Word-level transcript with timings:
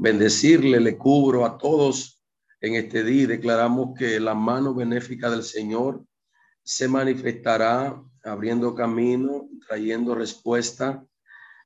bendecirle, 0.00 0.80
le 0.80 0.96
cubro 0.96 1.44
a 1.44 1.58
todos 1.58 2.24
en 2.60 2.74
este 2.74 3.04
día. 3.04 3.26
Declaramos 3.26 3.90
que 3.98 4.18
la 4.18 4.34
mano 4.34 4.74
benéfica 4.74 5.30
del 5.30 5.42
Señor 5.42 6.02
se 6.62 6.88
manifestará 6.88 8.02
abriendo 8.24 8.74
camino, 8.74 9.48
trayendo 9.66 10.14
respuesta, 10.14 11.04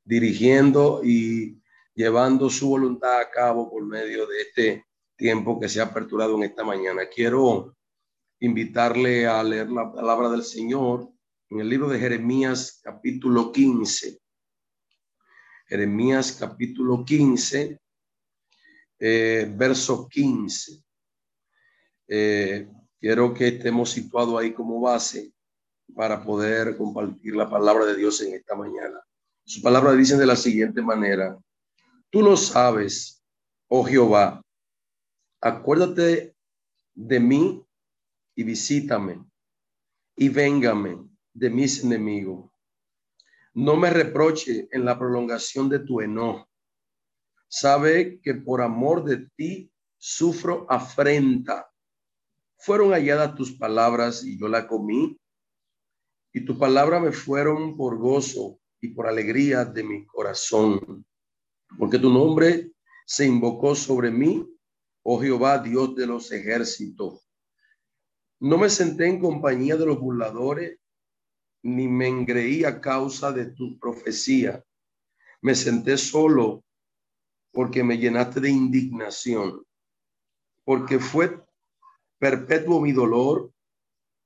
dirigiendo 0.04 1.00
y 1.04 1.62
llevando 1.94 2.50
su 2.50 2.70
voluntad 2.70 3.20
a 3.20 3.30
cabo 3.30 3.70
por 3.70 3.86
medio 3.86 4.26
de 4.26 4.40
este 4.40 4.84
tiempo 5.16 5.60
que 5.60 5.68
se 5.68 5.80
ha 5.80 5.84
aperturado 5.84 6.34
en 6.36 6.42
esta 6.42 6.64
mañana. 6.64 7.02
Quiero 7.06 7.76
invitarle 8.40 9.28
a 9.28 9.44
leer 9.44 9.70
la 9.70 9.92
palabra 9.92 10.28
del 10.28 10.42
Señor 10.42 11.08
en 11.50 11.60
el 11.60 11.68
libro 11.68 11.88
de 11.88 12.00
Jeremías 12.00 12.80
capítulo 12.82 13.52
15. 13.52 14.18
Jeremías 15.66 16.36
capítulo 16.38 17.04
15, 17.04 17.80
eh, 18.98 19.50
verso 19.56 20.08
15. 20.08 20.82
Eh, 22.08 22.68
quiero 23.00 23.34
que 23.34 23.48
estemos 23.48 23.90
situados 23.90 24.40
ahí 24.40 24.52
como 24.52 24.80
base 24.80 25.32
para 25.94 26.22
poder 26.22 26.76
compartir 26.76 27.36
la 27.36 27.48
palabra 27.48 27.84
de 27.86 27.96
Dios 27.96 28.20
en 28.22 28.34
esta 28.34 28.54
mañana. 28.54 29.00
Su 29.44 29.60
palabra 29.60 29.92
dice 29.92 30.16
de 30.16 30.26
la 30.26 30.36
siguiente 30.36 30.80
manera, 30.80 31.38
tú 32.10 32.22
lo 32.22 32.36
sabes, 32.36 33.22
oh 33.68 33.84
Jehová, 33.84 34.42
acuérdate 35.40 36.34
de 36.94 37.20
mí 37.20 37.64
y 38.34 38.42
visítame 38.42 39.22
y 40.16 40.28
véngame 40.28 41.08
de 41.32 41.50
mis 41.50 41.84
enemigos. 41.84 42.50
No 43.52 43.76
me 43.76 43.90
reproche 43.90 44.68
en 44.72 44.84
la 44.84 44.98
prolongación 44.98 45.68
de 45.68 45.80
tu 45.80 46.00
enojo. 46.00 46.48
Sabe 47.48 48.20
que 48.20 48.34
por 48.34 48.62
amor 48.62 49.04
de 49.04 49.28
ti 49.36 49.70
sufro 49.96 50.66
afrenta. 50.68 51.70
Fueron 52.58 52.92
halladas 52.92 53.34
tus 53.34 53.52
palabras 53.52 54.24
y 54.24 54.38
yo 54.38 54.48
la 54.48 54.66
comí 54.66 55.18
y 56.36 56.44
tu 56.44 56.58
palabra 56.58 56.98
me 56.98 57.12
fueron 57.12 57.76
por 57.76 57.96
gozo 57.96 58.58
y 58.80 58.88
por 58.88 59.06
alegría 59.06 59.64
de 59.64 59.84
mi 59.84 60.04
corazón, 60.04 61.06
porque 61.78 61.98
tu 61.98 62.12
nombre 62.12 62.72
se 63.06 63.24
invocó 63.24 63.76
sobre 63.76 64.10
mí, 64.10 64.44
oh 65.04 65.20
Jehová, 65.20 65.58
Dios 65.58 65.94
de 65.94 66.08
los 66.08 66.32
ejércitos. 66.32 67.30
No 68.40 68.58
me 68.58 68.68
senté 68.68 69.06
en 69.06 69.20
compañía 69.20 69.76
de 69.76 69.86
los 69.86 70.00
burladores, 70.00 70.80
ni 71.62 71.86
me 71.86 72.08
engreí 72.08 72.64
a 72.64 72.80
causa 72.80 73.30
de 73.30 73.46
tu 73.46 73.78
profecía. 73.78 74.62
Me 75.40 75.54
senté 75.54 75.96
solo 75.96 76.64
porque 77.54 77.84
me 77.84 77.96
llenaste 77.96 78.40
de 78.40 78.50
indignación, 78.50 79.64
porque 80.64 80.98
fue 80.98 81.40
perpetuo 82.18 82.80
mi 82.80 82.92
dolor 82.92 83.52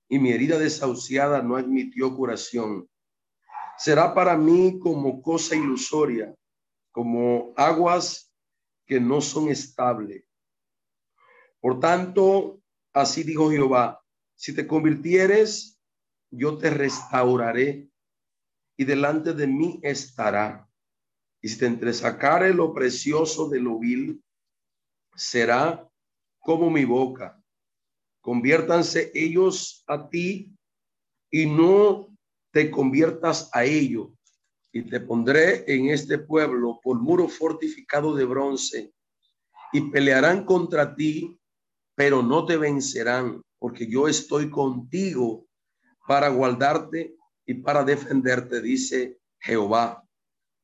y 0.09 0.19
mi 0.19 0.33
herida 0.33 0.59
desahuciada 0.59 1.43
no 1.43 1.57
admitió 1.57 2.17
curación. 2.17 2.89
Será 3.77 4.15
para 4.15 4.37
mí 4.37 4.79
como 4.81 5.21
cosa 5.21 5.55
ilusoria, 5.55 6.35
como 6.91 7.53
aguas 7.57 8.33
que 8.87 8.99
no 8.99 9.21
son 9.21 9.51
estables. 9.51 10.25
Por 11.61 11.79
tanto, 11.81 12.63
así 12.95 13.23
dijo 13.25 13.51
Jehová, 13.51 14.01
si 14.35 14.55
te 14.55 14.67
convirtieres, 14.67 15.79
yo 16.31 16.57
te 16.57 16.71
restauraré 16.71 17.89
y 18.77 18.85
delante 18.85 19.35
de 19.35 19.47
mí 19.47 19.81
estará. 19.83 20.68
Y 21.41 21.49
si 21.49 21.59
te 21.59 21.67
entresacare 21.67 22.53
lo 22.53 22.75
precioso 22.75 23.49
de 23.49 23.61
lo 23.61 23.79
vil, 23.79 24.23
será 25.15 25.89
como 26.41 26.71
mi 26.71 26.85
boca 26.85 27.39
Conviértanse 28.29 29.11
ellos 29.15 29.83
a 29.87 30.09
ti 30.09 30.55
y 31.31 31.47
no 31.47 32.09
te 32.53 32.71
conviertas 32.71 33.49
a 33.55 33.65
ellos. 33.65 34.09
Y 34.71 34.83
te 34.83 35.01
pondré 35.01 35.65
en 35.67 35.89
este 35.89 36.19
pueblo 36.19 36.79
por 36.83 37.01
muro 37.01 37.29
fortificado 37.29 38.15
de 38.15 38.25
bronce 38.25 38.93
y 39.73 39.81
pelearán 39.91 40.45
contra 40.45 40.95
ti, 40.95 41.39
pero 41.95 42.23
no 42.23 42.45
te 42.45 42.57
vencerán, 42.57 43.43
porque 43.59 43.87
yo 43.87 44.09
estoy 44.09 44.51
contigo 44.51 45.47
para 46.07 46.29
guardarte 46.29 47.17
y 47.47 47.55
para 47.55 47.83
defenderte, 47.83 48.61
dice 48.61 49.19
Jehová. 49.41 50.07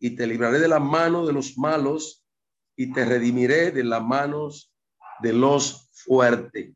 Y 0.04 0.10
te 0.16 0.26
libraré 0.26 0.59
de 0.59 0.69
la 0.69 0.81
mano 0.81 1.25
de 1.25 1.32
los 1.32 1.56
malos 1.56 2.26
y 2.76 2.92
te 2.92 3.06
redimiré 3.06 3.70
de 3.70 3.82
las 3.82 4.03
manos 4.03 4.70
de 5.22 5.32
los 5.32 5.88
fuertes. 5.92 6.75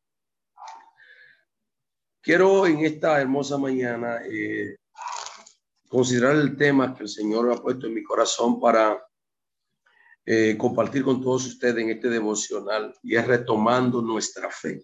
Quiero 2.22 2.66
en 2.66 2.86
esta 2.86 3.20
hermosa 3.20 3.58
mañana 3.58 4.22
eh, 4.24 4.78
considerar 5.90 6.36
el 6.36 6.56
tema 6.56 6.94
que 6.94 7.02
el 7.02 7.10
Señor 7.10 7.52
ha 7.52 7.60
puesto 7.60 7.86
en 7.86 7.92
mi 7.92 8.02
corazón 8.02 8.58
para 8.58 8.98
eh, 10.24 10.56
compartir 10.56 11.04
con 11.04 11.20
todos 11.20 11.44
ustedes 11.48 11.84
en 11.84 11.90
este 11.90 12.08
devocional 12.08 12.94
y 13.02 13.14
es 13.14 13.26
retomando 13.26 14.00
nuestra 14.00 14.48
fe. 14.50 14.82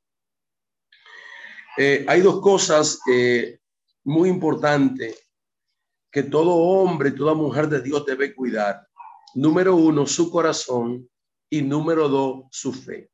Eh, 1.78 2.04
hay 2.06 2.20
dos 2.20 2.42
cosas 2.42 3.00
muy 4.02 4.28
importantes 4.28 5.23
que 6.14 6.22
todo 6.22 6.54
hombre, 6.54 7.10
toda 7.10 7.34
mujer 7.34 7.68
de 7.68 7.82
Dios 7.82 8.06
debe 8.06 8.36
cuidar. 8.36 8.86
Número 9.34 9.74
uno, 9.74 10.06
su 10.06 10.30
corazón 10.30 11.10
y 11.50 11.60
número 11.60 12.08
dos, 12.08 12.44
su 12.52 12.72
fe. 12.72 13.10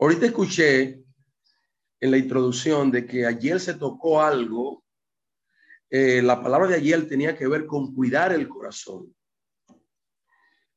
Ahorita 0.00 0.24
escuché 0.24 1.04
en 2.00 2.10
la 2.10 2.16
introducción 2.16 2.90
de 2.90 3.06
que 3.06 3.26
ayer 3.26 3.60
se 3.60 3.74
tocó 3.74 4.22
algo. 4.22 4.82
Eh, 5.90 6.22
la 6.22 6.42
palabra 6.42 6.68
de 6.68 6.76
ayer 6.76 7.06
tenía 7.06 7.36
que 7.36 7.46
ver 7.46 7.66
con 7.66 7.94
cuidar 7.94 8.32
el 8.32 8.48
corazón. 8.48 9.14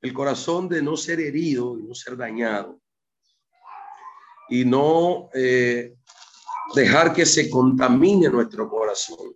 El 0.02 0.12
corazón 0.12 0.68
de 0.68 0.82
no 0.82 0.98
ser 0.98 1.22
herido 1.22 1.80
y 1.80 1.84
no 1.84 1.96
ser 1.96 2.18
dañado. 2.18 2.82
Y 4.50 4.66
no 4.66 5.30
eh, 5.34 5.96
dejar 6.76 7.14
que 7.14 7.26
se 7.26 7.50
contamine 7.50 8.28
nuestro 8.28 8.70
corazón. 8.70 9.34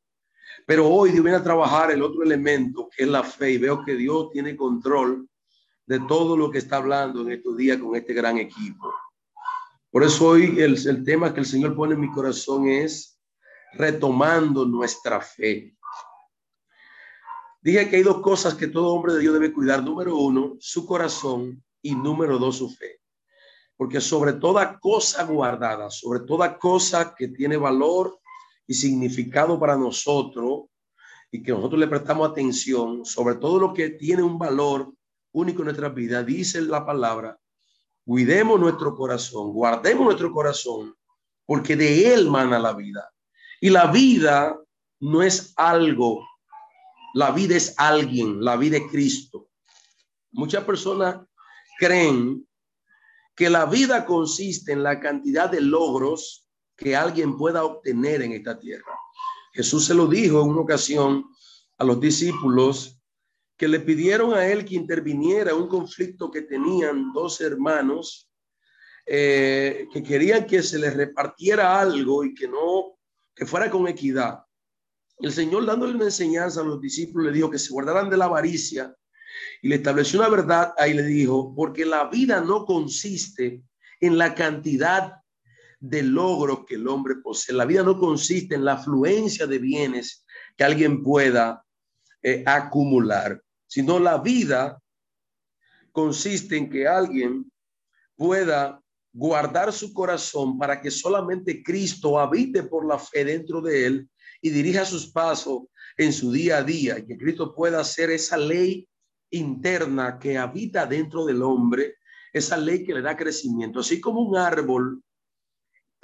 Pero 0.65 0.87
hoy 0.87 1.11
Dios 1.11 1.23
viene 1.23 1.37
a 1.37 1.43
trabajar 1.43 1.91
el 1.91 2.01
otro 2.01 2.23
elemento 2.23 2.89
que 2.89 3.03
es 3.03 3.09
la 3.09 3.23
fe 3.23 3.51
y 3.51 3.57
veo 3.57 3.83
que 3.83 3.95
Dios 3.95 4.31
tiene 4.31 4.55
control 4.55 5.29
de 5.85 5.99
todo 6.01 6.35
lo 6.35 6.49
que 6.49 6.57
está 6.57 6.77
hablando 6.77 7.21
en 7.21 7.31
estos 7.31 7.55
días 7.55 7.77
con 7.77 7.95
este 7.95 8.13
gran 8.13 8.37
equipo. 8.37 8.91
Por 9.91 10.03
eso 10.03 10.29
hoy 10.29 10.59
el, 10.59 10.75
el 10.87 11.03
tema 11.03 11.33
que 11.33 11.41
el 11.41 11.45
Señor 11.45 11.75
pone 11.75 11.93
en 11.93 12.01
mi 12.01 12.11
corazón 12.11 12.67
es 12.67 13.19
retomando 13.73 14.65
nuestra 14.65 15.21
fe. 15.21 15.75
Dije 17.61 17.89
que 17.89 17.97
hay 17.97 18.03
dos 18.03 18.21
cosas 18.21 18.55
que 18.55 18.67
todo 18.67 18.93
hombre 18.93 19.13
de 19.13 19.19
Dios 19.19 19.33
debe 19.33 19.53
cuidar. 19.53 19.83
Número 19.83 20.15
uno, 20.17 20.55
su 20.59 20.85
corazón 20.85 21.63
y 21.81 21.95
número 21.95 22.37
dos, 22.37 22.57
su 22.57 22.69
fe. 22.69 23.01
Porque 23.77 24.01
sobre 24.01 24.33
toda 24.33 24.79
cosa 24.79 25.23
guardada, 25.23 25.89
sobre 25.89 26.21
toda 26.21 26.57
cosa 26.57 27.13
que 27.15 27.27
tiene 27.27 27.57
valor 27.57 28.19
y 28.67 28.73
significado 28.73 29.59
para 29.59 29.77
nosotros 29.77 30.65
y 31.31 31.43
que 31.43 31.51
nosotros 31.51 31.79
le 31.79 31.87
prestamos 31.87 32.29
atención, 32.29 33.05
sobre 33.05 33.35
todo 33.35 33.59
lo 33.59 33.73
que 33.73 33.91
tiene 33.91 34.23
un 34.23 34.37
valor 34.37 34.93
único 35.31 35.59
en 35.59 35.65
nuestra 35.65 35.89
vida, 35.89 36.23
dice 36.23 36.61
la 36.61 36.85
palabra 36.85 37.37
Cuidemos 38.05 38.59
nuestro 38.59 38.95
corazón, 38.95 39.51
guardemos 39.51 40.05
nuestro 40.05 40.31
corazón, 40.31 40.95
porque 41.43 41.75
de 41.75 42.13
él 42.13 42.29
mana 42.29 42.59
la 42.59 42.73
vida. 42.73 43.11
Y 43.59 43.71
la 43.71 43.87
vida 43.87 44.59
no 44.99 45.23
es 45.23 45.53
algo, 45.57 46.23
la 47.15 47.31
vida 47.31 47.55
es 47.55 47.73
alguien, 47.77 48.43
la 48.43 48.57
vida 48.57 48.77
es 48.77 48.83
Cristo. 48.91 49.49
Muchas 50.31 50.63
personas 50.65 51.25
creen 51.79 52.47
que 53.35 53.49
la 53.49 53.65
vida 53.65 54.05
consiste 54.05 54.71
en 54.71 54.83
la 54.83 54.99
cantidad 54.99 55.49
de 55.49 55.61
logros 55.61 56.44
que 56.75 56.95
alguien 56.95 57.37
pueda 57.37 57.63
obtener 57.63 58.21
en 58.21 58.33
esta 58.33 58.59
tierra. 58.59 58.93
Jesús 59.53 59.85
se 59.85 59.93
lo 59.93 60.07
dijo 60.07 60.41
en 60.41 60.49
una 60.49 60.61
ocasión 60.61 61.25
a 61.77 61.83
los 61.83 61.99
discípulos 61.99 62.99
que 63.57 63.67
le 63.67 63.79
pidieron 63.79 64.33
a 64.33 64.47
él 64.47 64.65
que 64.65 64.75
interviniera 64.75 65.55
un 65.55 65.67
conflicto 65.67 66.29
que 66.29 66.41
tenían 66.41 67.13
dos 67.13 67.39
hermanos 67.39 68.29
eh, 69.05 69.87
que 69.93 70.01
querían 70.01 70.47
que 70.47 70.63
se 70.63 70.79
les 70.79 70.95
repartiera 70.95 71.79
algo 71.79 72.23
y 72.23 72.33
que 72.33 72.47
no, 72.47 72.97
que 73.35 73.45
fuera 73.45 73.69
con 73.69 73.87
equidad. 73.87 74.39
El 75.19 75.31
Señor 75.31 75.65
dándole 75.65 75.93
una 75.93 76.05
enseñanza 76.05 76.61
a 76.61 76.65
los 76.65 76.81
discípulos 76.81 77.27
le 77.27 77.33
dijo 77.33 77.51
que 77.51 77.59
se 77.59 77.71
guardaran 77.71 78.09
de 78.09 78.17
la 78.17 78.25
avaricia 78.25 78.95
y 79.61 79.69
le 79.69 79.75
estableció 79.75 80.19
una 80.19 80.29
verdad 80.29 80.73
ahí 80.77 80.93
le 80.93 81.03
dijo, 81.03 81.53
porque 81.55 81.85
la 81.85 82.05
vida 82.09 82.41
no 82.41 82.65
consiste 82.65 83.63
en 83.99 84.17
la 84.17 84.33
cantidad 84.33 85.21
de 85.89 86.03
logros 86.03 86.65
que 86.65 86.75
el 86.75 86.87
hombre 86.87 87.15
posee. 87.15 87.55
La 87.55 87.65
vida 87.65 87.83
no 87.83 87.99
consiste 87.99 88.55
en 88.55 88.65
la 88.65 88.73
afluencia 88.73 89.47
de 89.47 89.59
bienes 89.59 90.25
que 90.55 90.63
alguien 90.63 91.03
pueda 91.03 91.63
eh, 92.21 92.43
acumular 92.45 93.41
sino 93.75 93.99
la 93.99 94.19
vida 94.19 94.81
consiste 95.91 96.55
en 96.55 96.69
que 96.69 96.87
alguien 96.87 97.51
pueda 98.15 98.81
guardar 99.13 99.71
su 99.71 99.93
corazón 99.93 100.57
para 100.57 100.81
que 100.81 100.91
solamente 100.91 101.63
Cristo 101.63 102.19
habite 102.19 102.63
por 102.63 102.85
la 102.85 102.99
fe 102.99 103.25
dentro 103.25 103.61
de 103.61 103.85
él 103.85 104.09
y 104.41 104.49
dirija 104.49 104.85
sus 104.85 105.11
pasos 105.11 105.63
en 105.97 106.11
su 106.11 106.31
día 106.31 106.57
a 106.57 106.63
día 106.63 106.99
y 106.99 107.05
que 107.05 107.17
Cristo 107.17 107.53
pueda 107.53 107.79
hacer 107.79 108.11
esa 108.11 108.37
ley 108.37 108.87
interna 109.29 110.19
que 110.19 110.37
habita 110.37 110.85
dentro 110.85 111.25
del 111.25 111.41
hombre, 111.41 111.95
esa 112.31 112.57
ley 112.57 112.85
que 112.85 112.93
le 112.93 113.01
da 113.01 113.17
crecimiento, 113.17 113.79
así 113.79 113.99
como 113.99 114.21
un 114.21 114.37
árbol 114.37 115.03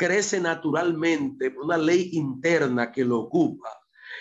crece 0.01 0.39
naturalmente 0.39 1.51
por 1.51 1.65
una 1.65 1.77
ley 1.77 2.09
interna 2.13 2.91
que 2.91 3.05
lo 3.05 3.19
ocupa, 3.19 3.69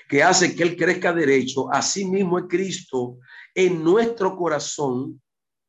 que 0.06 0.22
hace 0.22 0.54
que 0.54 0.62
él 0.62 0.76
crezca 0.76 1.10
derecho, 1.10 1.72
así 1.72 2.04
mismo 2.04 2.38
es 2.38 2.44
Cristo 2.50 3.16
en 3.54 3.82
nuestro 3.82 4.36
corazón 4.36 5.18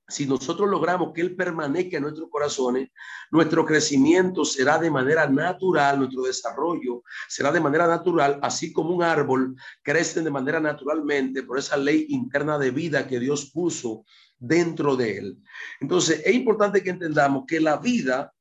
si 0.09 0.25
nosotros 0.25 0.69
logramos 0.69 1.13
que 1.13 1.21
Él 1.21 1.37
permanezca 1.37 1.95
en 1.95 2.03
nuestros 2.03 2.29
corazones, 2.29 2.89
nuestro 3.31 3.65
crecimiento 3.65 4.43
será 4.43 4.77
de 4.77 4.91
manera 4.91 5.25
natural, 5.29 5.99
nuestro 5.99 6.23
desarrollo 6.23 7.03
será 7.29 7.49
de 7.49 7.61
manera 7.61 7.87
natural, 7.87 8.37
así 8.41 8.73
como 8.73 8.93
un 8.93 9.03
árbol 9.03 9.55
crece 9.81 10.21
de 10.21 10.29
manera 10.29 10.59
naturalmente 10.59 11.43
por 11.43 11.57
esa 11.57 11.77
ley 11.77 12.07
interna 12.09 12.57
de 12.57 12.71
vida 12.71 13.07
que 13.07 13.21
Dios 13.21 13.51
puso 13.53 14.03
dentro 14.37 14.97
de 14.97 15.17
Él. 15.17 15.37
Entonces, 15.79 16.21
es 16.25 16.35
importante 16.35 16.83
que 16.83 16.89
entendamos 16.89 17.45
que 17.47 17.61
la 17.61 17.77
vida 17.77 18.33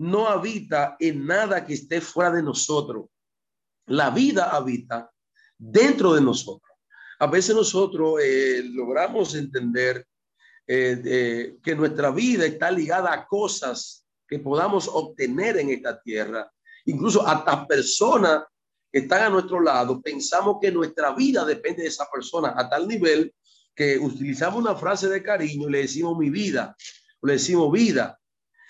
no 0.00 0.28
habita 0.28 0.96
en 0.98 1.26
nada 1.26 1.64
que 1.66 1.74
esté 1.74 2.00
fuera 2.00 2.32
de 2.32 2.42
nosotros. 2.42 3.06
La 3.86 4.08
vida 4.08 4.48
habita 4.50 5.10
dentro 5.58 6.14
de 6.14 6.22
nosotros. 6.22 6.70
A 7.18 7.26
veces 7.26 7.54
nosotros 7.54 8.18
eh, 8.22 8.62
logramos 8.64 9.34
entender 9.34 10.06
eh, 10.66 11.56
que 11.62 11.74
nuestra 11.74 12.10
vida 12.10 12.46
está 12.46 12.70
ligada 12.70 13.12
a 13.12 13.26
cosas 13.26 14.06
que 14.26 14.38
podamos 14.38 14.88
obtener 14.88 15.58
en 15.58 15.68
esta 15.68 16.00
tierra. 16.00 16.50
Incluso 16.86 17.26
hasta 17.26 17.66
personas 17.66 18.44
que 18.90 19.00
están 19.00 19.24
a 19.24 19.28
nuestro 19.28 19.60
lado, 19.60 20.00
pensamos 20.00 20.56
que 20.62 20.72
nuestra 20.72 21.14
vida 21.14 21.44
depende 21.44 21.82
de 21.82 21.88
esa 21.88 22.08
persona 22.10 22.54
a 22.56 22.70
tal 22.70 22.88
nivel 22.88 23.34
que 23.74 23.98
utilizamos 23.98 24.60
una 24.60 24.74
frase 24.74 25.08
de 25.08 25.22
cariño 25.22 25.68
le 25.68 25.82
decimos 25.82 26.16
mi 26.16 26.30
vida, 26.30 26.74
le 27.22 27.34
decimos 27.34 27.70
vida. 27.70 28.19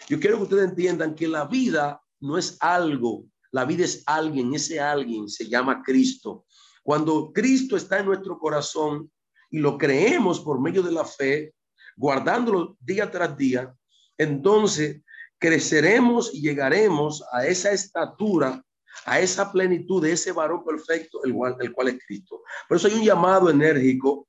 Yo 0.09 0.19
quiero 0.19 0.37
que 0.39 0.43
ustedes 0.45 0.71
entiendan 0.71 1.15
que 1.15 1.29
la 1.29 1.45
vida 1.45 2.01
no 2.21 2.39
es 2.39 2.57
algo, 2.61 3.25
la 3.53 3.65
vida 3.65 3.85
es 3.85 4.03
alguien, 4.07 4.55
ese 4.55 4.81
alguien 4.81 5.29
se 5.29 5.49
llama 5.49 5.83
Cristo. 5.83 6.47
Cuando 6.83 7.33
Cristo 7.33 7.77
está 7.77 7.99
en 7.99 8.07
nuestro 8.07 8.39
corazón 8.39 9.11
y 9.51 9.59
lo 9.59 9.77
creemos 9.77 10.41
por 10.41 10.61
medio 10.61 10.83
de 10.83 10.93
la 10.93 11.05
fe, 11.05 11.55
guardándolo 11.97 12.77
día 12.81 13.11
tras 13.11 13.37
día, 13.37 13.75
entonces 14.17 15.03
creceremos 15.39 16.35
y 16.35 16.43
llegaremos 16.43 17.25
a 17.33 17.47
esa 17.47 17.73
estatura, 17.73 18.63
a 19.07 19.21
esa 19.21 19.51
plenitud 19.51 20.03
de 20.03 20.13
ese 20.13 20.33
varón 20.33 20.65
perfecto, 20.65 21.25
el 21.25 21.35
cual, 21.35 21.57
el 21.61 21.73
cual 21.73 21.89
es 21.89 21.99
Cristo. 22.07 22.43
Por 22.69 22.77
eso 22.77 22.89
hay 22.89 22.95
un 22.95 23.05
llamado 23.05 23.51
enérgico 23.51 24.29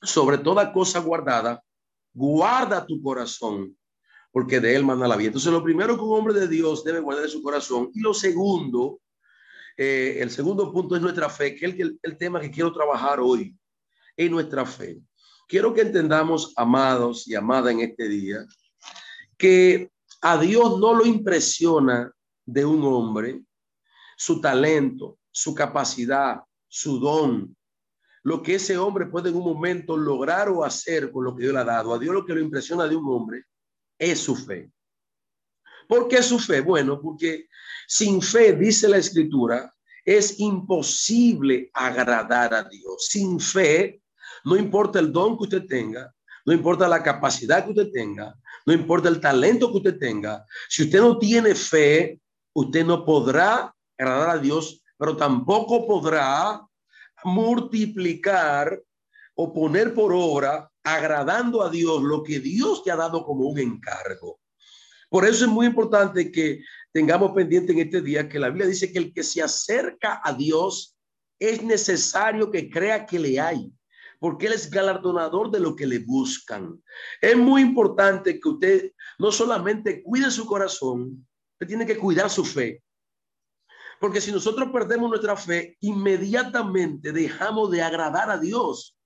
sobre 0.00 0.38
toda 0.38 0.72
cosa 0.72 1.00
guardada, 1.00 1.62
guarda 2.12 2.84
tu 2.84 3.00
corazón, 3.02 3.76
porque 4.32 4.60
de 4.60 4.74
él 4.74 4.84
manda 4.84 5.06
la 5.06 5.16
vida. 5.16 5.28
Entonces, 5.28 5.52
lo 5.52 5.62
primero 5.62 5.96
que 5.96 6.02
un 6.02 6.18
hombre 6.18 6.34
de 6.34 6.48
Dios 6.48 6.82
debe 6.82 7.00
guardar 7.00 7.26
es 7.26 7.32
su 7.32 7.42
corazón. 7.42 7.90
Y 7.94 8.00
lo 8.00 8.14
segundo, 8.14 9.00
eh, 9.76 10.16
el 10.20 10.30
segundo 10.30 10.72
punto 10.72 10.96
es 10.96 11.02
nuestra 11.02 11.28
fe, 11.28 11.54
que 11.54 11.66
es 11.66 11.78
el, 11.78 12.00
el 12.02 12.16
tema 12.16 12.40
que 12.40 12.50
quiero 12.50 12.72
trabajar 12.72 13.20
hoy, 13.20 13.54
en 14.16 14.30
nuestra 14.30 14.64
fe. 14.64 14.98
Quiero 15.46 15.74
que 15.74 15.82
entendamos, 15.82 16.54
amados 16.56 17.28
y 17.28 17.34
amadas 17.34 17.72
en 17.72 17.80
este 17.80 18.08
día, 18.08 18.46
que 19.36 19.90
a 20.22 20.38
Dios 20.38 20.80
no 20.80 20.94
lo 20.94 21.04
impresiona 21.04 22.10
de 22.46 22.64
un 22.64 22.82
hombre 22.84 23.42
su 24.16 24.40
talento, 24.40 25.18
su 25.30 25.54
capacidad, 25.54 26.40
su 26.68 27.00
don, 27.00 27.56
lo 28.22 28.40
que 28.40 28.54
ese 28.54 28.78
hombre 28.78 29.06
puede 29.06 29.30
en 29.30 29.36
un 29.36 29.44
momento 29.44 29.96
lograr 29.96 30.48
o 30.48 30.64
hacer 30.64 31.10
con 31.10 31.24
lo 31.24 31.34
que 31.34 31.42
Dios 31.42 31.54
le 31.54 31.60
ha 31.60 31.64
dado. 31.64 31.92
A 31.92 31.98
Dios 31.98 32.14
lo 32.14 32.24
que 32.24 32.34
lo 32.34 32.40
impresiona 32.40 32.86
de 32.86 32.94
un 32.94 33.04
hombre 33.08 33.46
es 34.02 34.18
su 34.18 34.34
fe. 34.34 34.68
¿Por 35.88 36.08
qué 36.08 36.22
su 36.22 36.38
fe? 36.38 36.60
Bueno, 36.60 37.00
porque 37.00 37.46
sin 37.86 38.20
fe, 38.20 38.52
dice 38.52 38.88
la 38.88 38.96
escritura, 38.96 39.72
es 40.04 40.40
imposible 40.40 41.70
agradar 41.72 42.52
a 42.52 42.64
Dios. 42.64 43.06
Sin 43.08 43.38
fe 43.38 44.02
no 44.44 44.56
importa 44.56 44.98
el 44.98 45.12
don 45.12 45.36
que 45.36 45.44
usted 45.44 45.66
tenga, 45.66 46.12
no 46.44 46.52
importa 46.52 46.88
la 46.88 47.02
capacidad 47.02 47.64
que 47.64 47.70
usted 47.70 47.92
tenga, 47.92 48.34
no 48.66 48.72
importa 48.72 49.08
el 49.08 49.20
talento 49.20 49.70
que 49.70 49.78
usted 49.78 49.98
tenga. 49.98 50.44
Si 50.68 50.82
usted 50.82 51.00
no 51.00 51.18
tiene 51.18 51.54
fe, 51.54 52.20
usted 52.54 52.84
no 52.84 53.04
podrá 53.04 53.72
agradar 53.96 54.30
a 54.30 54.38
Dios, 54.38 54.82
pero 54.98 55.16
tampoco 55.16 55.86
podrá 55.86 56.60
multiplicar 57.22 58.82
o 59.36 59.52
poner 59.52 59.94
por 59.94 60.12
obra 60.12 60.71
agradando 60.84 61.62
a 61.62 61.70
Dios 61.70 62.02
lo 62.02 62.22
que 62.22 62.40
Dios 62.40 62.82
te 62.82 62.90
ha 62.90 62.96
dado 62.96 63.24
como 63.24 63.46
un 63.46 63.58
encargo. 63.58 64.40
Por 65.08 65.26
eso 65.26 65.44
es 65.44 65.50
muy 65.50 65.66
importante 65.66 66.32
que 66.32 66.62
tengamos 66.92 67.32
pendiente 67.32 67.72
en 67.72 67.80
este 67.80 68.00
día 68.00 68.28
que 68.28 68.38
la 68.38 68.48
Biblia 68.48 68.66
dice 68.66 68.92
que 68.92 68.98
el 68.98 69.12
que 69.12 69.22
se 69.22 69.42
acerca 69.42 70.20
a 70.24 70.32
Dios 70.32 70.96
es 71.38 71.62
necesario 71.62 72.50
que 72.50 72.70
crea 72.70 73.04
que 73.04 73.18
le 73.18 73.40
hay 73.40 73.72
porque 74.22 74.46
Él 74.46 74.52
es 74.52 74.70
galardonador 74.70 75.50
de 75.50 75.58
lo 75.58 75.74
que 75.74 75.84
le 75.84 75.98
buscan. 75.98 76.80
Es 77.20 77.36
muy 77.36 77.60
importante 77.60 78.38
que 78.38 78.48
usted 78.48 78.92
no 79.18 79.32
solamente 79.32 80.00
cuide 80.00 80.30
su 80.30 80.46
corazón, 80.46 81.26
usted 81.54 81.66
tiene 81.66 81.84
que 81.84 81.98
cuidar 81.98 82.30
su 82.30 82.44
fe. 82.44 82.84
Porque 83.98 84.20
si 84.20 84.30
nosotros 84.30 84.70
perdemos 84.72 85.10
nuestra 85.10 85.34
fe, 85.36 85.76
inmediatamente 85.80 87.10
dejamos 87.10 87.72
de 87.72 87.82
agradar 87.82 88.30
a 88.30 88.38
Dios. 88.38 88.96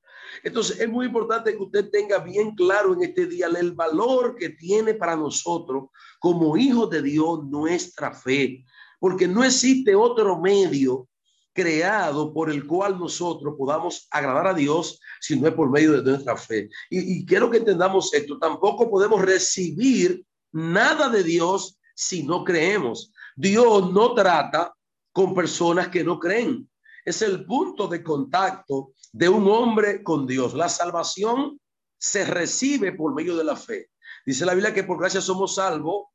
Entonces 0.42 0.80
es 0.80 0.88
muy 0.88 1.06
importante 1.06 1.52
que 1.52 1.62
usted 1.62 1.90
tenga 1.90 2.18
bien 2.18 2.54
claro 2.54 2.94
en 2.94 3.02
este 3.02 3.26
día 3.26 3.46
el 3.46 3.72
valor 3.72 4.36
que 4.36 4.50
tiene 4.50 4.94
para 4.94 5.16
nosotros 5.16 5.90
como 6.20 6.56
hijos 6.56 6.90
de 6.90 7.02
Dios 7.02 7.44
nuestra 7.44 8.12
fe. 8.12 8.64
Porque 8.98 9.28
no 9.28 9.44
existe 9.44 9.94
otro 9.94 10.40
medio 10.40 11.08
creado 11.56 12.32
por 12.32 12.50
el 12.50 12.66
cual 12.66 12.98
nosotros 12.98 13.54
podamos 13.56 14.06
agradar 14.10 14.46
a 14.46 14.54
Dios 14.54 15.00
si 15.20 15.40
no 15.40 15.48
es 15.48 15.54
por 15.54 15.70
medio 15.70 16.00
de 16.00 16.10
nuestra 16.10 16.36
fe. 16.36 16.68
Y, 16.90 17.24
quiero 17.24 17.50
que 17.50 17.56
entendamos 17.56 18.12
esto, 18.12 18.38
tampoco 18.38 18.88
podemos 18.90 19.22
recibir 19.22 20.24
nada 20.52 21.08
de 21.08 21.24
Dios 21.24 21.78
si 21.94 22.22
no 22.22 22.44
creemos. 22.44 23.10
Dios 23.34 23.90
no 23.92 24.14
trata 24.14 24.74
con 25.12 25.34
personas 25.34 25.88
que 25.88 26.04
no 26.04 26.20
creen. 26.20 26.68
Es 27.06 27.22
el 27.22 27.46
punto 27.46 27.86
de 27.86 28.02
contacto 28.02 28.92
de 29.12 29.28
un 29.28 29.48
hombre 29.48 30.02
con 30.02 30.26
Dios. 30.26 30.54
La 30.54 30.68
salvación 30.68 31.60
se 31.96 32.24
recibe 32.24 32.92
por 32.92 33.14
medio 33.14 33.36
de 33.36 33.44
la 33.44 33.56
fe. 33.56 33.90
Dice 34.26 34.44
la 34.44 34.54
Biblia 34.54 34.74
que 34.74 34.84
por 34.84 34.98
gracia 34.98 35.20
somos 35.20 35.54
salvos 35.54 36.08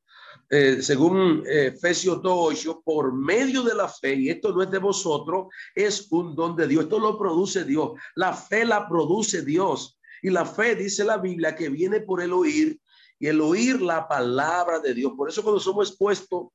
eh, 0.50 0.82
según 0.82 1.44
eh, 1.48 1.68
Efesios 1.68 2.18
2.8, 2.18 2.84
por 2.84 3.14
medio 3.14 3.64
de 3.64 3.74
la 3.74 3.88
fe, 3.88 4.16
y 4.16 4.30
esto 4.30 4.52
no 4.52 4.62
es 4.62 4.70
de 4.70 4.80
vosotros, 4.80 5.48
es 5.74 6.12
un 6.12 6.36
don 6.36 6.58
de 6.58 6.68
Dios. 6.68 6.84
Esto 6.84 7.00
lo 7.00 7.18
produce 7.18 7.64
Dios. 7.64 7.92
La 8.16 8.34
fe 8.34 8.66
la 8.66 8.86
produce 8.90 9.44
Dios. 9.44 9.98
Y 10.22 10.30
la 10.30 10.46
fe, 10.46 10.76
dice 10.76 11.06
la 11.06 11.18
Biblia, 11.18 11.56
que 11.56 11.70
viene 11.70 12.02
por 12.02 12.22
el 12.22 12.34
oír 12.34 12.80
y 13.18 13.28
el 13.28 13.40
oír 13.40 13.82
la 13.82 14.10
palabra 14.10 14.80
de 14.80 14.94
Dios. 14.94 15.14
Por 15.16 15.30
eso 15.30 15.42
cuando 15.42 15.62
somos 15.62 15.88
expuestos 15.88 16.48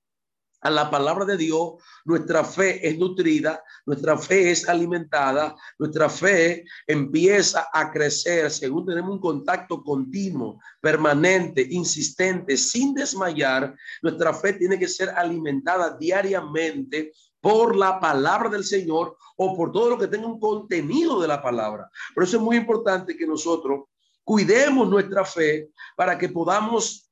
a 0.60 0.70
la 0.70 0.90
palabra 0.90 1.25
de 1.25 1.36
Dios, 1.36 1.75
nuestra 2.04 2.44
fe 2.44 2.86
es 2.86 2.98
nutrida, 2.98 3.62
nuestra 3.84 4.16
fe 4.18 4.50
es 4.50 4.68
alimentada, 4.68 5.54
nuestra 5.78 6.08
fe 6.08 6.64
empieza 6.86 7.68
a 7.72 7.90
crecer 7.90 8.50
según 8.50 8.86
tenemos 8.86 9.12
un 9.12 9.20
contacto 9.20 9.82
continuo, 9.82 10.60
permanente, 10.80 11.66
insistente, 11.70 12.56
sin 12.56 12.94
desmayar. 12.94 13.75
Nuestra 14.02 14.32
fe 14.34 14.54
tiene 14.54 14.78
que 14.78 14.88
ser 14.88 15.10
alimentada 15.10 15.96
diariamente 15.96 17.12
por 17.40 17.76
la 17.76 18.00
palabra 18.00 18.48
del 18.48 18.64
Señor 18.64 19.16
o 19.36 19.56
por 19.56 19.70
todo 19.70 19.90
lo 19.90 19.98
que 19.98 20.08
tenga 20.08 20.26
un 20.26 20.40
contenido 20.40 21.20
de 21.20 21.28
la 21.28 21.42
palabra. 21.42 21.88
Por 22.14 22.25
eso 22.25 22.38
es 22.38 22.42
muy 22.42 22.56
importante 22.56 23.16
que 23.16 23.26
nosotros 23.26 23.84
cuidemos 24.25 24.88
nuestra 24.88 25.25
fe 25.25 25.70
para 25.96 26.18
que 26.18 26.28
podamos 26.28 27.05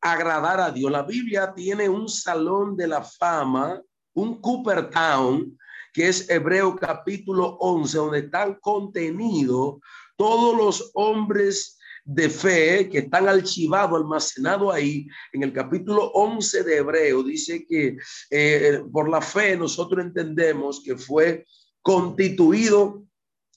agradar 0.00 0.60
a 0.60 0.70
Dios. 0.70 0.90
La 0.90 1.02
Biblia 1.02 1.52
tiene 1.54 1.88
un 1.88 2.08
salón 2.08 2.76
de 2.76 2.88
la 2.88 3.02
fama, 3.02 3.80
un 4.14 4.40
Cooper 4.40 4.90
Town, 4.90 5.56
que 5.92 6.08
es 6.08 6.28
Hebreo 6.30 6.76
capítulo 6.76 7.56
11, 7.60 7.96
donde 7.96 8.18
están 8.20 8.54
contenidos 8.60 9.80
todos 10.16 10.56
los 10.56 10.90
hombres 10.94 11.78
de 12.04 12.28
fe 12.28 12.88
que 12.88 12.98
están 12.98 13.28
archivados, 13.28 14.00
almacenados 14.00 14.74
ahí. 14.74 15.06
En 15.32 15.42
el 15.42 15.52
capítulo 15.52 16.10
11 16.12 16.64
de 16.64 16.76
Hebreo 16.78 17.22
dice 17.22 17.66
que 17.66 17.96
eh, 18.30 18.82
por 18.92 19.08
la 19.08 19.20
fe 19.20 19.56
nosotros 19.56 20.04
entendemos 20.04 20.82
que 20.84 20.96
fue 20.96 21.44
constituido 21.82 23.04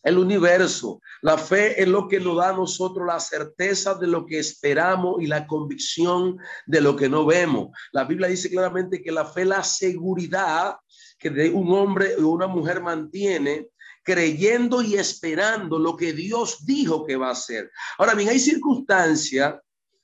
el 0.04 0.18
universo. 0.18 1.02
La 1.22 1.38
fe 1.38 1.82
es 1.82 1.88
lo 1.88 2.08
que 2.08 2.20
nos 2.20 2.38
da 2.38 2.50
a 2.50 2.58
nosotros 2.58 3.08
la 3.08 3.20
certeza 3.20 3.96
de 3.96 4.08
lo 4.08 4.26
que 4.26 4.40
esperamos 4.40 5.22
y 5.22 5.28
la 5.28 5.48
convicción 5.48 6.38
de 6.66 6.82
lo 6.82 6.96
que 6.96 7.10
no 7.10 7.26
vemos. 7.26 7.70
La 7.92 8.04
Biblia 8.04 8.28
dice 8.28 8.50
claramente 8.50 9.02
que 9.02 9.12
la 9.12 9.26
fe 9.26 9.46
la 9.46 9.64
seguridad 9.64 10.76
que 11.18 11.30
de 11.30 11.50
un 11.50 11.74
hombre 11.74 12.16
o 12.18 12.28
una 12.28 12.48
mujer 12.48 12.82
mantiene 12.82 13.70
creyendo 14.04 14.82
y 14.82 14.96
esperando 14.96 15.80
lo 15.80 15.96
que 15.96 16.12
Dios 16.12 16.66
dijo 16.66 17.06
que 17.06 17.16
va 17.16 17.30
a 17.30 17.32
hacer. 17.32 17.72
Ahora 17.98 18.14
bien, 18.14 18.30
hay 18.30 18.40
circunstancias 18.40 19.56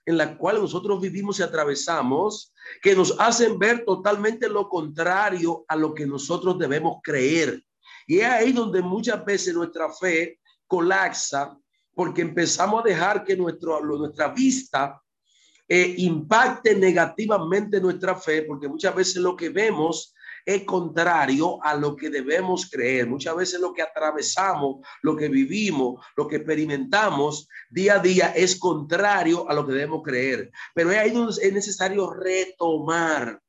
en 0.05 0.17
las 0.17 0.37
cuales 0.37 0.61
nosotros 0.61 1.01
vivimos 1.01 1.39
y 1.39 1.43
atravesamos 1.43 2.53
que 2.81 2.95
nos 2.95 3.15
hacen 3.19 3.59
ver 3.59 3.83
totalmente 3.85 4.47
lo 4.47 4.69
contrario 4.69 5.65
a 5.67 5.75
lo 5.75 5.93
que 5.93 6.07
nosotros 6.07 6.57
debemos 6.57 6.99
creer. 7.03 7.61
Y 8.09 8.21
es 8.21 8.25
ahí 8.25 8.51
donde 8.53 8.81
muchas 8.81 9.23
veces 9.23 9.53
nuestra 9.53 9.87
fe 9.93 10.39
colapsa 10.65 11.55
porque 11.93 12.23
empezamos 12.23 12.81
a 12.81 12.87
dejar 12.87 13.23
que 13.23 13.37
nuestro, 13.37 13.85
nuestra 13.85 14.29
vista 14.29 14.99
eh, 15.67 15.93
impacte 15.99 16.73
negativamente 16.73 17.79
nuestra 17.79 18.15
fe, 18.15 18.41
porque 18.41 18.67
muchas 18.67 18.95
veces 18.95 19.17
lo 19.17 19.35
que 19.35 19.49
vemos 19.49 20.15
es 20.43 20.63
contrario 20.63 21.63
a 21.63 21.75
lo 21.75 21.95
que 21.95 22.09
debemos 22.09 22.67
creer. 22.67 23.05
Muchas 23.05 23.35
veces 23.35 23.59
lo 23.59 23.73
que 23.73 23.83
atravesamos, 23.83 24.77
lo 25.03 25.15
que 25.15 25.29
vivimos, 25.29 26.03
lo 26.15 26.27
que 26.27 26.37
experimentamos 26.37 27.47
día 27.69 27.97
a 27.97 27.99
día 27.99 28.33
es 28.35 28.57
contrario 28.57 29.47
a 29.47 29.53
lo 29.53 29.67
que 29.67 29.73
debemos 29.73 30.01
creer. 30.01 30.49
Pero 30.73 30.89
es 30.89 30.97
ahí 30.97 31.11
donde 31.11 31.39
es 31.39 31.53
necesario 31.53 32.09
retomar 32.09 33.39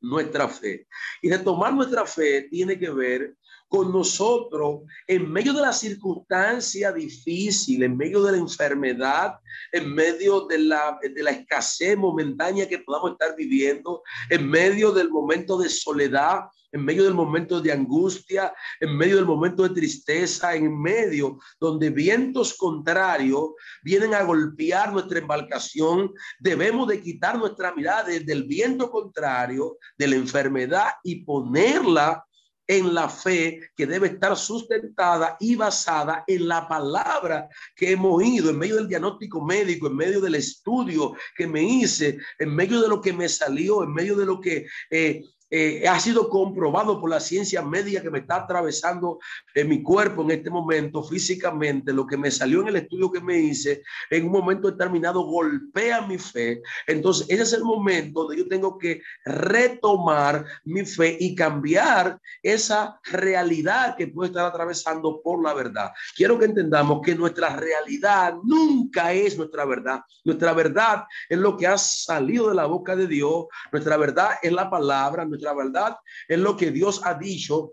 nuestra 0.00 0.48
fe. 0.48 0.86
Y 1.20 1.30
retomar 1.30 1.74
nuestra 1.74 2.06
fe 2.06 2.48
tiene 2.50 2.78
que 2.78 2.88
ver 2.88 3.36
con 3.74 3.90
nosotros 3.90 4.82
en 5.08 5.32
medio 5.32 5.52
de 5.52 5.62
la 5.62 5.72
circunstancia 5.72 6.92
difícil, 6.92 7.82
en 7.82 7.96
medio 7.96 8.22
de 8.22 8.30
la 8.30 8.38
enfermedad, 8.38 9.34
en 9.72 9.92
medio 9.92 10.46
de 10.46 10.58
la, 10.58 10.96
de 11.02 11.20
la 11.20 11.32
escasez 11.32 11.96
momentánea 11.96 12.68
que 12.68 12.78
podamos 12.78 13.10
estar 13.12 13.34
viviendo, 13.34 14.04
en 14.30 14.48
medio 14.48 14.92
del 14.92 15.10
momento 15.10 15.58
de 15.58 15.68
soledad, 15.68 16.42
en 16.70 16.84
medio 16.84 17.02
del 17.02 17.14
momento 17.14 17.60
de 17.60 17.72
angustia, 17.72 18.54
en 18.78 18.96
medio 18.96 19.16
del 19.16 19.26
momento 19.26 19.64
de 19.64 19.70
tristeza, 19.70 20.54
en 20.54 20.80
medio 20.80 21.40
donde 21.58 21.90
vientos 21.90 22.54
contrarios 22.54 23.54
vienen 23.82 24.14
a 24.14 24.22
golpear 24.22 24.92
nuestra 24.92 25.18
embarcación, 25.18 26.12
debemos 26.38 26.86
de 26.86 27.00
quitar 27.00 27.38
nuestra 27.38 27.74
mirada 27.74 28.04
desde 28.04 28.32
el 28.32 28.44
viento 28.44 28.88
contrario, 28.88 29.78
de 29.98 30.06
la 30.06 30.14
enfermedad 30.14 30.90
y 31.02 31.24
ponerla 31.24 32.24
en 32.66 32.94
la 32.94 33.08
fe 33.08 33.70
que 33.76 33.86
debe 33.86 34.08
estar 34.08 34.36
sustentada 34.36 35.36
y 35.40 35.56
basada 35.56 36.24
en 36.26 36.48
la 36.48 36.66
palabra 36.66 37.48
que 37.76 37.92
hemos 37.92 38.14
oído, 38.14 38.50
en 38.50 38.58
medio 38.58 38.76
del 38.76 38.88
diagnóstico 38.88 39.44
médico, 39.44 39.86
en 39.86 39.96
medio 39.96 40.20
del 40.20 40.36
estudio 40.36 41.14
que 41.36 41.46
me 41.46 41.62
hice, 41.62 42.18
en 42.38 42.54
medio 42.54 42.80
de 42.80 42.88
lo 42.88 43.00
que 43.00 43.12
me 43.12 43.28
salió, 43.28 43.82
en 43.82 43.92
medio 43.92 44.16
de 44.16 44.26
lo 44.26 44.40
que 44.40 44.66
eh, 44.90 45.22
eh, 45.50 45.86
ha 45.86 46.00
sido 46.00 46.28
comprobado 46.28 47.00
por 47.00 47.10
la 47.10 47.20
ciencia 47.20 47.62
médica 47.62 48.02
que 48.02 48.10
me 48.10 48.20
está 48.20 48.36
atravesando 48.36 49.18
en 49.54 49.68
mi 49.68 49.82
cuerpo 49.82 50.22
en 50.22 50.32
este 50.32 50.50
momento 50.50 51.02
físicamente, 51.02 51.92
lo 51.92 52.06
que 52.06 52.16
me 52.16 52.30
salió 52.30 52.62
en 52.62 52.68
el 52.68 52.76
estudio 52.76 53.12
que 53.12 53.20
me 53.20 53.38
hice, 53.38 53.82
en 54.10 54.26
un 54.26 54.32
momento 54.32 54.70
determinado 54.70 55.22
golpea 55.24 56.06
mi 56.06 56.18
fe. 56.18 56.62
Entonces, 56.86 57.26
ese 57.28 57.42
es 57.42 57.52
el 57.52 57.64
momento 57.64 58.22
donde 58.22 58.38
yo 58.38 58.48
tengo 58.48 58.78
que 58.78 59.02
retomar 59.24 60.44
mi 60.64 60.84
fe 60.84 61.16
y 61.20 61.34
cambiar 61.34 62.18
esa 62.42 62.98
realidad 63.04 63.96
que 63.96 64.08
puede 64.08 64.30
estar 64.30 64.46
atravesando 64.46 65.20
por 65.22 65.42
la 65.42 65.54
verdad. 65.54 65.92
Quiero 66.16 66.38
que 66.38 66.46
entendamos 66.46 67.00
que 67.02 67.14
nuestra 67.14 67.54
realidad 67.56 68.34
nunca 68.42 69.12
es 69.12 69.36
nuestra 69.36 69.64
verdad. 69.64 70.00
Nuestra 70.24 70.52
verdad 70.52 71.04
es 71.28 71.38
lo 71.38 71.56
que 71.56 71.66
ha 71.66 71.78
salido 71.78 72.48
de 72.48 72.54
la 72.54 72.66
boca 72.66 72.96
de 72.96 73.06
Dios. 73.06 73.46
Nuestra 73.70 73.96
verdad 73.96 74.30
es 74.42 74.52
la 74.52 74.70
palabra 74.70 75.24
nuestra 75.34 75.54
verdad 75.54 75.96
es 76.28 76.38
lo 76.38 76.56
que 76.56 76.70
Dios 76.70 77.00
ha 77.04 77.14
dicho 77.14 77.72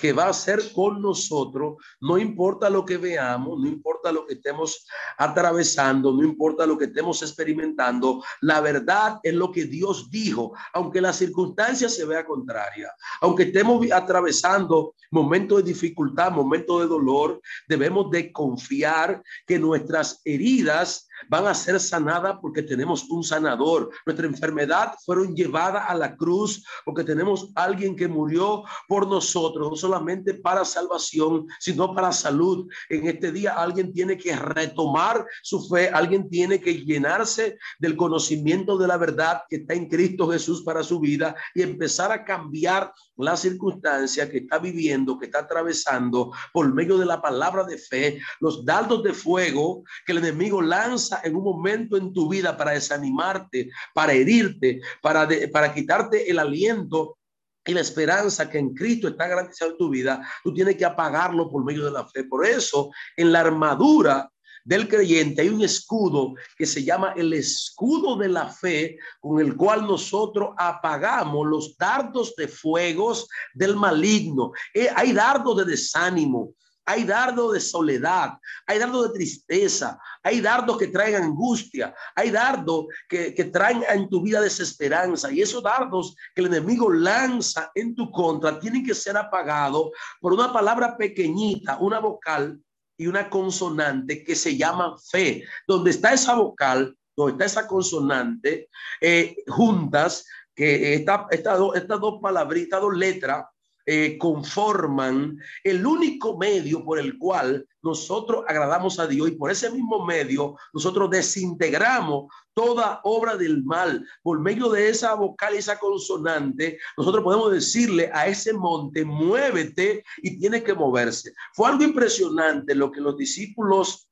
que 0.00 0.12
va 0.12 0.24
a 0.24 0.30
hacer 0.30 0.72
con 0.72 1.00
nosotros, 1.00 1.76
no 2.00 2.18
importa 2.18 2.68
lo 2.68 2.84
que 2.84 2.96
veamos, 2.96 3.60
no 3.60 3.68
importa 3.68 4.10
lo 4.10 4.26
que 4.26 4.34
estemos 4.34 4.84
atravesando, 5.16 6.12
no 6.12 6.24
importa 6.24 6.66
lo 6.66 6.76
que 6.76 6.86
estemos 6.86 7.22
experimentando, 7.22 8.22
la 8.40 8.60
verdad 8.60 9.20
es 9.22 9.34
lo 9.34 9.52
que 9.52 9.66
Dios 9.66 10.10
dijo, 10.10 10.52
aunque 10.72 11.00
la 11.00 11.12
circunstancia 11.12 11.88
se 11.88 12.04
vea 12.04 12.26
contraria, 12.26 12.92
aunque 13.20 13.44
estemos 13.44 13.86
atravesando 13.92 14.96
momentos 15.12 15.58
de 15.58 15.70
dificultad, 15.72 16.32
momentos 16.32 16.80
de 16.80 16.88
dolor, 16.88 17.40
debemos 17.68 18.10
de 18.10 18.32
confiar 18.32 19.22
que 19.46 19.60
nuestras 19.60 20.20
heridas 20.24 21.06
van 21.28 21.46
a 21.46 21.54
ser 21.54 21.78
sanadas 21.80 22.36
porque 22.40 22.62
tenemos 22.62 23.08
un 23.10 23.22
sanador. 23.22 23.90
Nuestra 24.06 24.26
enfermedad 24.26 24.94
fueron 25.04 25.34
llevadas 25.34 25.84
a 25.88 25.94
la 25.94 26.16
cruz 26.16 26.64
porque 26.84 27.04
tenemos 27.04 27.50
alguien 27.54 27.96
que 27.96 28.08
murió 28.08 28.64
por 28.88 29.06
nosotros, 29.06 29.70
no 29.70 29.76
solamente 29.76 30.34
para 30.34 30.64
salvación, 30.64 31.46
sino 31.60 31.94
para 31.94 32.12
salud. 32.12 32.68
En 32.88 33.06
este 33.06 33.32
día 33.32 33.54
alguien 33.54 33.92
tiene 33.92 34.16
que 34.16 34.34
retomar 34.36 35.26
su 35.42 35.66
fe, 35.68 35.88
alguien 35.88 36.28
tiene 36.28 36.60
que 36.60 36.84
llenarse 36.84 37.58
del 37.78 37.96
conocimiento 37.96 38.76
de 38.78 38.86
la 38.86 38.96
verdad 38.96 39.42
que 39.48 39.56
está 39.56 39.74
en 39.74 39.88
Cristo 39.88 40.30
Jesús 40.30 40.62
para 40.62 40.82
su 40.82 41.00
vida 41.00 41.34
y 41.54 41.62
empezar 41.62 42.12
a 42.12 42.24
cambiar 42.24 42.92
la 43.16 43.36
circunstancia 43.36 44.28
que 44.30 44.38
está 44.38 44.58
viviendo, 44.58 45.18
que 45.18 45.26
está 45.26 45.40
atravesando 45.40 46.32
por 46.52 46.72
medio 46.72 46.98
de 46.98 47.06
la 47.06 47.20
palabra 47.20 47.64
de 47.64 47.78
fe, 47.78 48.20
los 48.40 48.64
dardos 48.64 49.02
de 49.02 49.12
fuego 49.12 49.84
que 50.04 50.12
el 50.12 50.18
enemigo 50.18 50.60
lanza 50.60 51.13
en 51.22 51.36
un 51.36 51.44
momento 51.44 51.96
en 51.96 52.12
tu 52.12 52.28
vida 52.28 52.56
para 52.56 52.72
desanimarte, 52.72 53.70
para 53.94 54.12
herirte, 54.12 54.80
para, 55.00 55.28
para 55.52 55.72
quitarte 55.72 56.30
el 56.30 56.38
aliento 56.38 57.18
y 57.66 57.72
la 57.72 57.80
esperanza 57.80 58.50
que 58.50 58.58
en 58.58 58.74
Cristo 58.74 59.08
está 59.08 59.26
garantizado 59.26 59.72
en 59.72 59.78
tu 59.78 59.88
vida, 59.88 60.26
tú 60.42 60.52
tienes 60.52 60.76
que 60.76 60.84
apagarlo 60.84 61.50
por 61.50 61.64
medio 61.64 61.84
de 61.84 61.92
la 61.92 62.06
fe. 62.06 62.24
Por 62.24 62.46
eso, 62.46 62.90
en 63.16 63.32
la 63.32 63.40
armadura 63.40 64.30
del 64.64 64.88
creyente 64.88 65.42
hay 65.42 65.50
un 65.50 65.62
escudo 65.62 66.34
que 66.56 66.66
se 66.66 66.82
llama 66.82 67.12
el 67.16 67.32
escudo 67.32 68.16
de 68.16 68.28
la 68.28 68.48
fe, 68.48 68.98
con 69.20 69.40
el 69.40 69.56
cual 69.56 69.86
nosotros 69.86 70.50
apagamos 70.56 71.46
los 71.46 71.76
dardos 71.76 72.34
de 72.36 72.48
fuegos 72.48 73.28
del 73.52 73.76
maligno. 73.76 74.52
Eh, 74.72 74.88
hay 74.94 75.12
dardos 75.12 75.58
de 75.58 75.64
desánimo, 75.66 76.54
hay 76.86 77.04
dardos 77.04 77.54
de 77.54 77.60
soledad, 77.60 78.38
hay 78.66 78.78
dardos 78.78 79.08
de 79.08 79.14
tristeza, 79.14 79.98
hay 80.22 80.40
dardos 80.40 80.76
que 80.78 80.88
traen 80.88 81.16
angustia, 81.16 81.94
hay 82.14 82.30
dardos 82.30 82.86
que, 83.08 83.32
traen 83.52 83.82
en 83.88 84.08
tu 84.08 84.22
vida 84.22 84.40
desesperanza. 84.40 85.30
Y 85.30 85.40
esos 85.40 85.62
dardos 85.62 86.14
que 86.34 86.42
el 86.42 86.48
enemigo 86.48 86.92
lanza 86.92 87.70
en 87.74 87.94
tu 87.94 88.10
contra 88.10 88.58
tienen 88.58 88.84
que 88.84 88.94
ser 88.94 89.16
apagados 89.16 89.90
por 90.20 90.32
una 90.32 90.52
palabra 90.52 90.96
pequeñita, 90.96 91.78
una 91.78 92.00
vocal 92.00 92.60
y 92.96 93.06
una 93.06 93.28
consonante 93.30 94.22
que 94.22 94.34
se 94.34 94.56
llama 94.56 94.96
fe. 95.10 95.44
Donde 95.66 95.90
está 95.90 96.12
esa 96.12 96.34
vocal, 96.34 96.96
donde 97.16 97.32
está 97.32 97.44
esa 97.44 97.66
consonante, 97.66 98.68
eh, 99.00 99.36
juntas, 99.46 100.26
que 100.54 100.94
esta, 100.94 101.26
estas 101.30 102.00
dos 102.00 102.20
palabritas, 102.22 102.80
dos 102.80 102.96
letras, 102.96 103.46
eh, 103.86 104.16
conforman 104.16 105.38
el 105.62 105.86
único 105.86 106.38
medio 106.38 106.82
por 106.84 106.98
el 106.98 107.18
cual 107.18 107.66
nosotros 107.82 108.42
agradamos 108.48 108.98
a 108.98 109.06
Dios 109.06 109.28
y 109.28 109.32
por 109.32 109.50
ese 109.50 109.70
mismo 109.70 110.06
medio 110.06 110.56
nosotros 110.72 111.10
desintegramos 111.10 112.32
toda 112.54 113.00
obra 113.04 113.36
del 113.36 113.62
mal. 113.62 114.06
Por 114.22 114.40
medio 114.40 114.70
de 114.70 114.88
esa 114.88 115.14
vocal 115.14 115.54
y 115.54 115.58
esa 115.58 115.78
consonante, 115.78 116.78
nosotros 116.96 117.22
podemos 117.22 117.52
decirle 117.52 118.10
a 118.14 118.26
ese 118.26 118.54
monte, 118.54 119.04
muévete 119.04 120.02
y 120.22 120.38
tiene 120.38 120.62
que 120.62 120.72
moverse. 120.72 121.34
Fue 121.52 121.68
algo 121.68 121.84
impresionante 121.84 122.74
lo 122.74 122.90
que 122.90 123.02
los 123.02 123.18
discípulos 123.18 124.08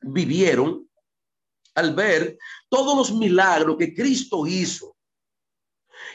vivieron 0.00 0.88
al 1.76 1.94
ver 1.94 2.36
todos 2.68 2.96
los 2.96 3.16
milagros 3.16 3.76
que 3.78 3.94
Cristo 3.94 4.44
hizo. 4.46 4.96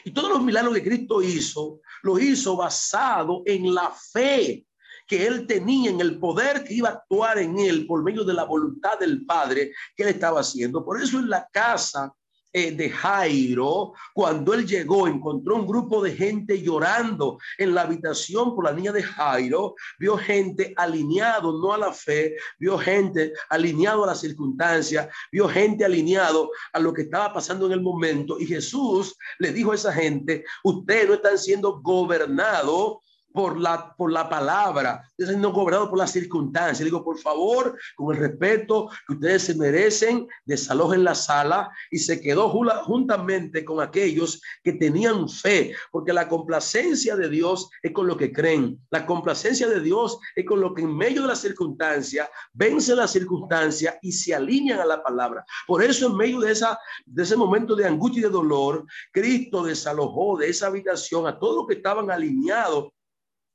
Y 0.04 0.12
todos 0.12 0.30
los 0.30 0.44
milagros 0.44 0.74
que 0.76 0.84
Cristo 0.84 1.22
hizo 1.22 1.80
lo 2.04 2.20
hizo 2.20 2.56
basado 2.56 3.44
en 3.46 3.74
la 3.74 3.92
fe 3.92 4.66
que 5.08 5.26
él 5.26 5.48
tenía 5.48 5.90
en 5.90 6.00
el 6.02 6.20
poder 6.20 6.64
que 6.64 6.76
iba 6.76 6.90
a 6.90 6.94
actuar 6.94 7.40
en 7.40 7.58
él 7.58 7.88
por 7.88 8.04
medio 8.04 8.24
de 8.24 8.34
la 8.34 8.44
voluntad 8.44 9.00
del 9.00 9.26
Padre 9.26 9.72
que 9.96 10.04
él 10.04 10.10
estaba 10.10 10.42
haciendo. 10.42 10.86
Por 10.86 11.02
eso 11.02 11.18
en 11.18 11.30
la 11.30 11.48
casa 11.52 12.14
eh, 12.52 12.72
de 12.72 12.90
Jairo, 12.90 13.94
cuando 14.14 14.54
él 14.54 14.66
llegó, 14.66 15.08
encontró 15.08 15.56
un 15.56 15.68
grupo 15.68 16.02
de 16.02 16.14
gente 16.14 16.62
llorando 16.62 17.38
en 17.58 17.76
la 17.76 17.82
habitación 17.82 18.56
por 18.56 18.66
la 18.66 18.74
niña 18.74 18.92
de 18.92 19.04
Jairo, 19.04 19.76
vio 20.00 20.18
gente 20.18 20.74
alineado 20.76 21.60
no 21.60 21.74
a 21.74 21.78
la 21.78 21.94
fe, 21.94 22.36
vio 22.60 22.78
gente 22.78 23.34
alineado 23.50 24.04
a 24.04 24.08
la 24.08 24.16
circunstancia, 24.16 25.10
vio 25.32 25.48
gente 25.48 25.86
alineado 25.86 26.50
a 26.74 26.80
lo 26.80 26.94
que 26.94 27.04
estaba 27.04 27.34
pasando 27.34 27.68
en 27.68 27.74
el 27.74 27.82
momento 27.82 28.40
y 28.40 28.46
Jesús 28.46 29.16
le 29.38 29.52
dijo 29.52 29.72
a 29.72 29.76
esa 29.76 29.94
gente, 29.94 30.44
ustedes 30.64 31.08
no 31.08 31.14
están 31.16 31.38
siendo 31.38 31.80
gobernados 31.82 32.98
por 33.34 33.60
la, 33.60 33.94
por 33.96 34.12
la 34.12 34.28
palabra, 34.28 35.04
ustedes 35.18 35.38
no 35.38 35.52
gobernado 35.52 35.90
por 35.90 35.98
las 35.98 36.12
circunstancias. 36.12 36.84
digo, 36.84 37.04
por 37.04 37.20
favor, 37.20 37.78
con 37.96 38.16
el 38.16 38.22
respeto 38.22 38.90
que 39.08 39.14
ustedes 39.14 39.44
se 39.44 39.56
merecen, 39.56 40.28
desalojen 40.46 41.04
la 41.04 41.16
sala 41.16 41.70
y 41.92 42.00
se 42.00 42.20
quedó 42.20 42.50
juntamente 42.50 43.64
con 43.64 43.82
aquellos 43.82 44.42
que 44.64 44.74
tenían 44.74 45.30
fe, 45.30 45.76
porque 45.92 46.14
la 46.14 46.28
complacencia 46.28 47.16
de 47.16 47.30
Dios 47.30 47.70
es 47.84 47.92
con 47.92 48.08
lo 48.08 48.18
que 48.18 48.32
creen. 48.32 48.80
La 48.90 49.06
complacencia 49.06 49.68
de 49.68 49.80
Dios 49.80 50.18
es 50.36 50.46
con 50.46 50.62
lo 50.62 50.74
que 50.74 50.82
en 50.82 50.96
medio 50.96 51.22
de 51.22 51.28
la 51.28 51.36
circunstancia 51.36 52.30
vence 52.54 52.96
la 52.96 53.08
circunstancia 53.08 53.98
y 54.02 54.12
se 54.12 54.34
alinean 54.34 54.80
a 54.80 54.86
la 54.86 55.04
palabra. 55.04 55.46
Por 55.68 55.84
eso 55.84 56.08
en 56.08 56.18
medio 56.18 56.40
de, 56.40 56.52
esa, 56.52 56.80
de 57.06 57.24
ese 57.24 57.36
momento 57.36 57.76
de 57.76 57.86
angustia 57.86 58.22
y 58.22 58.24
de 58.24 58.30
dolor, 58.30 58.86
Cristo 59.12 59.64
desalojó 59.64 60.38
de 60.38 60.50
esa 60.50 60.68
habitación 60.68 61.28
a 61.28 61.38
todos 61.38 61.56
los 61.58 61.68
que 61.68 61.76
estaban 61.76 62.10
alineados 62.12 62.90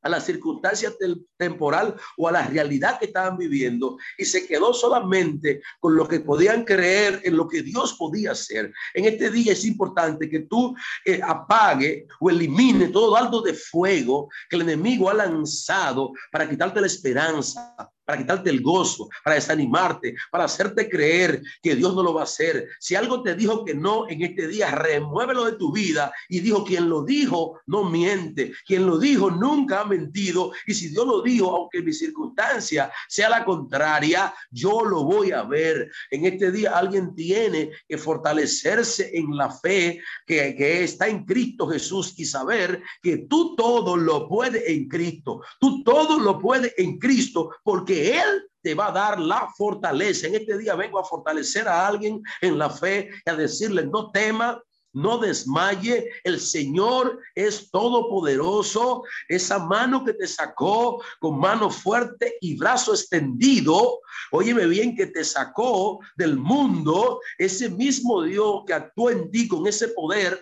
a 0.04 0.08
la 0.08 0.20
circunstancia 0.20 0.92
temporal 1.36 1.96
o 2.16 2.28
a 2.28 2.32
la 2.32 2.46
realidad 2.46 2.98
que 2.98 3.06
estaban 3.06 3.36
viviendo 3.36 3.96
y 4.16 4.24
se 4.24 4.46
quedó 4.46 4.72
solamente 4.72 5.62
con 5.80 5.96
lo 5.96 6.06
que 6.06 6.20
podían 6.20 6.64
creer 6.64 7.20
en 7.24 7.36
lo 7.36 7.48
que 7.48 7.62
Dios 7.62 7.94
podía 7.94 8.32
hacer. 8.32 8.72
En 8.92 9.06
este 9.06 9.30
día 9.30 9.52
es 9.52 9.64
importante 9.64 10.28
que 10.28 10.40
tú 10.40 10.76
eh, 11.04 11.20
apague 11.22 12.06
o 12.20 12.30
elimine 12.30 12.88
todo 12.88 13.16
algo 13.16 13.40
de 13.40 13.54
fuego 13.54 14.28
que 14.48 14.56
el 14.56 14.62
enemigo 14.62 15.08
ha 15.08 15.14
lanzado 15.14 16.12
para 16.30 16.48
quitarte 16.48 16.80
la 16.80 16.86
esperanza, 16.86 17.74
para 18.04 18.18
quitarte 18.18 18.50
el 18.50 18.60
gozo, 18.60 19.08
para 19.22 19.36
desanimarte, 19.36 20.14
para 20.30 20.44
hacerte 20.44 20.88
creer 20.88 21.42
que 21.62 21.74
Dios 21.74 21.94
no 21.94 22.02
lo 22.02 22.14
va 22.14 22.22
a 22.22 22.24
hacer. 22.24 22.68
Si 22.78 22.94
algo 22.94 23.22
te 23.22 23.34
dijo 23.34 23.64
que 23.64 23.74
no 23.74 24.08
en 24.08 24.22
este 24.22 24.46
día, 24.48 24.70
remuévelo 24.70 25.44
de 25.44 25.52
tu 25.52 25.72
vida 25.72 26.12
y 26.28 26.40
dijo, 26.40 26.64
quien 26.64 26.88
lo 26.88 27.02
dijo 27.02 27.60
no 27.66 27.84
miente, 27.84 28.52
quien 28.66 28.86
lo 28.86 28.98
dijo 28.98 29.30
nunca 29.30 29.80
ha 29.80 29.84
mentido 29.84 30.52
y 30.66 30.74
si 30.74 30.88
Dios 30.88 31.06
lo 31.06 31.22
dijo, 31.22 31.50
aunque 31.50 31.82
mi 31.82 31.92
circunstancia 31.92 32.90
sea 33.08 33.28
la 33.28 33.44
contraria, 33.44 34.34
yo 34.50 34.84
lo 34.84 35.04
voy 35.04 35.32
a 35.32 35.42
ver. 35.42 35.90
En 36.10 36.26
este 36.26 36.50
día 36.50 36.76
alguien 36.76 37.14
tiene 37.14 37.70
que 37.88 37.98
fortalecerse 37.98 39.16
en 39.16 39.36
la 39.36 39.50
fe 39.50 40.00
que, 40.26 40.54
que 40.56 40.84
está 40.84 41.08
en 41.08 41.24
Cristo 41.24 41.66
Jesús 41.66 42.14
y 42.16 42.24
saber 42.24 42.82
que 43.02 43.18
tú 43.28 43.54
todo 43.56 43.96
lo 43.96 44.28
puedes 44.28 44.62
en 44.66 44.88
Cristo, 44.88 45.40
tú 45.58 45.82
todo 45.82 46.18
lo 46.18 46.38
puedes 46.38 46.74
en 46.76 46.98
Cristo 46.98 47.50
porque 47.62 47.93
él 47.94 48.48
te 48.62 48.74
va 48.74 48.88
a 48.88 48.92
dar 48.92 49.20
la 49.20 49.48
fortaleza. 49.56 50.26
En 50.26 50.36
este 50.36 50.58
día 50.58 50.74
vengo 50.74 50.98
a 50.98 51.04
fortalecer 51.04 51.68
a 51.68 51.86
alguien 51.86 52.22
en 52.40 52.58
la 52.58 52.70
fe 52.70 53.10
y 53.24 53.30
a 53.30 53.36
decirle, 53.36 53.86
no 53.86 54.10
tema, 54.10 54.60
no 54.94 55.18
desmaye, 55.18 56.08
el 56.22 56.40
Señor 56.40 57.20
es 57.34 57.70
todopoderoso, 57.70 59.02
esa 59.28 59.58
mano 59.58 60.04
que 60.04 60.14
te 60.14 60.26
sacó 60.26 61.02
con 61.20 61.38
mano 61.38 61.68
fuerte 61.68 62.38
y 62.40 62.56
brazo 62.56 62.92
extendido, 62.92 64.00
óyeme 64.30 64.66
bien 64.66 64.96
que 64.96 65.06
te 65.06 65.24
sacó 65.24 65.98
del 66.16 66.38
mundo, 66.38 67.20
ese 67.38 67.68
mismo 67.68 68.22
Dios 68.22 68.62
que 68.66 68.74
actuó 68.74 69.10
en 69.10 69.30
ti 69.30 69.48
con 69.48 69.66
ese 69.66 69.88
poder, 69.88 70.40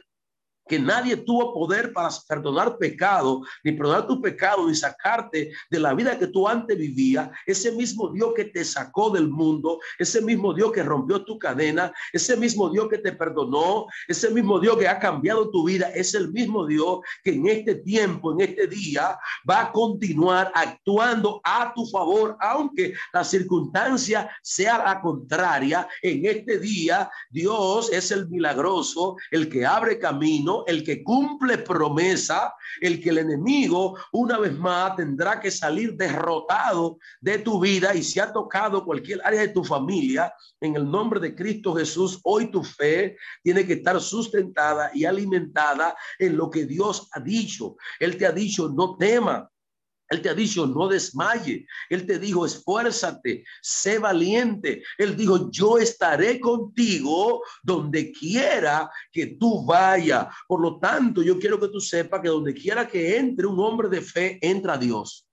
que 0.68 0.78
nadie 0.78 1.16
tuvo 1.16 1.52
poder 1.52 1.92
para 1.92 2.08
perdonar 2.28 2.78
pecado, 2.78 3.42
ni 3.64 3.72
perdonar 3.72 4.06
tu 4.06 4.20
pecado, 4.20 4.68
ni 4.68 4.74
sacarte 4.74 5.52
de 5.70 5.80
la 5.80 5.94
vida 5.94 6.18
que 6.18 6.26
tú 6.26 6.48
antes 6.48 6.76
vivías. 6.76 7.30
Ese 7.46 7.72
mismo 7.72 8.08
Dios 8.10 8.32
que 8.34 8.44
te 8.44 8.64
sacó 8.64 9.10
del 9.10 9.28
mundo, 9.28 9.78
ese 9.98 10.20
mismo 10.22 10.54
Dios 10.54 10.72
que 10.72 10.82
rompió 10.82 11.24
tu 11.24 11.38
cadena, 11.38 11.92
ese 12.12 12.36
mismo 12.36 12.70
Dios 12.70 12.88
que 12.88 12.98
te 12.98 13.12
perdonó, 13.12 13.86
ese 14.08 14.30
mismo 14.30 14.60
Dios 14.60 14.76
que 14.76 14.88
ha 14.88 14.98
cambiado 14.98 15.50
tu 15.50 15.66
vida, 15.66 15.90
es 15.94 16.14
el 16.14 16.30
mismo 16.32 16.66
Dios 16.66 17.00
que 17.22 17.32
en 17.32 17.48
este 17.48 17.76
tiempo, 17.76 18.32
en 18.32 18.42
este 18.42 18.66
día, 18.66 19.18
va 19.48 19.62
a 19.62 19.72
continuar 19.72 20.52
actuando 20.54 21.40
a 21.44 21.72
tu 21.74 21.86
favor, 21.86 22.36
aunque 22.40 22.94
la 23.12 23.24
circunstancia 23.24 24.30
sea 24.42 24.78
la 24.78 25.00
contraria. 25.00 25.88
En 26.02 26.24
este 26.26 26.58
día, 26.58 27.10
Dios 27.30 27.92
es 27.92 28.10
el 28.10 28.28
milagroso, 28.28 29.16
el 29.30 29.48
que 29.48 29.66
abre 29.66 29.98
camino 29.98 30.51
el 30.66 30.82
que 30.84 31.02
cumple 31.02 31.58
promesa, 31.58 32.54
el 32.80 33.00
que 33.00 33.10
el 33.10 33.18
enemigo 33.18 33.96
una 34.12 34.38
vez 34.38 34.56
más 34.58 34.96
tendrá 34.96 35.40
que 35.40 35.50
salir 35.50 35.94
derrotado 35.94 36.98
de 37.20 37.38
tu 37.38 37.60
vida 37.60 37.94
y 37.94 38.02
si 38.02 38.20
ha 38.20 38.32
tocado 38.32 38.84
cualquier 38.84 39.20
área 39.24 39.40
de 39.40 39.48
tu 39.48 39.64
familia, 39.64 40.32
en 40.60 40.76
el 40.76 40.90
nombre 40.90 41.20
de 41.20 41.34
Cristo 41.34 41.74
Jesús, 41.74 42.20
hoy 42.22 42.50
tu 42.50 42.62
fe 42.62 43.16
tiene 43.42 43.66
que 43.66 43.74
estar 43.74 44.00
sustentada 44.00 44.90
y 44.94 45.04
alimentada 45.04 45.94
en 46.18 46.36
lo 46.36 46.48
que 46.50 46.66
Dios 46.66 47.08
ha 47.12 47.20
dicho. 47.20 47.76
Él 47.98 48.16
te 48.16 48.26
ha 48.26 48.32
dicho, 48.32 48.68
no 48.68 48.96
tema, 48.96 49.50
él 50.12 50.20
te 50.20 50.28
ha 50.28 50.34
dicho, 50.34 50.66
no 50.66 50.88
desmaye. 50.88 51.66
Él 51.88 52.06
te 52.06 52.18
dijo, 52.18 52.44
esfuérzate, 52.44 53.44
sé 53.62 53.98
valiente. 53.98 54.82
Él 54.98 55.16
dijo, 55.16 55.50
yo 55.50 55.78
estaré 55.78 56.38
contigo 56.38 57.42
donde 57.62 58.12
quiera 58.12 58.90
que 59.10 59.26
tú 59.38 59.64
vayas. 59.64 60.26
Por 60.46 60.60
lo 60.60 60.78
tanto, 60.78 61.22
yo 61.22 61.38
quiero 61.38 61.58
que 61.58 61.68
tú 61.68 61.80
sepas 61.80 62.20
que 62.20 62.28
donde 62.28 62.52
quiera 62.52 62.86
que 62.86 63.16
entre 63.16 63.46
un 63.46 63.58
hombre 63.58 63.88
de 63.88 64.02
fe, 64.02 64.38
entra 64.42 64.76
Dios. 64.76 65.26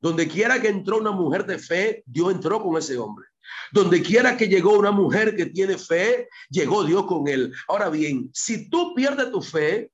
Donde 0.00 0.26
quiera 0.26 0.60
que 0.60 0.68
entró 0.68 0.98
una 0.98 1.12
mujer 1.12 1.46
de 1.46 1.58
fe, 1.58 2.02
Dios 2.04 2.32
entró 2.32 2.60
con 2.62 2.76
ese 2.76 2.98
hombre. 2.98 3.26
Donde 3.72 4.02
quiera 4.02 4.36
que 4.36 4.48
llegó 4.48 4.78
una 4.78 4.90
mujer 4.90 5.36
que 5.36 5.46
tiene 5.46 5.78
fe, 5.78 6.28
llegó 6.50 6.84
Dios 6.84 7.06
con 7.06 7.28
él. 7.28 7.52
Ahora 7.68 7.88
bien, 7.88 8.30
si 8.32 8.68
tú 8.68 8.94
pierdes 8.94 9.30
tu 9.30 9.40
fe, 9.42 9.90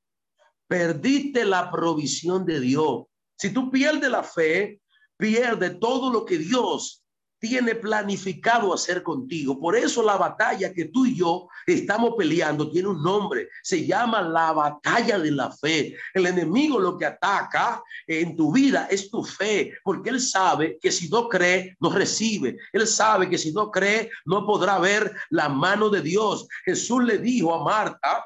perdiste 0.67 1.45
la 1.45 1.71
provisión 1.71 2.45
de 2.45 2.61
Dios. 2.61 3.05
Si 3.37 3.53
tú 3.53 3.70
pierdes 3.70 4.11
la 4.11 4.23
fe, 4.23 4.81
pierde 5.16 5.70
todo 5.70 6.12
lo 6.12 6.25
que 6.25 6.38
Dios 6.38 7.05
tiene 7.44 7.75
planificado 7.75 8.73
hacer 8.73 9.03
contigo. 9.03 9.61
Por 9.61 9.77
eso 9.77 10.03
la 10.03 10.16
batalla 10.16 10.73
que 10.73 10.87
tú 10.87 11.05
y 11.05 11.14
yo 11.14 11.47
estamos 11.66 12.14
peleando 12.16 12.70
tiene 12.70 12.88
un 12.88 13.03
nombre. 13.03 13.51
Se 13.62 13.85
llama 13.85 14.23
la 14.23 14.53
batalla 14.53 15.18
de 15.18 15.31
la 15.31 15.51
fe. 15.51 15.94
El 16.14 16.25
enemigo 16.25 16.79
lo 16.79 16.97
que 16.97 17.05
ataca 17.05 17.83
en 18.07 18.35
tu 18.35 18.51
vida 18.51 18.88
es 18.90 19.11
tu 19.11 19.23
fe, 19.23 19.75
porque 19.85 20.09
él 20.09 20.23
sabe 20.23 20.79
que 20.81 20.90
si 20.90 21.11
no 21.11 21.29
cree, 21.29 21.77
no 21.81 21.90
recibe. 21.90 22.57
Él 22.73 22.87
sabe 22.87 23.29
que 23.29 23.37
si 23.37 23.53
no 23.53 23.70
cree, 23.70 24.11
no 24.25 24.47
podrá 24.47 24.79
ver 24.79 25.14
la 25.29 25.51
mano 25.51 25.90
de 25.90 26.01
Dios. 26.01 26.49
Jesús 26.64 27.05
le 27.05 27.18
dijo 27.18 27.55
a 27.55 27.62
Marta, 27.62 28.25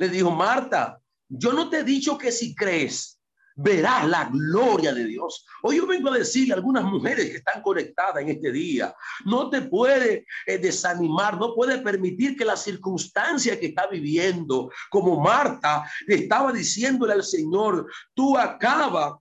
le 0.00 0.08
dijo, 0.08 0.32
Marta, 0.32 0.98
yo 1.28 1.52
no 1.52 1.70
te 1.70 1.78
he 1.78 1.84
dicho 1.84 2.18
que 2.18 2.32
si 2.32 2.56
crees, 2.56 3.19
verás 3.56 4.08
la 4.08 4.30
gloria 4.32 4.92
de 4.92 5.04
Dios. 5.04 5.44
Hoy 5.62 5.76
yo 5.76 5.86
vengo 5.86 6.10
a 6.10 6.18
decirle 6.18 6.54
a 6.54 6.56
algunas 6.56 6.84
mujeres 6.84 7.30
que 7.30 7.36
están 7.38 7.62
conectadas 7.62 8.22
en 8.22 8.30
este 8.30 8.52
día, 8.52 8.94
no 9.24 9.50
te 9.50 9.62
puede 9.62 10.26
eh, 10.46 10.58
desanimar, 10.58 11.38
no 11.38 11.54
puede 11.54 11.78
permitir 11.78 12.36
que 12.36 12.44
la 12.44 12.56
circunstancia 12.56 13.58
que 13.58 13.66
está 13.66 13.86
viviendo, 13.86 14.70
como 14.90 15.20
Marta 15.20 15.84
estaba 16.06 16.52
diciéndole 16.52 17.12
al 17.12 17.24
Señor, 17.24 17.90
tú 18.14 18.36
acaba 18.36 19.18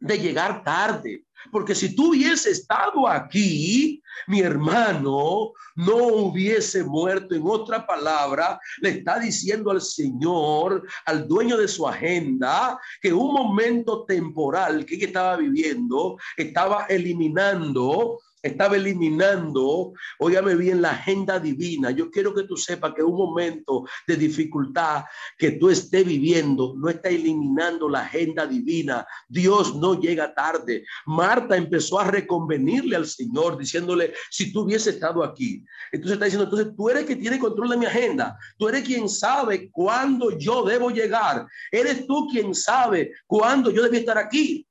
de 0.00 0.18
llegar 0.18 0.62
tarde. 0.62 1.24
Porque 1.50 1.74
si 1.74 1.94
tú 1.94 2.10
hubiese 2.10 2.50
estado 2.50 3.08
aquí, 3.08 4.02
mi 4.26 4.40
hermano 4.40 5.52
no 5.76 5.96
hubiese 5.96 6.82
muerto. 6.82 7.34
En 7.34 7.42
otra 7.44 7.86
palabra, 7.86 8.60
le 8.80 8.90
está 8.90 9.18
diciendo 9.18 9.70
al 9.70 9.80
Señor, 9.80 10.86
al 11.06 11.28
dueño 11.28 11.56
de 11.56 11.68
su 11.68 11.86
agenda, 11.86 12.78
que 13.00 13.12
un 13.12 13.32
momento 13.32 14.04
temporal 14.04 14.84
que 14.84 14.96
estaba 14.96 15.36
viviendo 15.36 16.18
estaba 16.36 16.86
eliminando 16.88 18.18
estaba 18.42 18.76
eliminando, 18.76 19.92
óyame 20.18 20.54
bien, 20.54 20.82
la 20.82 20.90
agenda 20.90 21.38
divina. 21.38 21.90
Yo 21.90 22.10
quiero 22.10 22.34
que 22.34 22.44
tú 22.44 22.56
sepas 22.56 22.92
que 22.94 23.02
un 23.02 23.16
momento 23.16 23.84
de 24.06 24.16
dificultad 24.16 25.04
que 25.36 25.52
tú 25.52 25.70
estés 25.70 26.06
viviendo 26.06 26.74
no 26.76 26.88
está 26.88 27.08
eliminando 27.08 27.88
la 27.88 28.00
agenda 28.00 28.46
divina. 28.46 29.06
Dios 29.28 29.74
no 29.76 30.00
llega 30.00 30.34
tarde. 30.34 30.84
Marta 31.06 31.56
empezó 31.56 31.98
a 31.98 32.10
reconvenirle 32.10 32.96
al 32.96 33.06
Señor 33.06 33.58
diciéndole, 33.58 34.14
si 34.30 34.52
tú 34.52 34.62
hubiese 34.62 34.90
estado 34.90 35.24
aquí. 35.24 35.64
Entonces 35.92 36.14
está 36.14 36.26
diciendo, 36.26 36.44
entonces 36.44 36.76
tú 36.76 36.88
eres 36.88 37.04
que 37.04 37.16
tiene 37.16 37.38
control 37.38 37.70
de 37.70 37.76
mi 37.76 37.86
agenda. 37.86 38.38
Tú 38.56 38.68
eres 38.68 38.84
quien 38.84 39.08
sabe 39.08 39.70
cuándo 39.70 40.36
yo 40.38 40.64
debo 40.64 40.90
llegar. 40.90 41.46
Eres 41.72 42.06
tú 42.06 42.28
quien 42.28 42.54
sabe 42.54 43.12
cuándo 43.26 43.70
yo 43.70 43.82
debo 43.82 43.94
estar 43.94 44.18
aquí. 44.18 44.67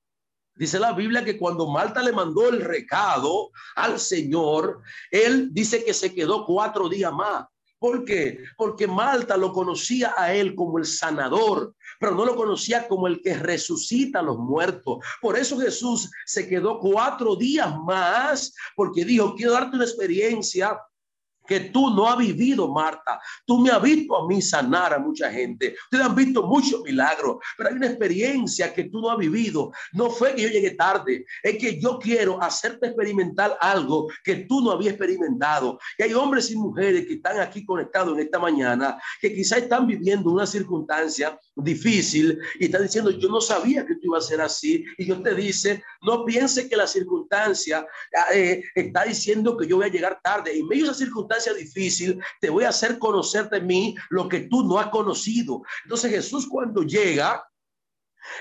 Dice 0.57 0.79
la 0.79 0.93
Biblia 0.93 1.23
que 1.23 1.37
cuando 1.37 1.67
Marta 1.67 2.01
le 2.01 2.11
mandó 2.11 2.49
el 2.49 2.61
recado 2.61 3.51
al 3.75 3.99
Señor, 3.99 4.81
él 5.11 5.49
dice 5.51 5.83
que 5.83 5.93
se 5.93 6.13
quedó 6.13 6.45
cuatro 6.45 6.89
días 6.89 7.13
más. 7.13 7.45
¿Por 7.79 8.05
qué? 8.05 8.39
Porque 8.57 8.87
Malta 8.87 9.37
lo 9.37 9.53
conocía 9.53 10.15
a 10.17 10.33
él 10.33 10.55
como 10.55 10.79
el 10.79 10.85
sanador, 10.85 11.75
pero 11.99 12.15
no 12.15 12.25
lo 12.25 12.35
conocía 12.35 12.87
como 12.87 13.05
el 13.05 13.21
que 13.21 13.35
resucita 13.35 14.19
a 14.19 14.23
los 14.23 14.39
muertos. 14.39 14.97
Por 15.21 15.37
eso 15.37 15.59
Jesús 15.59 16.09
se 16.25 16.47
quedó 16.47 16.79
cuatro 16.79 17.35
días 17.35 17.71
más, 17.85 18.53
porque 18.75 19.05
dijo, 19.05 19.35
quiero 19.35 19.51
darte 19.51 19.75
una 19.75 19.85
experiencia 19.85 20.79
que 21.47 21.59
tú 21.61 21.89
no 21.89 22.07
has 22.09 22.17
vivido, 22.17 22.71
Marta. 22.71 23.19
Tú 23.45 23.59
me 23.59 23.71
has 23.71 23.81
visto 23.81 24.15
a 24.15 24.27
mí 24.27 24.41
sanar 24.41 24.93
a 24.93 24.99
mucha 24.99 25.31
gente. 25.31 25.75
Ustedes 25.85 26.05
han 26.05 26.15
visto 26.15 26.43
muchos 26.43 26.81
milagros, 26.81 27.37
pero 27.57 27.69
hay 27.69 27.75
una 27.75 27.87
experiencia 27.87 28.73
que 28.73 28.85
tú 28.85 29.01
no 29.01 29.09
has 29.11 29.17
vivido. 29.17 29.71
No 29.93 30.09
fue 30.09 30.35
que 30.35 30.43
yo 30.43 30.49
llegué 30.49 30.71
tarde, 30.71 31.25
es 31.41 31.57
que 31.57 31.79
yo 31.79 31.99
quiero 31.99 32.41
hacerte 32.41 32.87
experimentar 32.87 33.57
algo 33.61 34.07
que 34.23 34.35
tú 34.47 34.61
no 34.61 34.71
habías 34.71 34.93
experimentado. 34.93 35.79
Y 35.97 36.03
hay 36.03 36.13
hombres 36.13 36.51
y 36.51 36.57
mujeres 36.57 37.05
que 37.07 37.15
están 37.15 37.39
aquí 37.39 37.65
conectados 37.65 38.13
en 38.13 38.25
esta 38.25 38.39
mañana, 38.39 38.97
que 39.21 39.33
quizás 39.33 39.59
están 39.59 39.87
viviendo 39.87 40.31
una 40.31 40.45
circunstancia 40.45 41.39
difícil 41.55 42.39
y 42.59 42.65
están 42.65 42.83
diciendo, 42.83 43.11
yo 43.11 43.29
no 43.29 43.41
sabía 43.41 43.85
que 43.85 43.95
tú 43.95 44.07
ibas 44.07 44.25
a 44.25 44.27
ser 44.27 44.41
así. 44.41 44.85
Y 44.97 45.05
yo 45.05 45.21
te 45.21 45.33
dice, 45.33 45.83
no 46.01 46.25
piense 46.25 46.69
que 46.69 46.75
la 46.75 46.87
circunstancia 46.87 47.85
eh, 48.33 48.63
está 48.75 49.03
diciendo 49.03 49.57
que 49.57 49.67
yo 49.67 49.77
voy 49.77 49.85
a 49.85 49.91
llegar 49.91 50.19
tarde. 50.23 50.57
En 50.57 50.67
medio 50.67 50.85
de 50.85 50.91
esa 50.91 50.99
circunstancia, 51.39 51.53
difícil, 51.53 52.21
te 52.39 52.49
voy 52.49 52.63
a 52.63 52.69
hacer 52.69 52.99
conocer 52.99 53.49
de 53.49 53.61
mí 53.61 53.95
lo 54.09 54.27
que 54.27 54.41
tú 54.41 54.63
no 54.63 54.79
has 54.79 54.87
conocido. 54.87 55.61
Entonces 55.83 56.11
Jesús 56.11 56.47
cuando 56.47 56.83
llega, 56.83 57.43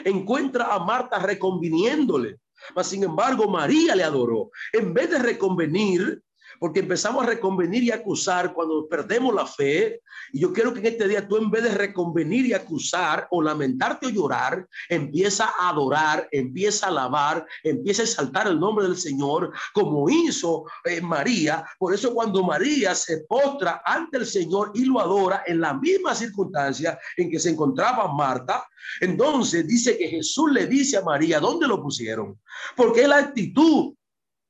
encuentra 0.05 0.75
a 0.75 0.79
Marta 0.79 1.19
reconviniéndole. 1.19 2.39
Mas, 2.75 2.89
sin 2.89 3.05
embargo, 3.05 3.49
María 3.49 3.95
le 3.95 4.03
adoró. 4.03 4.51
En 4.73 4.95
vez 4.95 5.11
de 5.11 5.19
reconvenir, 5.19 6.23
porque 6.59 6.81
empezamos 6.81 7.25
a 7.25 7.27
reconvenir 7.27 7.85
y 7.85 7.91
acusar 7.91 8.53
cuando 8.53 8.89
perdemos 8.89 9.35
la 9.35 9.47
fe. 9.47 10.01
Y 10.33 10.41
yo 10.41 10.53
quiero 10.53 10.73
que 10.73 10.81
en 10.81 10.87
este 10.87 11.09
día 11.09 11.27
tú 11.27 11.37
en 11.37 11.51
vez 11.51 11.63
de 11.65 11.71
reconvenir 11.71 12.47
y 12.47 12.53
acusar 12.53 13.27
o 13.31 13.43
lamentarte 13.43 14.07
o 14.07 14.11
llorar, 14.11 14.67
empieza 14.89 15.53
a 15.59 15.71
adorar, 15.71 16.29
empieza 16.31 16.87
a 16.87 16.89
alabar, 16.91 17.47
empieza 17.63 18.03
a 18.03 18.05
exaltar 18.05 18.47
el 18.47 18.59
nombre 18.59 18.87
del 18.87 18.97
Señor 18.97 19.53
como 19.73 20.09
hizo 20.09 20.65
eh, 20.85 21.01
María. 21.01 21.65
Por 21.79 21.95
eso 21.95 22.15
cuando 22.15 22.43
María 22.43 22.95
se 22.95 23.19
postra 23.29 23.83
ante 23.85 24.19
el 24.19 24.27
Señor 24.27 24.73
y 24.75 24.85
lo 24.85 25.01
adora 25.01 25.43
en 25.47 25.61
la 25.61 25.75
misma 25.75 26.15
circunstancia 26.15 26.99
en 27.17 27.31
que 27.31 27.39
se 27.39 27.51
encontraba 27.51 28.13
Marta, 28.13 28.67
entonces 29.01 29.67
dice 29.67 29.97
que 29.99 30.09
Jesús 30.09 30.51
le 30.53 30.67
dice 30.67 30.97
a 30.97 31.03
María, 31.03 31.41
¿dónde 31.41 31.67
lo 31.67 31.83
pusieron? 31.83 32.39
Porque 32.77 33.03
es 33.03 33.09
la 33.09 33.19
actitud 33.19 33.96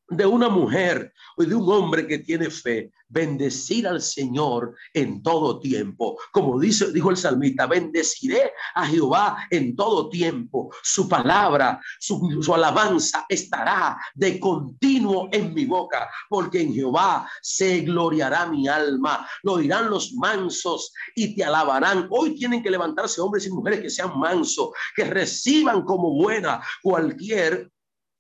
de 0.09 0.27
una 0.27 0.49
mujer 0.49 1.13
o 1.37 1.43
de 1.43 1.55
un 1.55 1.71
hombre 1.71 2.07
que 2.07 2.19
tiene 2.19 2.49
fe, 2.51 2.93
bendecir 3.09 3.87
al 3.87 4.01
Señor 4.01 4.75
en 4.95 5.23
todo 5.23 5.59
tiempo. 5.59 6.19
Como 6.33 6.59
dice, 6.59 6.93
dijo 6.93 7.11
el 7.11 7.17
salmista, 7.17 7.67
bendeciré 7.67 8.53
a 8.75 8.87
Jehová 8.87 9.47
en 9.51 9.77
todo 9.77 10.09
tiempo. 10.09 10.71
Su 10.83 11.09
palabra, 11.09 11.81
su, 11.99 12.41
su 12.43 12.55
alabanza 12.55 13.25
estará 13.29 13.99
de 14.15 14.39
continuo 14.41 15.29
en 15.33 15.55
mi 15.55 15.65
boca, 15.65 16.09
porque 16.29 16.61
en 16.61 16.75
Jehová 16.75 17.29
se 17.43 17.81
gloriará 17.81 18.47
mi 18.47 18.69
alma. 18.69 19.27
Lo 19.43 19.59
dirán 19.59 19.91
los 19.91 20.13
mansos 20.15 20.93
y 21.15 21.35
te 21.35 21.45
alabarán. 21.45 22.07
Hoy 22.11 22.35
tienen 22.35 22.63
que 22.63 22.71
levantarse 22.71 23.21
hombres 23.21 23.47
y 23.47 23.51
mujeres 23.51 23.81
que 23.81 23.91
sean 23.91 24.19
mansos, 24.19 24.71
que 24.95 25.05
reciban 25.05 25.83
como 25.83 26.15
buena 26.15 26.61
cualquier 26.83 27.71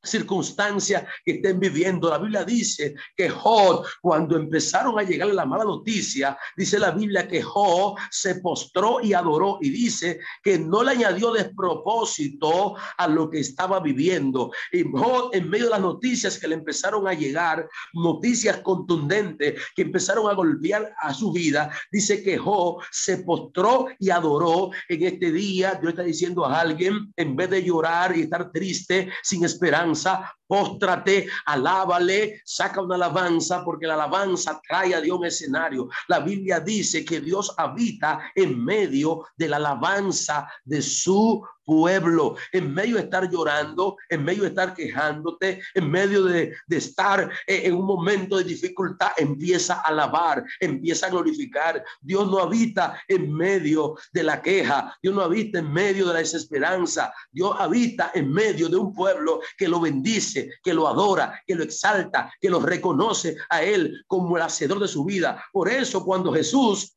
circunstancia 0.06 1.06
que 1.24 1.32
estén 1.32 1.58
viviendo. 1.60 2.08
La 2.08 2.18
Biblia 2.18 2.44
dice 2.44 2.94
que 3.16 3.28
Job, 3.28 3.84
cuando 4.00 4.36
empezaron 4.36 4.98
a 4.98 5.02
llegarle 5.02 5.34
la 5.34 5.46
mala 5.46 5.64
noticia, 5.64 6.38
dice 6.56 6.78
la 6.78 6.90
Biblia 6.90 7.28
que 7.28 7.42
Job 7.42 7.98
se 8.10 8.36
postró 8.36 9.00
y 9.02 9.12
adoró 9.12 9.58
y 9.60 9.70
dice 9.70 10.20
que 10.42 10.58
no 10.58 10.82
le 10.82 10.92
añadió 10.92 11.32
despropósito 11.32 12.76
a 12.96 13.08
lo 13.08 13.28
que 13.30 13.40
estaba 13.40 13.80
viviendo. 13.80 14.50
Y 14.72 14.84
Job, 14.84 15.30
en 15.32 15.48
medio 15.50 15.66
de 15.66 15.70
las 15.72 15.80
noticias 15.80 16.38
que 16.38 16.48
le 16.48 16.54
empezaron 16.54 17.06
a 17.06 17.14
llegar, 17.14 17.68
noticias 17.92 18.58
contundentes 18.58 19.60
que 19.74 19.82
empezaron 19.82 20.30
a 20.30 20.34
golpear 20.34 20.94
a 21.00 21.12
su 21.12 21.32
vida, 21.32 21.70
dice 21.90 22.22
que 22.22 22.38
Job 22.38 22.82
se 22.90 23.18
postró 23.18 23.86
y 23.98 24.10
adoró 24.10 24.70
en 24.88 25.02
este 25.02 25.32
día. 25.32 25.78
Dios 25.80 25.92
está 25.92 26.02
diciendo 26.02 26.44
a 26.44 26.60
alguien, 26.60 27.12
en 27.16 27.36
vez 27.36 27.50
de 27.50 27.62
llorar 27.62 28.16
y 28.16 28.22
estar 28.22 28.52
triste, 28.52 29.10
sin 29.22 29.44
esperanza, 29.44 29.95
pensar 29.96 30.35
póstrate, 30.46 31.28
alábale, 31.46 32.42
saca 32.44 32.80
una 32.80 32.94
alabanza, 32.94 33.64
porque 33.64 33.86
la 33.86 33.94
alabanza 33.94 34.60
trae 34.66 34.94
a 34.94 35.00
Dios 35.00 35.18
un 35.18 35.26
escenario. 35.26 35.88
La 36.08 36.20
Biblia 36.20 36.60
dice 36.60 37.04
que 37.04 37.20
Dios 37.20 37.54
habita 37.56 38.20
en 38.34 38.64
medio 38.64 39.26
de 39.36 39.48
la 39.48 39.56
alabanza 39.56 40.48
de 40.64 40.82
su 40.82 41.44
pueblo, 41.66 42.36
en 42.52 42.72
medio 42.72 42.96
de 42.96 43.02
estar 43.02 43.28
llorando, 43.28 43.96
en 44.08 44.24
medio 44.24 44.44
de 44.44 44.48
estar 44.48 44.72
quejándote, 44.72 45.60
en 45.74 45.90
medio 45.90 46.22
de, 46.24 46.54
estar 46.70 47.30
eh, 47.46 47.62
en 47.64 47.74
un 47.74 47.84
momento 47.84 48.38
de 48.38 48.44
dificultad, 48.44 49.10
empieza 49.16 49.74
a 49.74 49.88
alabar, 49.88 50.44
empieza 50.60 51.06
a 51.06 51.10
glorificar. 51.10 51.84
Dios 52.00 52.30
no 52.30 52.38
habita 52.38 53.02
en 53.08 53.34
medio 53.34 53.96
de 54.12 54.22
la 54.22 54.40
queja, 54.40 54.96
Dios 55.02 55.14
no 55.14 55.22
habita 55.22 55.58
en 55.58 55.72
medio 55.72 56.06
de 56.06 56.12
la 56.14 56.18
desesperanza, 56.20 57.12
Dios 57.32 57.54
habita 57.58 58.12
en 58.14 58.32
medio 58.32 58.68
de 58.68 58.76
un 58.76 58.94
pueblo 58.94 59.40
que 59.58 59.68
lo 59.68 59.80
bendice, 59.80 60.35
que 60.62 60.74
lo 60.74 60.88
adora, 60.88 61.42
que 61.46 61.54
lo 61.54 61.62
exalta, 61.62 62.32
que 62.40 62.50
lo 62.50 62.60
reconoce 62.60 63.36
a 63.48 63.62
Él 63.62 64.04
como 64.06 64.36
el 64.36 64.42
hacedor 64.42 64.80
de 64.80 64.88
su 64.88 65.04
vida. 65.04 65.44
Por 65.52 65.68
eso 65.68 66.04
cuando 66.04 66.32
Jesús 66.32 66.96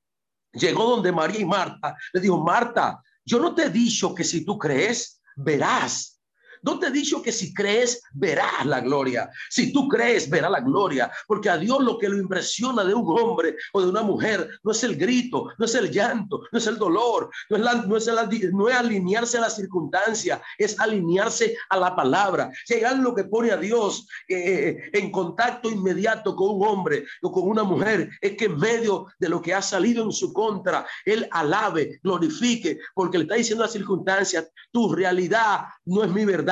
llegó 0.54 0.90
donde 0.90 1.12
María 1.12 1.42
y 1.42 1.46
Marta, 1.46 1.96
le 2.14 2.22
dijo, 2.22 2.44
Marta, 2.44 3.02
yo 3.24 3.40
no 3.40 3.54
te 3.54 3.64
he 3.64 3.70
dicho 3.70 4.14
que 4.14 4.24
si 4.24 4.44
tú 4.44 4.58
crees, 4.58 5.22
verás. 5.36 6.19
No 6.62 6.80
te 6.80 6.88
he 6.88 6.92
dicho 6.92 7.22
que 7.22 7.32
si 7.32 7.54
crees, 7.54 8.02
verás 8.14 8.66
la 8.66 8.82
gloria. 8.82 9.30
Si 9.50 9.72
tú 9.72 9.88
crees, 9.88 10.30
verás 10.30 10.52
la 10.52 10.60
gloria. 10.60 11.12
Porque 11.28 11.50
a 11.50 11.58
Dios 11.58 11.82
lo 11.82 11.98
que 11.98 12.10
lo 12.10 12.18
impresiona 12.18 12.84
de 12.84 12.94
un 12.94 13.06
hombre 13.08 13.56
o 13.74 13.82
de 13.82 13.90
una 13.90 14.02
mujer 14.02 14.50
no 14.64 14.72
es 14.72 14.84
el 14.84 14.96
grito, 14.96 15.50
no 15.58 15.66
es 15.66 15.76
el 15.76 15.90
llanto, 15.90 16.42
no 16.52 16.60
es 16.60 16.68
el 16.68 16.78
dolor, 16.78 17.30
no 17.50 17.58
es, 17.58 17.64
la, 17.64 17.74
no 17.76 17.98
es, 17.98 18.10
no 18.54 18.70
es 18.70 18.76
alinearse 18.76 19.38
a 19.38 19.42
la 19.42 19.50
circunstancia, 19.50 20.42
es 20.58 20.80
alinearse 20.80 21.56
a 21.70 21.78
la 21.78 21.96
palabra. 21.96 22.52
Si 22.66 22.76
hay 22.76 22.84
algo 22.84 23.16
que 23.16 23.24
pone 23.26 23.52
a 23.52 23.58
Dios 23.58 24.08
eh, 24.28 24.90
en 24.94 25.12
contacto 25.12 25.70
inmediato 25.70 26.36
con 26.36 26.56
un 26.56 26.68
hombre 26.68 27.06
o 27.22 27.32
con 27.32 27.44
una 27.48 27.64
mujer, 27.64 28.10
es 28.22 28.36
que 28.36 28.46
en 28.46 28.58
medio 28.58 29.08
de 29.20 29.30
lo 29.30 29.42
que 29.42 29.54
ha 29.54 29.62
salido 29.62 30.04
en 30.04 30.12
su 30.12 30.34
contra, 30.34 30.86
él 31.06 31.28
alabe, 31.32 32.00
glorifique, 32.04 32.80
porque 32.94 33.18
le 33.18 33.24
está 33.24 33.36
diciendo 33.36 33.64
las 33.64 33.74
circunstancias, 33.74 34.50
tu 34.72 34.94
realidad 34.94 35.62
no 35.86 36.04
es 36.04 36.12
mi 36.12 36.26
verdad 36.26 36.49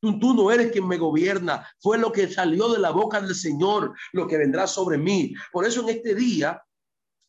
Tú, 0.00 0.34
no 0.34 0.50
eres 0.50 0.72
quien 0.72 0.86
me 0.86 0.98
gobierna. 0.98 1.66
Fue 1.80 1.98
lo 1.98 2.12
que 2.12 2.28
salió 2.28 2.68
de 2.68 2.78
la 2.78 2.90
boca 2.90 3.20
del 3.20 3.34
Señor, 3.34 3.94
lo 4.12 4.26
que 4.26 4.38
vendrá 4.38 4.66
sobre 4.66 4.98
mí. 4.98 5.34
Por 5.52 5.66
eso 5.66 5.80
en 5.82 5.90
este 5.90 6.14
día 6.14 6.62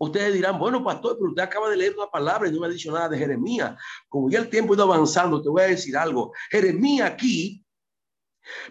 Ustedes 0.02 0.34
dirán, 0.34 0.58
bueno, 0.58 0.82
pastor, 0.82 1.18
pero 1.18 1.32
usted 1.32 1.44
acaba 1.44 1.70
de 1.70 1.76
leer 1.76 1.94
una 1.98 2.10
palabra 2.10 2.48
y 2.48 2.54
no 2.54 2.62
me 2.62 2.68
ha 2.68 2.70
dicho 2.70 2.90
nada 2.90 3.10
de 3.10 3.18
Jeremías. 3.18 3.78
Como 4.08 4.30
ya 4.30 4.40
el 4.40 4.50
tiempo 4.50 4.72
ha 4.72 4.78
ido 4.78 4.86
avanzando, 4.86 5.42
te 5.42 5.50
voy 5.50 5.62
a 5.62 5.68
decir 5.68 5.98
algo. 5.98 6.32
Jeremías 6.50 7.12
aquí 7.12 7.66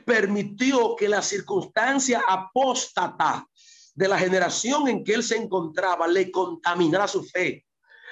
permitió 0.06 0.96
que 0.96 1.06
la 1.06 1.20
circunstancia 1.20 2.22
apóstata 2.26 3.46
de 3.94 4.08
la 4.08 4.18
generación 4.18 4.88
en 4.88 5.04
que 5.04 5.12
él 5.12 5.22
se 5.22 5.36
encontraba 5.36 6.08
le 6.08 6.30
contaminara 6.30 7.06
su 7.06 7.22
fe. 7.22 7.67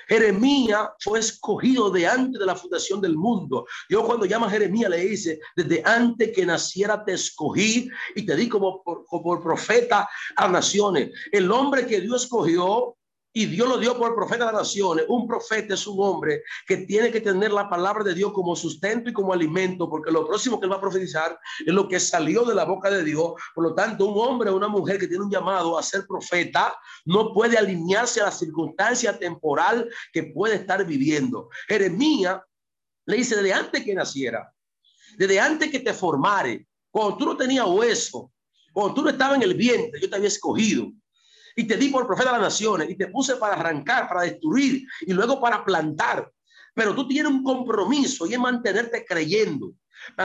Jeremías 0.07 0.89
fue 1.01 1.19
escogido 1.19 1.91
de 1.91 2.07
antes 2.07 2.39
de 2.39 2.47
la 2.47 2.57
fundación 2.57 3.01
del 3.01 3.17
mundo. 3.17 3.67
Yo 3.89 4.05
cuando 4.05 4.27
llama 4.27 4.47
a 4.47 4.51
Jeremías 4.51 4.91
le 4.91 4.99
dice, 4.99 5.41
desde 5.55 5.83
antes 5.85 6.33
que 6.35 6.47
naciera 6.47 7.05
te 7.05 7.15
escogí 7.15 7.89
y 8.15 8.25
te 8.25 8.37
di 8.37 8.49
como 8.49 8.83
por, 8.83 9.43
profeta 9.43 10.09
a 10.37 10.49
naciones. 10.49 11.11
El 11.33 11.51
hombre 11.51 11.87
que 11.87 12.01
Dios 12.01 12.25
escogió 12.25 12.97
y 13.37 13.45
Dios 13.45 13.69
lo 13.69 13.77
dio 13.77 13.99
por 13.99 14.15
profeta 14.15 14.47
de 14.47 14.53
naciones. 14.55 15.05
Un 15.09 15.27
profeta 15.27 15.75
es 15.75 15.87
un 15.87 15.99
hombre 16.01 16.43
que 16.67 16.79
tiene 16.79 17.11
que 17.11 17.21
tener 17.21 17.53
la 17.53 17.69
palabra 17.69 18.03
de 18.03 18.15
Dios 18.15 18.33
como 18.33 18.57
sustento 18.57 19.11
y 19.11 19.13
como 19.13 19.31
alimento, 19.31 19.91
porque 19.91 20.11
lo 20.11 20.27
próximo 20.27 20.59
que 20.59 20.67
va 20.67 20.77
a 20.77 20.81
profetizar 20.81 21.39
es 21.67 21.75
lo 21.75 21.87
que 21.87 22.01
salió 22.01 22.47
de 22.47 22.55
la 22.55 22.65
boca 22.65 22.89
de 22.89 23.05
Dios. 23.05 23.35
Por 23.55 23.65
lo 23.65 23.75
tanto, 23.75 24.07
un 24.07 24.27
hombre 24.27 24.49
o 24.49 24.57
una 24.57 24.69
mujer 24.69 24.99
que 24.99 25.07
tiene 25.07 25.23
un 25.23 25.31
llamado 25.31 25.77
a 25.77 25.83
ser 25.83 26.07
profeta 26.07 26.75
no 27.05 27.35
puede 27.35 27.59
alinearse 27.59 28.23
a 28.23 28.25
la 28.25 28.33
circunstancia 28.33 29.19
temporal 29.19 29.87
que 30.15 30.23
puede 30.23 30.55
estar 30.55 30.87
viviendo. 30.87 31.51
Jeremías 31.69 32.41
le 33.05 33.19
dice, 33.19 33.37
desde 33.37 33.53
antes 33.53 33.85
que 33.85 33.95
naciera, 33.95 34.51
desde 35.19 35.39
antes 35.39 35.71
que 35.71 35.81
te 35.81 35.93
formare, 35.93 36.67
cuando 36.91 37.19
tú 37.19 37.27
no 37.27 37.37
tenías 37.37 37.67
hueso, 37.67 38.33
cuando 38.73 38.95
tú 38.95 39.03
no 39.03 39.11
estabas 39.11 39.37
en 39.37 39.43
el 39.43 39.53
vientre, 39.53 40.01
yo 40.01 40.09
te 40.09 40.17
había 40.17 40.29
escogido 40.29 40.91
y 41.57 41.65
te 41.65 41.77
di 41.77 41.89
por 41.89 42.07
profeta 42.07 42.33
de 42.33 42.39
las 42.39 42.53
naciones 42.53 42.91
y 42.91 42.97
te 42.97 43.09
puse 43.09 43.37
para 43.37 43.55
arrancar, 43.55 44.07
para 44.07 44.23
destruir 44.23 44.87
y 45.01 45.13
luego 45.13 45.41
para 45.41 45.65
plantar. 45.65 46.31
Pero 46.75 46.95
tú 46.95 47.09
tienes 47.09 47.33
un 47.33 47.43
compromiso 47.43 48.27
y 48.27 48.35
es 48.35 48.39
mantenerte 48.39 49.05
creyendo. 49.07 49.73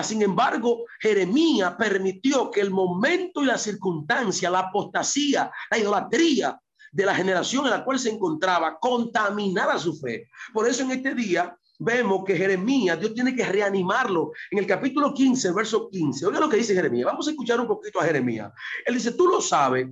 sin 0.03 0.21
embargo, 0.21 0.83
Jeremías 0.99 1.75
permitió 1.79 2.51
que 2.51 2.59
el 2.59 2.69
momento 2.69 3.41
y 3.41 3.45
la 3.45 3.57
circunstancia, 3.57 4.49
la 4.49 4.59
apostasía, 4.59 5.49
la 5.71 5.77
idolatría 5.77 6.59
de 6.91 7.05
la 7.05 7.15
generación 7.15 7.63
en 7.63 7.71
la 7.71 7.85
cual 7.85 7.97
se 7.97 8.09
encontraba 8.09 8.77
contaminara 8.77 9.79
su 9.79 9.97
fe. 9.97 10.27
Por 10.53 10.67
eso 10.67 10.83
en 10.83 10.91
este 10.91 11.15
día 11.15 11.57
vemos 11.79 12.25
que 12.25 12.35
Jeremías, 12.35 12.99
Dios 12.99 13.13
tiene 13.13 13.33
que 13.33 13.45
reanimarlo. 13.45 14.33
En 14.51 14.59
el 14.59 14.67
capítulo 14.67 15.13
15, 15.13 15.53
verso 15.53 15.89
15, 15.89 16.25
oiga 16.25 16.41
lo 16.41 16.49
que 16.49 16.57
dice 16.57 16.75
Jeremías. 16.75 17.05
Vamos 17.05 17.29
a 17.29 17.31
escuchar 17.31 17.61
un 17.61 17.67
poquito 17.67 18.01
a 18.01 18.03
Jeremías. 18.03 18.51
Él 18.85 18.95
dice, 18.95 19.13
tú 19.13 19.27
lo 19.27 19.39
sabes 19.39 19.87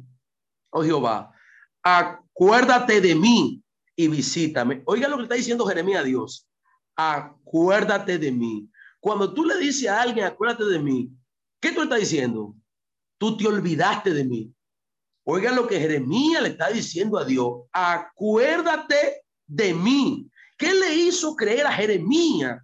oh 0.72 0.84
Jehová, 0.84 1.34
acuérdate 1.84 3.02
de 3.02 3.16
mí 3.16 3.64
y 3.96 4.08
visítame. 4.08 4.82
Oiga 4.86 5.08
lo 5.08 5.18
que 5.18 5.24
está 5.24 5.36
diciendo 5.36 5.66
Jeremías 5.66 6.02
a 6.02 6.06
Dios. 6.06 6.48
Acuérdate 6.96 8.18
de 8.18 8.32
mí. 8.32 8.70
Cuando 9.00 9.34
tú 9.34 9.46
le 9.46 9.58
dices 9.58 9.90
a 9.90 10.02
alguien, 10.02 10.26
acuérdate 10.26 10.66
de 10.66 10.80
mí, 10.80 11.10
¿qué 11.62 11.72
tú 11.72 11.82
estás 11.82 12.00
diciendo? 12.00 12.56
Tú 13.18 13.38
te 13.38 13.48
olvidaste 13.48 14.14
de 14.14 14.24
mí. 14.24 14.54
Oiga 15.24 15.52
lo 15.52 15.68
que 15.68 15.80
Jeremías 15.80 16.42
le 16.42 16.50
está 16.50 16.70
diciendo 16.70 17.18
a 17.18 17.26
Dios. 17.26 17.64
Acuérdate 17.72 19.24
de 19.48 19.74
mí. 19.74 20.30
¿Qué 20.58 20.74
le 20.74 20.96
hizo 20.96 21.36
creer 21.36 21.66
a 21.68 21.72
Jeremías 21.72 22.62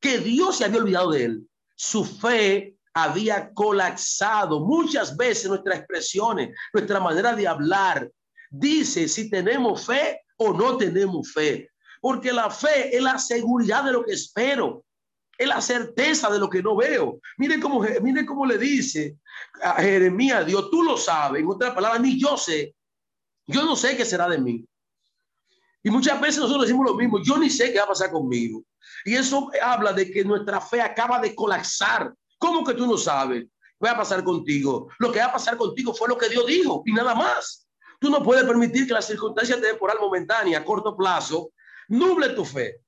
que 0.00 0.18
Dios 0.18 0.56
se 0.56 0.64
había 0.64 0.80
olvidado 0.80 1.10
de 1.12 1.24
él? 1.24 1.48
Su 1.74 2.04
fe 2.04 2.75
había 2.96 3.52
colapsado. 3.52 4.60
Muchas 4.60 5.14
veces 5.18 5.50
nuestras 5.50 5.80
expresiones, 5.80 6.56
nuestra 6.72 6.98
manera 6.98 7.36
de 7.36 7.46
hablar, 7.46 8.10
dice 8.50 9.06
si 9.06 9.28
tenemos 9.28 9.84
fe 9.84 10.22
o 10.38 10.54
no 10.54 10.78
tenemos 10.78 11.30
fe. 11.30 11.68
Porque 12.00 12.32
la 12.32 12.48
fe 12.48 12.96
es 12.96 13.02
la 13.02 13.18
seguridad 13.18 13.84
de 13.84 13.92
lo 13.92 14.02
que 14.02 14.14
espero, 14.14 14.82
es 15.36 15.46
la 15.46 15.60
certeza 15.60 16.30
de 16.30 16.38
lo 16.38 16.48
que 16.48 16.62
no 16.62 16.74
veo. 16.74 17.20
Mire 17.36 17.60
cómo, 17.60 17.84
mire 18.00 18.24
cómo 18.24 18.46
le 18.46 18.56
dice 18.56 19.18
a 19.62 19.74
Jeremías, 19.74 20.46
Dios, 20.46 20.70
tú 20.70 20.82
lo 20.82 20.96
sabes. 20.96 21.42
En 21.42 21.48
otras 21.48 21.74
palabras, 21.74 22.00
ni 22.00 22.18
yo 22.18 22.38
sé. 22.38 22.74
Yo 23.46 23.62
no 23.62 23.76
sé 23.76 23.94
qué 23.94 24.06
será 24.06 24.26
de 24.26 24.38
mí. 24.38 24.64
Y 25.82 25.90
muchas 25.90 26.18
veces 26.18 26.38
nosotros 26.38 26.64
decimos 26.64 26.86
lo 26.86 26.96
mismo, 26.96 27.22
yo 27.22 27.36
ni 27.36 27.50
sé 27.50 27.72
qué 27.72 27.78
va 27.78 27.84
a 27.84 27.88
pasar 27.88 28.10
conmigo. 28.10 28.62
Y 29.04 29.14
eso 29.14 29.50
habla 29.62 29.92
de 29.92 30.10
que 30.10 30.24
nuestra 30.24 30.62
fe 30.62 30.80
acaba 30.80 31.20
de 31.20 31.34
colapsar. 31.34 32.14
¿Cómo 32.38 32.64
que 32.64 32.74
tú 32.74 32.86
no 32.86 32.96
sabes? 32.96 33.44
¿Qué 33.44 33.86
va 33.86 33.92
a 33.92 33.98
pasar 33.98 34.24
contigo? 34.24 34.88
Lo 34.98 35.12
que 35.12 35.18
va 35.18 35.26
a 35.26 35.32
pasar 35.32 35.56
contigo 35.56 35.94
fue 35.94 36.08
lo 36.08 36.16
que 36.16 36.28
Dios 36.28 36.46
dijo 36.46 36.82
y 36.86 36.92
nada 36.92 37.14
más. 37.14 37.66
Tú 37.98 38.10
no 38.10 38.22
puedes 38.22 38.44
permitir 38.44 38.86
que 38.86 38.92
las 38.92 39.06
circunstancias 39.06 39.60
temporal 39.60 39.98
momentánea 40.00 40.58
a 40.58 40.64
corto 40.64 40.96
plazo 40.96 41.50
nuble 41.88 42.30
tu 42.30 42.44
fe. 42.44 42.80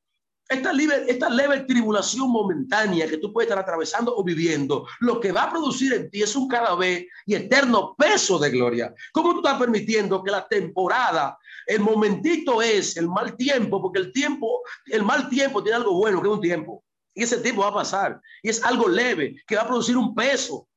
Esta 0.48 0.72
leve, 0.72 1.04
esta 1.08 1.28
leve 1.28 1.60
tribulación 1.60 2.30
momentánea 2.30 3.06
que 3.06 3.18
tú 3.18 3.32
puedes 3.32 3.50
estar 3.50 3.62
atravesando 3.62 4.16
o 4.16 4.24
viviendo, 4.24 4.86
lo 5.00 5.20
que 5.20 5.30
va 5.30 5.42
a 5.42 5.50
producir 5.50 5.92
en 5.92 6.10
ti 6.10 6.22
es 6.22 6.34
un 6.36 6.48
cada 6.48 6.74
vez 6.74 7.06
y 7.26 7.34
eterno 7.34 7.94
peso 7.96 8.38
de 8.38 8.48
gloria. 8.48 8.94
¿Cómo 9.12 9.32
tú 9.32 9.38
estás 9.38 9.58
permitiendo 9.58 10.22
que 10.22 10.30
la 10.30 10.48
temporada, 10.48 11.38
el 11.66 11.80
momentito 11.80 12.62
es 12.62 12.96
el 12.96 13.08
mal 13.08 13.36
tiempo? 13.36 13.82
Porque 13.82 13.98
el 13.98 14.10
tiempo, 14.10 14.62
el 14.86 15.02
mal 15.02 15.28
tiempo 15.28 15.62
tiene 15.62 15.76
algo 15.76 15.92
bueno, 15.92 16.22
que 16.22 16.28
es 16.28 16.34
un 16.34 16.40
tiempo. 16.40 16.82
Y 17.18 17.24
ese 17.24 17.38
tiempo 17.38 17.62
va 17.62 17.68
a 17.68 17.74
pasar. 17.74 18.20
Y 18.44 18.48
es 18.48 18.62
algo 18.62 18.88
leve, 18.88 19.42
que 19.44 19.56
va 19.56 19.62
a 19.62 19.66
producir 19.66 19.96
un 19.96 20.14
peso. 20.14 20.68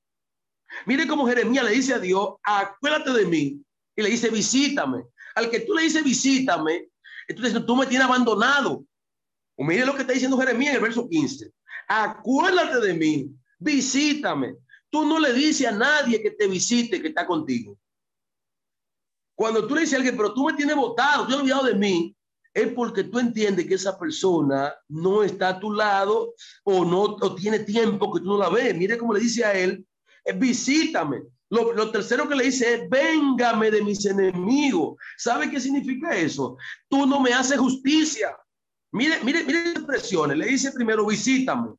Mire 0.87 1.05
cómo 1.05 1.27
Jeremías 1.27 1.63
le 1.63 1.69
dice 1.69 1.93
a 1.93 1.99
Dios, 1.99 2.29
acuérdate 2.41 3.11
de 3.11 3.25
mí. 3.27 3.63
Y 3.95 4.01
le 4.01 4.09
dice, 4.09 4.31
visítame. 4.31 5.03
Al 5.35 5.51
que 5.51 5.59
tú 5.59 5.75
le 5.75 5.83
dices, 5.83 6.03
visítame, 6.03 6.89
entonces 7.27 7.63
tú 7.63 7.75
me 7.75 7.85
tienes 7.85 8.07
abandonado. 8.07 8.83
O 9.55 9.63
mire 9.63 9.85
lo 9.85 9.93
que 9.93 10.01
está 10.01 10.13
diciendo 10.13 10.35
Jeremías 10.35 10.71
en 10.71 10.77
el 10.77 10.81
verso 10.81 11.07
15. 11.07 11.51
Acuérdate 11.87 12.79
de 12.87 12.93
mí, 12.95 13.29
visítame. 13.59 14.55
Tú 14.89 15.05
no 15.05 15.19
le 15.19 15.33
dices 15.33 15.67
a 15.67 15.71
nadie 15.71 16.23
que 16.23 16.31
te 16.31 16.47
visite, 16.47 17.03
que 17.03 17.09
está 17.09 17.27
contigo. 17.27 17.77
Cuando 19.35 19.67
tú 19.67 19.75
le 19.75 19.81
dices 19.81 19.93
a 19.93 19.97
alguien, 19.97 20.17
pero 20.17 20.33
tú 20.33 20.45
me 20.45 20.53
tienes 20.53 20.75
votado, 20.75 21.27
yo 21.27 21.35
he 21.35 21.39
olvidado 21.39 21.65
de 21.65 21.75
mí, 21.75 22.15
es 22.53 22.73
porque 22.73 23.05
tú 23.05 23.19
entiendes 23.19 23.65
que 23.65 23.75
esa 23.75 23.97
persona 23.97 24.73
no 24.89 25.23
está 25.23 25.49
a 25.49 25.59
tu 25.59 25.71
lado 25.71 26.33
o 26.63 26.85
no 26.85 27.01
o 27.01 27.35
tiene 27.35 27.59
tiempo 27.59 28.11
que 28.11 28.19
tú 28.19 28.25
no 28.25 28.37
la 28.37 28.49
ves. 28.49 28.75
Mire 28.75 28.97
cómo 28.97 29.13
le 29.13 29.21
dice 29.21 29.45
a 29.45 29.53
él, 29.53 29.85
eh, 30.25 30.33
visítame. 30.33 31.23
Lo, 31.49 31.73
lo, 31.73 31.91
tercero 31.91 32.27
que 32.27 32.35
le 32.35 32.45
dice 32.45 32.73
es, 32.73 32.89
véngame 32.89 33.71
de 33.71 33.81
mis 33.81 34.05
enemigos. 34.05 34.95
¿Sabe 35.17 35.49
qué 35.49 35.59
significa 35.59 36.15
eso? 36.15 36.57
Tú 36.89 37.05
no 37.05 37.19
me 37.19 37.33
haces 37.33 37.57
justicia. 37.57 38.37
Mire, 38.93 39.19
mire, 39.23 39.43
mire 39.43 39.65
las 39.65 39.75
expresiones. 39.75 40.37
Le 40.37 40.47
dice 40.47 40.71
primero, 40.71 41.05
visítame. 41.05 41.71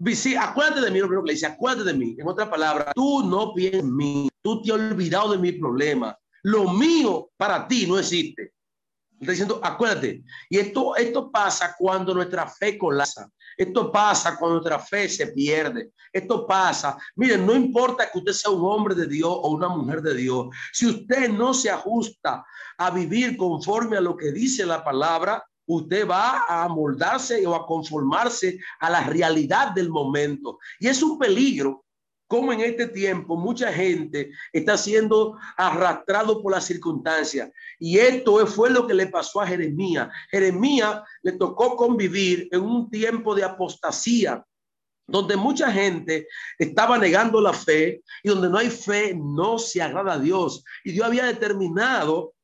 Visi, 0.00 0.36
acuérdate 0.36 0.80
de 0.80 0.90
mí, 0.92 1.00
lo 1.00 1.06
primero 1.06 1.24
que 1.24 1.28
le 1.28 1.34
dice, 1.34 1.46
acuérdate 1.46 1.92
de 1.92 1.98
mí. 1.98 2.16
En 2.18 2.28
otra 2.28 2.48
palabra, 2.48 2.92
tú 2.94 3.24
no 3.24 3.52
piensas 3.52 3.80
en 3.80 3.96
mí, 3.96 4.28
tú 4.42 4.62
te 4.62 4.72
has 4.72 4.78
olvidado 4.78 5.32
de 5.32 5.38
mi 5.38 5.52
problema. 5.52 6.16
Lo 6.42 6.72
mío 6.72 7.30
para 7.36 7.66
ti 7.66 7.86
no 7.86 7.98
existe. 7.98 8.52
Está 9.20 9.32
diciendo, 9.32 9.60
acuérdate. 9.62 10.22
Y 10.48 10.58
esto, 10.58 10.94
esto 10.96 11.30
pasa 11.30 11.74
cuando 11.76 12.14
nuestra 12.14 12.46
fe 12.46 12.78
colapsa. 12.78 13.28
Esto 13.56 13.90
pasa 13.90 14.36
cuando 14.36 14.60
nuestra 14.60 14.78
fe 14.78 15.08
se 15.08 15.26
pierde. 15.28 15.90
Esto 16.12 16.46
pasa. 16.46 16.96
Miren, 17.16 17.44
no 17.44 17.56
importa 17.56 18.08
que 18.10 18.18
usted 18.18 18.32
sea 18.32 18.52
un 18.52 18.64
hombre 18.64 18.94
de 18.94 19.08
Dios 19.08 19.30
o 19.30 19.50
una 19.50 19.68
mujer 19.68 20.00
de 20.02 20.14
Dios. 20.14 20.46
Si 20.72 20.86
usted 20.86 21.30
no 21.30 21.52
se 21.52 21.68
ajusta 21.68 22.44
a 22.78 22.90
vivir 22.90 23.36
conforme 23.36 23.96
a 23.96 24.00
lo 24.00 24.16
que 24.16 24.30
dice 24.30 24.64
la 24.64 24.84
palabra, 24.84 25.44
usted 25.66 26.08
va 26.08 26.44
a 26.48 26.64
amoldarse 26.64 27.44
o 27.44 27.54
a 27.56 27.66
conformarse 27.66 28.60
a 28.78 28.88
la 28.88 29.02
realidad 29.02 29.72
del 29.72 29.90
momento. 29.90 30.58
Y 30.78 30.86
es 30.86 31.02
un 31.02 31.18
peligro 31.18 31.84
como 32.28 32.52
en 32.52 32.60
este 32.60 32.86
tiempo 32.86 33.36
mucha 33.36 33.72
gente 33.72 34.30
está 34.52 34.76
siendo 34.76 35.36
arrastrado 35.56 36.42
por 36.42 36.52
las 36.52 36.66
circunstancias. 36.66 37.50
Y 37.78 37.98
esto 37.98 38.46
fue 38.46 38.70
lo 38.70 38.86
que 38.86 38.94
le 38.94 39.06
pasó 39.06 39.40
a 39.40 39.46
Jeremías. 39.46 40.08
Jeremías 40.30 41.00
le 41.22 41.32
tocó 41.32 41.74
convivir 41.74 42.46
en 42.52 42.60
un 42.60 42.90
tiempo 42.90 43.34
de 43.34 43.44
apostasía, 43.44 44.44
donde 45.06 45.36
mucha 45.36 45.72
gente 45.72 46.28
estaba 46.58 46.98
negando 46.98 47.40
la 47.40 47.54
fe 47.54 48.02
y 48.22 48.28
donde 48.28 48.50
no 48.50 48.58
hay 48.58 48.68
fe 48.68 49.14
no 49.16 49.58
se 49.58 49.80
agrada 49.80 50.12
a 50.12 50.18
Dios. 50.18 50.62
Y 50.84 50.92
Dios 50.92 51.06
había 51.06 51.24
determinado 51.24 52.34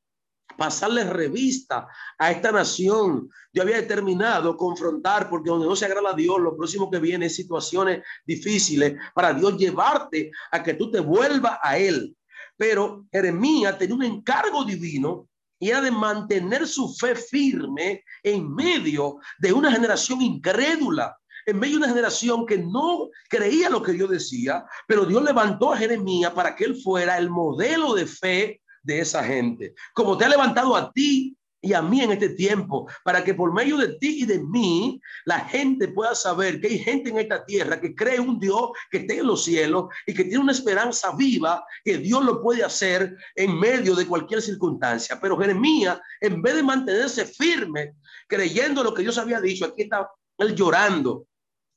pasarle 0.56 1.04
revista 1.04 1.88
a 2.18 2.30
esta 2.30 2.52
nación. 2.52 3.28
Yo 3.52 3.62
había 3.62 3.76
determinado 3.76 4.56
confrontar, 4.56 5.28
porque 5.28 5.50
donde 5.50 5.66
no 5.66 5.76
se 5.76 5.86
agrada 5.86 6.10
a 6.10 6.14
Dios, 6.14 6.40
lo 6.40 6.56
próximo 6.56 6.90
que 6.90 6.98
viene 6.98 7.26
es 7.26 7.36
situaciones 7.36 8.02
difíciles 8.26 8.94
para 9.14 9.32
Dios 9.32 9.56
llevarte 9.56 10.30
a 10.50 10.62
que 10.62 10.74
tú 10.74 10.90
te 10.90 11.00
vuelvas 11.00 11.58
a 11.62 11.78
Él. 11.78 12.16
Pero 12.56 13.06
Jeremías 13.12 13.78
tenía 13.78 13.94
un 13.94 14.04
encargo 14.04 14.64
divino 14.64 15.28
y 15.58 15.70
era 15.70 15.80
de 15.80 15.90
mantener 15.90 16.66
su 16.66 16.94
fe 16.94 17.14
firme 17.14 18.04
en 18.22 18.54
medio 18.54 19.18
de 19.38 19.52
una 19.52 19.72
generación 19.72 20.20
incrédula, 20.20 21.16
en 21.46 21.58
medio 21.58 21.74
de 21.74 21.84
una 21.84 21.88
generación 21.88 22.46
que 22.46 22.58
no 22.58 23.08
creía 23.28 23.70
lo 23.70 23.82
que 23.82 23.92
Dios 23.92 24.10
decía, 24.10 24.64
pero 24.86 25.04
Dios 25.04 25.22
levantó 25.22 25.72
a 25.72 25.76
Jeremías 25.76 26.32
para 26.32 26.54
que 26.54 26.64
él 26.64 26.76
fuera 26.82 27.18
el 27.18 27.30
modelo 27.30 27.94
de 27.94 28.06
fe 28.06 28.62
de 28.84 29.00
esa 29.00 29.24
gente, 29.24 29.74
como 29.92 30.16
te 30.16 30.24
ha 30.24 30.28
levantado 30.28 30.76
a 30.76 30.92
ti 30.92 31.36
y 31.64 31.72
a 31.72 31.80
mí 31.80 32.02
en 32.02 32.12
este 32.12 32.28
tiempo, 32.30 32.86
para 33.02 33.24
que 33.24 33.32
por 33.32 33.52
medio 33.52 33.78
de 33.78 33.94
ti 33.94 34.22
y 34.22 34.26
de 34.26 34.38
mí, 34.38 35.00
la 35.24 35.40
gente 35.40 35.88
pueda 35.88 36.14
saber 36.14 36.60
que 36.60 36.66
hay 36.66 36.78
gente 36.78 37.08
en 37.08 37.18
esta 37.18 37.44
tierra 37.46 37.80
que 37.80 37.94
cree 37.94 38.20
un 38.20 38.38
Dios 38.38 38.68
que 38.90 38.98
está 38.98 39.14
en 39.14 39.26
los 39.26 39.44
cielos 39.44 39.86
y 40.06 40.12
que 40.12 40.24
tiene 40.24 40.40
una 40.40 40.52
esperanza 40.52 41.16
viva, 41.16 41.64
que 41.82 41.96
Dios 41.96 42.22
lo 42.22 42.42
puede 42.42 42.62
hacer 42.62 43.16
en 43.34 43.58
medio 43.58 43.94
de 43.94 44.06
cualquier 44.06 44.42
circunstancia. 44.42 45.18
Pero 45.20 45.38
Jeremías, 45.38 45.98
en 46.20 46.42
vez 46.42 46.56
de 46.56 46.62
mantenerse 46.62 47.24
firme, 47.24 47.94
creyendo 48.28 48.84
lo 48.84 48.92
que 48.92 49.02
Dios 49.02 49.16
había 49.16 49.40
dicho, 49.40 49.64
aquí 49.64 49.82
está 49.82 50.06
él 50.36 50.54
llorando, 50.54 51.26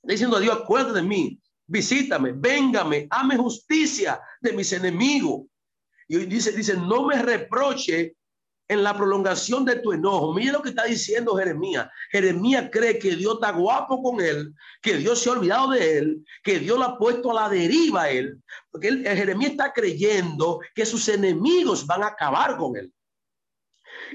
diciendo 0.04 0.36
a 0.36 0.42
Dios, 0.42 0.58
acuérdate 0.58 1.00
de 1.00 1.08
mí, 1.08 1.40
visítame, 1.66 2.34
véngame, 2.34 3.08
ame 3.10 3.38
justicia 3.38 4.20
de 4.42 4.52
mis 4.52 4.72
enemigos. 4.74 5.44
Y 6.08 6.18
dice, 6.26 6.52
dice, 6.52 6.76
no 6.78 7.06
me 7.06 7.22
reproche 7.22 8.16
en 8.70 8.84
la 8.84 8.96
prolongación 8.96 9.64
de 9.66 9.78
tu 9.78 9.94
enojo. 9.94 10.34
Mira 10.34 10.54
lo 10.54 10.62
que 10.62 10.70
está 10.70 10.84
diciendo 10.84 11.36
Jeremías. 11.36 11.88
Jeremías 12.12 12.70
cree 12.72 13.00
que 13.00 13.16
Dios 13.16 13.36
está 13.36 13.52
guapo 13.52 14.02
con 14.04 14.20
él, 14.20 14.54
que 14.82 14.98
Dios 14.98 15.20
se 15.20 15.30
ha 15.30 15.34
olvidado 15.34 15.72
de 15.72 15.98
él, 15.98 16.26
que 16.44 16.60
Dios 16.60 16.78
lo 16.78 16.86
ha 16.86 16.98
puesto 16.98 17.32
a 17.32 17.34
la 17.34 17.50
deriva 17.50 18.10
él. 18.10 18.42
Porque 18.70 18.90
él, 18.90 19.04
Jeremías 19.04 19.52
está 19.52 19.72
creyendo 19.72 20.60
que 20.76 20.86
sus 20.86 21.08
enemigos 21.08 21.86
van 21.86 22.04
a 22.04 22.08
acabar 22.08 22.58
con 22.58 22.76
él. 22.76 22.94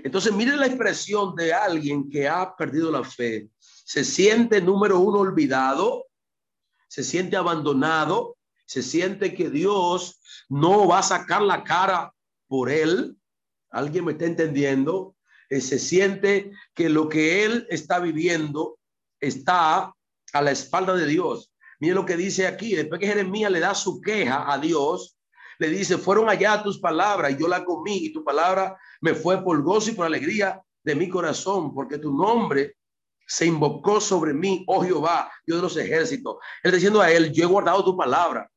Entonces, 0.05 0.33
mire 0.33 0.57
la 0.57 0.67
expresión 0.67 1.35
de 1.35 1.53
alguien 1.53 2.09
que 2.09 2.29
ha 2.29 2.55
perdido 2.57 2.91
la 2.91 3.05
fe. 3.05 3.49
Se 3.59 4.05
siente, 4.05 4.61
número 4.61 5.01
uno, 5.01 5.19
olvidado, 5.19 6.07
se 6.89 7.03
siente 7.03 7.37
abandonado, 7.37 8.37
se 8.73 8.83
siente 8.83 9.35
que 9.35 9.51
Dios 9.51 10.19
no 10.49 10.89
va 10.89 11.01
a 11.01 11.03
sacar 11.03 11.43
la 11.43 11.63
cara 11.63 12.15
por 12.49 12.71
él. 12.71 13.19
¿Alguien 13.71 14.07
me 14.07 14.13
está 14.13 14.25
entendiendo? 14.25 15.15
Eh, 15.51 15.61
se 15.61 15.79
siente 15.79 16.53
que 16.73 16.89
lo 16.89 17.07
que 17.07 17.45
él 17.45 17.67
está 17.69 17.99
viviendo 17.99 18.79
está 19.21 19.93
a 20.33 20.43
la 20.43 20.51
espalda 20.53 20.95
de 20.95 21.05
Dios. 21.05 21.53
Mire 21.81 21.95
lo 21.95 22.07
que 22.07 22.17
dice 22.17 22.47
aquí, 22.47 22.75
después 22.75 22.99
que 22.99 23.09
Jeremías 23.09 23.53
le 23.53 23.61
da 23.61 23.75
su 23.75 24.01
queja 24.01 24.51
a 24.51 24.57
Dios, 24.57 25.19
le 25.59 25.69
dice, 25.69 25.99
fueron 25.99 26.31
allá 26.31 26.63
tus 26.63 26.79
palabras 26.79 27.33
y 27.33 27.37
yo 27.37 27.49
la 27.49 27.67
comí 27.67 28.07
y 28.07 28.13
tu 28.13 28.25
palabra 28.25 28.75
me 29.03 29.15
fue 29.15 29.45
por 29.45 29.63
gozo 29.63 29.91
y 29.91 29.95
por 29.95 30.07
alegría 30.07 30.63
de 30.83 30.95
mi 30.95 31.11
corazón, 31.11 31.75
porque 31.75 31.99
tu 31.99 32.11
nombre 32.11 32.77
se 33.27 33.45
invocó 33.45 34.01
sobre 34.01 34.33
mí, 34.33 34.65
oh 34.67 34.83
Jehová, 34.83 35.31
Dios 35.47 35.59
de 35.59 35.63
los 35.63 35.77
ejércitos. 35.77 36.37
Él 36.63 36.73
diciendo 36.73 37.03
a 37.03 37.11
él, 37.13 37.31
yo 37.33 37.45
he 37.45 37.47
guardado 37.47 37.85
tu 37.85 37.95
palabra. 37.95 38.49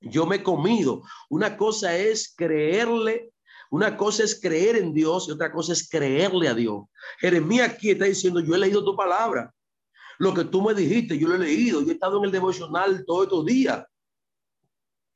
Yo 0.00 0.26
me 0.26 0.36
he 0.36 0.42
comido. 0.42 1.02
Una 1.28 1.56
cosa 1.56 1.96
es 1.96 2.34
creerle, 2.36 3.32
una 3.70 3.96
cosa 3.96 4.24
es 4.24 4.40
creer 4.40 4.76
en 4.76 4.94
Dios 4.94 5.28
y 5.28 5.32
otra 5.32 5.52
cosa 5.52 5.72
es 5.72 5.88
creerle 5.88 6.48
a 6.48 6.54
Dios. 6.54 6.84
Jeremías 7.18 7.70
aquí 7.70 7.90
está 7.90 8.06
diciendo, 8.06 8.40
yo 8.40 8.54
he 8.54 8.58
leído 8.58 8.84
tu 8.84 8.96
palabra. 8.96 9.52
Lo 10.18 10.34
que 10.34 10.44
tú 10.44 10.62
me 10.62 10.74
dijiste, 10.74 11.18
yo 11.18 11.28
lo 11.28 11.36
he 11.36 11.38
leído. 11.38 11.80
Yo 11.82 11.90
he 11.90 11.92
estado 11.92 12.18
en 12.18 12.24
el 12.24 12.32
devocional 12.32 13.04
todos 13.06 13.24
estos 13.24 13.44
días. 13.46 13.84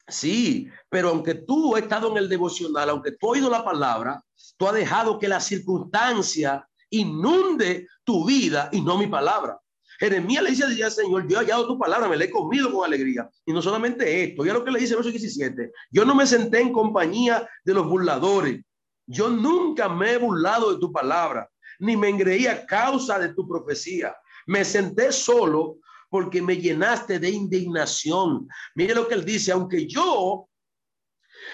Sí, 0.09 0.69
pero 0.89 1.11
aunque 1.11 1.35
tú 1.35 1.75
has 1.75 1.83
estado 1.83 2.11
en 2.11 2.19
el 2.19 2.29
devocional, 2.29 2.91
aunque 2.91 3.13
tú 3.13 3.29
has 3.29 3.39
oído 3.39 3.51
la 3.51 3.65
palabra, 3.65 4.23
tú 4.57 4.67
has 4.67 4.75
dejado 4.75 5.19
que 5.19 5.29
la 5.29 5.41
circunstancia 5.41 6.69
inunde 6.91 7.89
tu 8.05 8.27
vida 8.27 8.69
y 8.73 8.81
no 8.81 8.99
mi 8.99 9.07
palabra. 9.07 9.62
Jeremías 10.03 10.43
le 10.43 10.51
dice 10.51 10.65
al 10.83 10.91
Señor, 10.91 11.29
yo 11.29 11.37
he 11.37 11.45
hallado 11.45 11.69
tu 11.69 11.79
palabra, 11.79 12.09
me 12.09 12.17
la 12.17 12.25
he 12.25 12.31
comido 12.31 12.73
con 12.73 12.85
alegría. 12.85 13.31
Y 13.47 13.53
no 13.53 13.63
solamente 13.63 14.25
esto, 14.25 14.45
ya 14.45 14.53
lo 14.53 14.65
que 14.65 14.73
le 14.73 14.81
dice 14.81 14.95
el 14.95 14.97
verso 14.97 15.13
17, 15.13 15.71
yo 15.93 16.05
no 16.05 16.17
me 16.17 16.27
senté 16.27 16.61
en 16.61 16.73
compañía 16.73 17.49
de 17.65 17.73
los 17.73 17.87
burladores. 17.87 18.65
Yo 19.07 19.31
nunca 19.31 19.89
me 19.89 20.15
he 20.15 20.17
burlado 20.17 20.73
de 20.73 20.81
tu 20.81 20.91
palabra, 20.91 21.49
ni 21.79 21.97
me 21.97 22.09
engreí 22.09 22.49
a 22.49 22.67
causa 22.67 23.17
de 23.21 23.33
tu 23.33 23.47
profecía. 23.47 24.13
Me 24.45 24.65
senté 24.65 25.13
solo 25.13 25.77
porque 26.11 26.43
me 26.43 26.57
llenaste 26.57 27.21
de 27.21 27.31
indignación. 27.31 28.49
Mire 28.75 28.97
lo 28.97 29.07
que 29.07 29.15
él 29.15 29.25
dice, 29.25 29.53
aunque 29.53 29.87
yo 29.87 30.49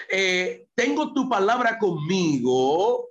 eh, 0.09 0.65
tengo 0.73 1.13
tu 1.13 1.29
palabra 1.29 1.77
conmigo, 1.77 3.09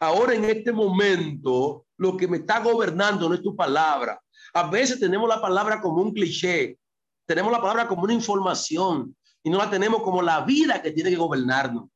ahora 0.00 0.34
en 0.34 0.44
este 0.44 0.70
momento 0.70 1.86
lo 1.96 2.14
que 2.14 2.28
me 2.28 2.36
está 2.36 2.60
gobernando 2.60 3.26
no 3.26 3.34
es 3.34 3.42
tu 3.42 3.56
palabra, 3.56 4.20
a 4.54 4.68
veces 4.68 5.00
tenemos 5.00 5.28
la 5.28 5.40
palabra 5.40 5.80
como 5.80 6.02
un 6.02 6.12
cliché, 6.12 6.78
tenemos 7.26 7.52
la 7.52 7.60
palabra 7.60 7.86
como 7.86 8.02
una 8.02 8.12
información 8.12 9.16
y 9.42 9.50
no 9.50 9.58
la 9.58 9.70
tenemos 9.70 10.02
como 10.02 10.22
la 10.22 10.40
vida 10.42 10.82
que 10.82 10.90
tiene 10.90 11.10
que 11.10 11.16
gobernarnos. 11.16 11.88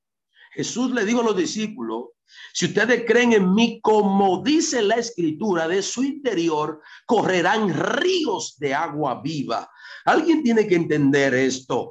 Jesús 0.53 0.93
le 0.93 1.05
dijo 1.05 1.21
a 1.21 1.25
los 1.25 1.37
discípulos, 1.37 2.11
si 2.53 2.67
ustedes 2.67 3.05
creen 3.07 3.33
en 3.33 3.55
mí, 3.55 3.81
como 3.83 4.43
dice 4.43 4.83
la 4.83 4.97
escritura, 4.97 5.69
de 5.69 5.83
su 5.83 6.03
interior 6.03 6.81
correrán 7.07 7.73
ríos 7.75 8.57
de 8.59 8.75
agua 8.75 9.21
viva. 9.23 9.69
Alguien 10.05 10.43
tiene 10.43 10.67
que 10.67 10.77
entender 10.77 11.35
esto. 11.35 11.91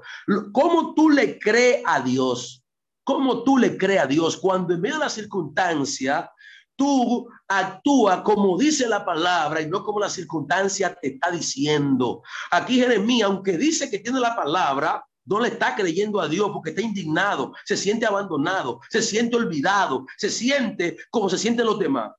¿Cómo 0.52 0.94
tú 0.94 1.10
le 1.10 1.38
crees 1.40 1.84
a 1.86 2.00
Dios? 2.00 2.64
¿Cómo 3.04 3.44
tú 3.44 3.58
le 3.58 3.78
crees 3.78 4.02
a 4.02 4.08
Dios 4.08 4.38
cuando 4.38 4.74
en 4.74 4.82
medio 4.82 4.96
de 4.96 5.04
la 5.04 5.10
circunstancia 5.10 6.32
tú 6.76 7.28
actúa 7.48 8.24
como 8.24 8.58
dice 8.58 8.88
la 8.88 9.06
palabra 9.06 9.62
y 9.62 9.68
no 9.68 9.84
como 9.84 10.00
la 10.00 10.10
circunstancia 10.10 10.96
te 10.96 11.14
está 11.14 11.32
diciendo. 11.32 12.24
Aquí 12.52 12.80
Jeremías, 12.80 13.30
aunque 13.30 13.58
dice 13.58 13.90
que 13.90 14.00
tiene 14.00 14.20
la 14.20 14.36
palabra, 14.36 15.06
no 15.26 15.40
le 15.40 15.50
está 15.50 15.76
creyendo 15.76 16.20
a 16.20 16.28
Dios 16.28 16.50
porque 16.52 16.72
está 16.72 16.82
indignado, 16.82 17.54
se 17.64 17.78
siente 17.78 18.06
abandonado, 18.06 18.82
se 18.90 19.02
siente 19.02 19.36
olvidado, 19.36 20.06
se 20.18 20.30
siente 20.30 20.98
como 21.10 21.30
se 21.30 21.38
sienten 21.38 21.66
los 21.66 21.80
demás. 21.80 22.12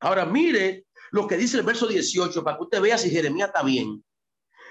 Ahora 0.00 0.24
mire 0.24 0.86
lo 1.10 1.26
que 1.26 1.36
dice 1.36 1.56
el 1.56 1.64
verso 1.64 1.86
18 1.86 2.44
para 2.44 2.56
que 2.56 2.62
usted 2.64 2.80
vea 2.80 2.98
si 2.98 3.10
Jeremías 3.10 3.48
está 3.48 3.62
bien. 3.62 4.02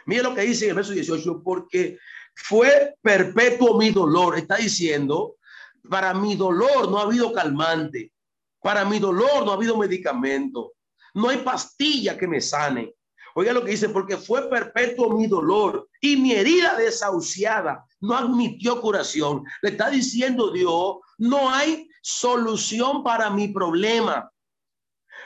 Mire 0.05 0.23
lo 0.23 0.35
que 0.35 0.41
dice 0.41 0.69
el 0.69 0.75
verso 0.75 0.93
18, 0.93 1.41
porque 1.43 1.97
fue 2.35 2.95
perpetuo 3.01 3.77
mi 3.77 3.89
dolor. 3.89 4.37
Está 4.37 4.57
diciendo, 4.57 5.37
para 5.89 6.13
mi 6.13 6.35
dolor 6.35 6.89
no 6.89 6.99
ha 6.99 7.03
habido 7.03 7.33
calmante. 7.33 8.11
Para 8.65 8.83
mi 8.83 8.97
dolor 8.97 9.45
no 9.45 9.51
ha 9.51 9.53
habido 9.53 9.77
medicamento. 9.77 10.73
No 11.13 11.29
hay 11.29 11.37
pastilla 11.37 12.17
que 12.17 12.27
me 12.27 12.41
sane. 12.41 12.95
Oiga 13.35 13.53
lo 13.53 13.63
que 13.63 13.69
dice, 13.69 13.89
porque 13.89 14.17
fue 14.17 14.49
perpetuo 14.49 15.15
mi 15.15 15.27
dolor 15.27 15.87
y 16.01 16.17
mi 16.17 16.31
herida 16.31 16.75
desahuciada 16.75 17.85
no 17.99 18.17
admitió 18.17 18.81
curación. 18.81 19.43
Le 19.61 19.69
está 19.69 19.91
diciendo 19.91 20.49
Dios, 20.49 20.95
no 21.19 21.47
hay 21.47 21.87
solución 22.01 23.03
para 23.03 23.29
mi 23.29 23.49
problema. 23.49 24.31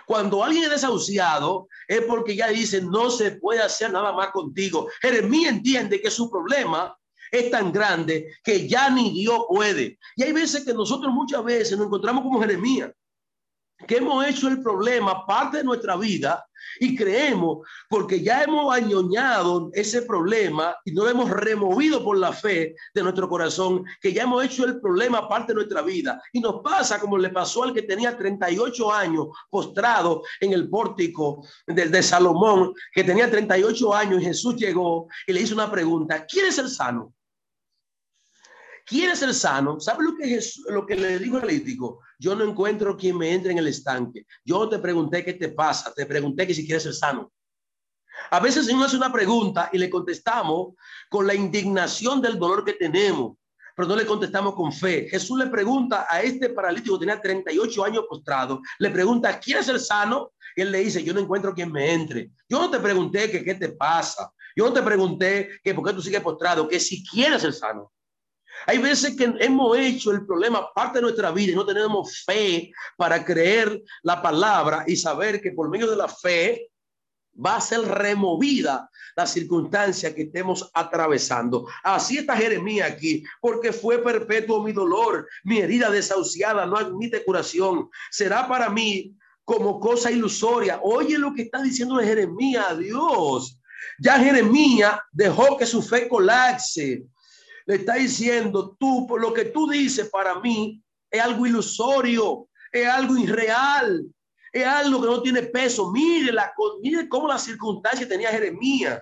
Cuando 0.05 0.43
alguien 0.43 0.65
es 0.65 0.71
desahuciado 0.71 1.69
es 1.87 2.01
porque 2.01 2.35
ya 2.35 2.49
dice, 2.49 2.81
no 2.81 3.09
se 3.09 3.31
puede 3.31 3.61
hacer 3.61 3.93
nada 3.93 4.11
más 4.11 4.31
contigo. 4.31 4.89
Jeremías 5.01 5.53
entiende 5.53 6.01
que 6.01 6.11
su 6.11 6.29
problema 6.29 6.93
es 7.31 7.49
tan 7.49 7.71
grande 7.71 8.35
que 8.43 8.67
ya 8.67 8.89
ni 8.89 9.11
Dios 9.11 9.45
puede. 9.47 9.97
Y 10.17 10.23
hay 10.23 10.33
veces 10.33 10.65
que 10.65 10.73
nosotros 10.73 11.13
muchas 11.13 11.41
veces 11.41 11.77
nos 11.77 11.87
encontramos 11.87 12.23
como 12.23 12.41
Jeremías 12.41 12.91
que 13.87 13.97
hemos 13.97 14.25
hecho 14.27 14.47
el 14.47 14.61
problema 14.61 15.25
parte 15.25 15.57
de 15.57 15.63
nuestra 15.63 15.95
vida 15.95 16.45
y 16.79 16.95
creemos, 16.95 17.67
porque 17.89 18.21
ya 18.21 18.43
hemos 18.43 18.73
añoñado 18.73 19.69
ese 19.73 20.01
problema 20.03 20.75
y 20.85 20.91
no 20.91 21.07
hemos 21.07 21.29
removido 21.29 22.03
por 22.03 22.17
la 22.17 22.33
fe 22.33 22.75
de 22.93 23.03
nuestro 23.03 23.29
corazón, 23.29 23.83
que 24.01 24.13
ya 24.13 24.23
hemos 24.23 24.43
hecho 24.43 24.65
el 24.65 24.79
problema 24.79 25.27
parte 25.27 25.53
de 25.53 25.55
nuestra 25.55 25.81
vida. 25.81 26.21
Y 26.33 26.39
nos 26.39 26.61
pasa 26.61 26.99
como 26.99 27.17
le 27.17 27.29
pasó 27.29 27.63
al 27.63 27.73
que 27.73 27.83
tenía 27.83 28.17
38 28.17 28.93
años 28.93 29.27
postrado 29.49 30.21
en 30.39 30.53
el 30.53 30.69
pórtico 30.69 31.45
de, 31.65 31.87
de 31.87 32.03
Salomón, 32.03 32.73
que 32.93 33.03
tenía 33.03 33.29
38 33.29 33.95
años 33.95 34.21
y 34.21 34.25
Jesús 34.25 34.55
llegó 34.55 35.07
y 35.25 35.33
le 35.33 35.41
hizo 35.41 35.53
una 35.53 35.71
pregunta, 35.71 36.25
¿quién 36.25 36.47
es 36.47 36.57
el 36.57 36.69
sano? 36.69 37.13
¿Quién 38.89 39.11
es 39.11 39.21
el 39.21 39.35
sano? 39.35 39.79
¿Sabe 39.79 40.03
lo 40.03 40.17
que, 40.17 40.33
es, 40.33 40.57
lo 40.67 40.83
que 40.83 40.95
le 40.95 41.19
dijo 41.19 41.37
el 41.37 41.47
lítico? 41.47 41.99
Yo 42.17 42.33
no 42.33 42.43
encuentro 42.43 42.97
quien 42.97 43.19
me 43.19 43.31
entre 43.31 43.51
en 43.51 43.59
el 43.59 43.67
estanque. 43.67 44.25
Yo 44.43 44.67
te 44.67 44.79
pregunté 44.79 45.23
qué 45.23 45.33
te 45.33 45.49
pasa, 45.49 45.93
te 45.93 46.07
pregunté 46.07 46.47
que 46.47 46.55
si 46.55 46.65
quieres 46.65 46.81
ser 46.81 46.95
sano. 46.95 47.31
A 48.31 48.39
veces 48.39 48.61
el 48.61 48.65
Señor 48.65 48.87
hace 48.87 48.97
una 48.97 49.13
pregunta 49.13 49.69
y 49.71 49.77
le 49.77 49.91
contestamos 49.91 50.73
con 51.07 51.27
la 51.27 51.35
indignación 51.35 52.19
del 52.19 52.39
dolor 52.39 52.65
que 52.65 52.73
tenemos, 52.73 53.37
pero 53.75 53.87
no 53.87 53.95
le 53.95 54.07
contestamos 54.07 54.55
con 54.55 54.73
fe. 54.73 55.07
Jesús 55.07 55.37
le 55.37 55.45
pregunta 55.45 56.07
a 56.09 56.23
este 56.23 56.49
paralítico 56.49 56.97
tenía 56.97 57.21
38 57.21 57.85
años 57.85 58.05
postrado, 58.09 58.59
le 58.79 58.89
pregunta, 58.89 59.39
¿quieres 59.39 59.67
ser 59.67 59.79
sano? 59.79 60.31
Y 60.55 60.61
él 60.61 60.71
le 60.71 60.79
dice, 60.79 61.03
yo 61.03 61.13
no 61.13 61.19
encuentro 61.19 61.53
quien 61.53 61.71
me 61.71 61.93
entre. 61.93 62.31
Yo 62.49 62.57
no 62.57 62.71
te 62.71 62.79
pregunté 62.79 63.29
que 63.29 63.43
qué 63.43 63.53
te 63.53 63.69
pasa. 63.69 64.33
Yo 64.55 64.65
no 64.65 64.73
te 64.73 64.81
pregunté 64.81 65.61
que 65.63 65.75
por 65.75 65.85
qué 65.85 65.93
tú 65.93 66.01
sigues 66.01 66.21
postrado, 66.21 66.67
que 66.67 66.79
si 66.79 67.05
quieres 67.05 67.43
ser 67.43 67.53
sano. 67.53 67.91
Hay 68.65 68.77
veces 68.77 69.15
que 69.15 69.33
hemos 69.39 69.77
hecho 69.77 70.11
el 70.11 70.25
problema 70.25 70.71
parte 70.73 70.99
de 70.99 71.03
nuestra 71.03 71.31
vida 71.31 71.51
y 71.51 71.55
no 71.55 71.65
tenemos 71.65 72.23
fe 72.25 72.71
para 72.97 73.23
creer 73.23 73.81
la 74.03 74.21
palabra 74.21 74.83
y 74.87 74.95
saber 74.95 75.41
que 75.41 75.51
por 75.51 75.69
medio 75.69 75.89
de 75.89 75.97
la 75.97 76.07
fe 76.07 76.69
va 77.43 77.55
a 77.55 77.61
ser 77.61 77.81
removida 77.81 78.89
la 79.15 79.25
circunstancia 79.25 80.13
que 80.13 80.23
estemos 80.23 80.69
atravesando. 80.73 81.67
Así 81.83 82.17
está 82.17 82.35
Jeremías 82.35 82.91
aquí, 82.91 83.23
porque 83.41 83.71
fue 83.71 83.99
perpetuo 83.99 84.63
mi 84.63 84.71
dolor, 84.71 85.27
mi 85.43 85.59
herida 85.59 85.89
desahuciada 85.89 86.65
no 86.65 86.77
admite 86.77 87.23
curación. 87.23 87.89
Será 88.11 88.47
para 88.47 88.69
mí 88.69 89.15
como 89.43 89.79
cosa 89.79 90.11
ilusoria. 90.11 90.79
Oye 90.83 91.17
lo 91.17 91.33
que 91.33 91.43
está 91.43 91.61
diciendo 91.61 91.97
Jeremías 91.97 92.77
Dios. 92.77 93.59
Ya 93.99 94.19
Jeremías 94.19 94.99
dejó 95.11 95.57
que 95.57 95.65
su 95.65 95.81
fe 95.81 96.07
colapse 96.07 97.03
le 97.69 97.75
está 97.75 97.93
diciendo, 97.93 98.75
tú, 98.79 99.05
por 99.05 99.21
lo 99.21 99.31
que 99.31 99.45
tú 99.45 99.69
dices 99.69 100.09
para 100.09 100.39
mí, 100.39 100.81
es 101.11 101.21
algo 101.21 101.45
ilusorio, 101.45 102.49
es 102.71 102.87
algo 102.87 103.15
irreal, 103.15 104.07
es 104.51 104.65
algo 104.65 104.99
que 104.99 105.05
no 105.05 105.21
tiene 105.21 105.43
peso. 105.43 105.91
Mire, 105.91 106.31
la, 106.31 106.51
mire 106.81 107.07
cómo 107.07 107.27
la 107.27 107.37
circunstancia 107.37 108.07
tenía 108.07 108.31
Jeremías, 108.31 108.99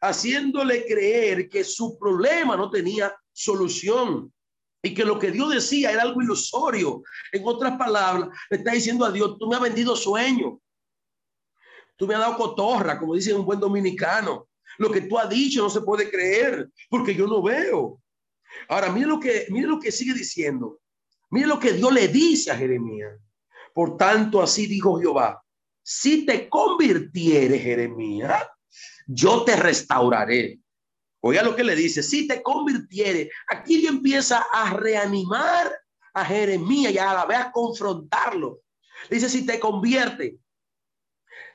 haciéndole 0.00 0.86
creer 0.86 1.50
que 1.50 1.62
su 1.62 1.98
problema 1.98 2.56
no 2.56 2.70
tenía 2.70 3.14
solución 3.32 4.32
y 4.82 4.94
que 4.94 5.04
lo 5.04 5.18
que 5.18 5.30
Dios 5.30 5.50
decía 5.50 5.90
era 5.90 6.00
algo 6.00 6.22
ilusorio. 6.22 7.02
En 7.32 7.42
otras 7.44 7.76
palabras, 7.76 8.30
le 8.48 8.56
está 8.56 8.72
diciendo 8.72 9.04
a 9.04 9.12
Dios, 9.12 9.36
tú 9.38 9.46
me 9.46 9.56
has 9.56 9.62
vendido 9.62 9.94
sueño. 9.94 10.58
Tú 11.96 12.06
me 12.06 12.14
has 12.14 12.20
dado 12.20 12.38
cotorra, 12.38 12.98
como 12.98 13.14
dice 13.14 13.34
un 13.34 13.44
buen 13.44 13.60
dominicano. 13.60 14.48
Lo 14.80 14.90
que 14.90 15.02
tú 15.02 15.18
has 15.18 15.28
dicho 15.28 15.62
no 15.62 15.68
se 15.68 15.82
puede 15.82 16.10
creer 16.10 16.70
porque 16.88 17.14
yo 17.14 17.26
no 17.26 17.42
veo. 17.42 18.00
Ahora, 18.66 18.90
mire 18.90 19.06
lo 19.06 19.20
que, 19.20 19.44
mire 19.50 19.68
lo 19.68 19.78
que 19.78 19.92
sigue 19.92 20.14
diciendo. 20.14 20.80
Mire 21.28 21.46
lo 21.48 21.60
que 21.60 21.74
Dios 21.74 21.92
le 21.92 22.08
dice 22.08 22.50
a 22.50 22.56
Jeremías. 22.56 23.12
Por 23.74 23.98
tanto, 23.98 24.40
así 24.40 24.66
dijo 24.66 24.98
Jehová, 24.98 25.44
si 25.82 26.24
te 26.24 26.48
convirtieres, 26.48 27.60
Jeremías, 27.60 28.42
yo 29.06 29.44
te 29.44 29.54
restauraré. 29.54 30.58
Oiga 31.20 31.42
lo 31.42 31.54
que 31.54 31.62
le 31.62 31.76
dice, 31.76 32.02
si 32.02 32.26
te 32.26 32.40
convirtieres, 32.40 33.28
aquí 33.48 33.76
Dios 33.76 33.92
empieza 33.92 34.46
a 34.50 34.72
reanimar 34.72 35.70
a 36.14 36.24
Jeremías 36.24 36.94
y 36.94 36.98
a 36.98 37.12
la 37.12 37.26
vez 37.26 37.36
a 37.36 37.52
confrontarlo. 37.52 38.62
dice, 39.10 39.28
si 39.28 39.44
te 39.44 39.60
convierte, 39.60 40.38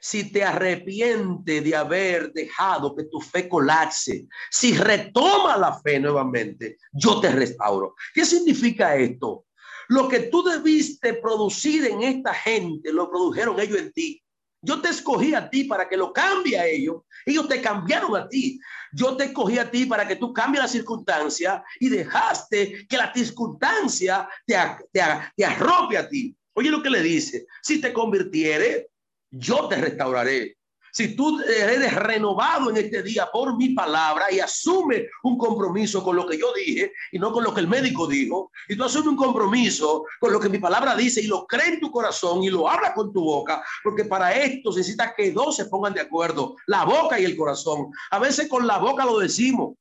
si 0.06 0.32
te 0.32 0.44
arrepiente 0.44 1.62
de 1.62 1.76
haber 1.76 2.32
dejado 2.32 2.96
que 2.96 3.06
tu 3.06 3.20
fe 3.20 3.50
colapse, 3.50 4.28
si 4.52 4.78
retoma 4.78 5.58
la 5.58 5.80
fe 5.80 6.00
nuevamente, 6.00 6.78
yo 6.94 7.20
te 7.20 7.32
restauro. 7.32 7.96
¿Qué 8.14 8.24
significa 8.24 8.96
esto? 8.96 9.46
Lo 9.88 10.08
que 10.08 10.20
tú 10.20 10.44
debiste 10.44 11.16
producir 11.16 11.88
en 11.88 12.04
esta 12.04 12.36
gente, 12.36 12.94
lo 12.94 13.10
produjeron 13.10 13.60
ellos 13.60 13.80
en 13.80 13.92
ti. 13.94 14.22
Yo 14.62 14.80
te 14.80 14.90
escogí 14.90 15.34
a 15.34 15.50
ti 15.50 15.64
para 15.64 15.90
que 15.90 15.98
lo 15.98 16.14
cambie 16.14 16.60
a 16.60 16.68
ellos. 16.68 16.98
Ellos 17.26 17.48
te 17.48 17.60
cambiaron 17.60 18.16
a 18.16 18.30
ti. 18.30 18.60
Yo 18.94 19.18
te 19.18 19.24
escogí 19.24 19.58
a 19.58 19.72
ti 19.72 19.88
para 19.88 20.08
que 20.08 20.18
tú 20.18 20.32
cambies 20.32 20.62
la 20.62 20.70
circunstancia 20.70 21.64
y 21.80 21.90
dejaste 21.90 22.86
que 22.88 22.98
la 22.98 23.12
circunstancia 23.12 24.30
te, 24.46 24.56
te, 24.92 25.02
te 25.36 25.46
arrope 25.46 25.98
a 25.98 26.08
ti. 26.08 26.36
Oye 26.54 26.70
lo 26.70 26.84
que 26.84 26.92
le 26.92 27.02
dice. 27.02 27.48
Si 27.64 27.82
te 27.82 27.92
convirtiere, 27.92 28.92
yo 29.38 29.68
te 29.68 29.78
restauraré 29.78 30.58
si 30.96 31.14
tú 31.14 31.42
eres 31.42 31.94
renovado 31.94 32.70
en 32.70 32.78
este 32.78 33.04
día 33.04 33.28
por 33.30 33.58
mi 33.58 33.72
palabra 33.72 34.32
y 34.32 34.40
asume 34.40 35.08
un 35.24 35.38
compromiso 35.38 36.02
con 36.02 36.16
lo 36.16 36.26
que 36.26 36.38
yo 36.38 36.54
dije 36.54 36.94
y 37.12 37.20
no 37.20 37.34
con 37.34 37.44
lo 37.44 37.54
que 37.54 37.60
el 37.60 37.68
médico 37.68 38.08
dijo, 38.08 38.50
y 38.70 38.78
tú 38.78 38.86
asumes 38.86 39.10
un 39.10 39.18
compromiso 39.18 40.06
con 40.22 40.32
lo 40.32 40.40
que 40.40 40.48
mi 40.48 40.58
palabra 40.58 40.96
dice 40.96 41.20
y 41.20 41.28
lo 41.28 41.46
cree 41.48 41.74
en 41.74 41.80
tu 41.82 41.92
corazón 41.92 42.44
y 42.44 42.50
lo 42.50 42.70
habla 42.70 42.94
con 42.94 43.12
tu 43.12 43.22
boca, 43.26 43.62
porque 43.84 44.06
para 44.06 44.32
esto 44.32 44.70
necesitas 44.70 45.12
que 45.18 45.34
dos 45.34 45.58
se 45.58 45.66
pongan 45.66 45.94
de 45.94 46.00
acuerdo, 46.00 46.56
la 46.66 46.86
boca 46.86 47.20
y 47.20 47.26
el 47.26 47.36
corazón. 47.36 47.92
A 48.12 48.20
veces 48.20 48.48
con 48.48 48.66
la 48.66 48.78
boca 48.78 49.04
lo 49.04 49.20
decimos, 49.20 49.74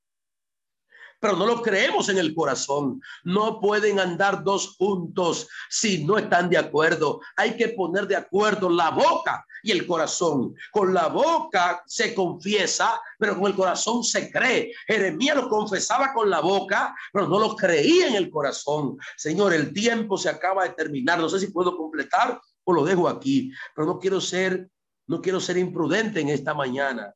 pero 1.24 1.38
no 1.38 1.46
lo 1.46 1.62
creemos 1.62 2.10
en 2.10 2.18
el 2.18 2.34
corazón. 2.34 3.00
No 3.22 3.58
pueden 3.58 3.98
andar 3.98 4.44
dos 4.44 4.76
juntos 4.76 5.48
si 5.70 6.04
no 6.04 6.18
están 6.18 6.50
de 6.50 6.58
acuerdo. 6.58 7.22
Hay 7.36 7.56
que 7.56 7.68
poner 7.68 8.06
de 8.06 8.14
acuerdo 8.14 8.68
la 8.68 8.90
boca 8.90 9.42
y 9.62 9.70
el 9.70 9.86
corazón. 9.86 10.54
Con 10.70 10.92
la 10.92 11.08
boca 11.08 11.82
se 11.86 12.14
confiesa, 12.14 13.00
pero 13.18 13.38
con 13.38 13.46
el 13.46 13.56
corazón 13.56 14.04
se 14.04 14.30
cree. 14.30 14.74
Jeremías 14.86 15.36
lo 15.36 15.48
confesaba 15.48 16.12
con 16.12 16.28
la 16.28 16.40
boca, 16.40 16.94
pero 17.10 17.26
no 17.26 17.38
lo 17.38 17.56
creía 17.56 18.08
en 18.08 18.16
el 18.16 18.28
corazón. 18.28 18.98
Señor, 19.16 19.54
el 19.54 19.72
tiempo 19.72 20.18
se 20.18 20.28
acaba 20.28 20.64
de 20.64 20.74
terminar. 20.74 21.18
No 21.18 21.30
sé 21.30 21.40
si 21.40 21.46
puedo 21.46 21.74
completar 21.74 22.38
o 22.64 22.72
lo 22.74 22.84
dejo 22.84 23.08
aquí, 23.08 23.50
pero 23.74 23.86
no 23.86 23.98
quiero 23.98 24.20
ser, 24.20 24.68
no 25.06 25.22
quiero 25.22 25.40
ser 25.40 25.56
imprudente 25.56 26.20
en 26.20 26.28
esta 26.28 26.52
mañana. 26.52 27.14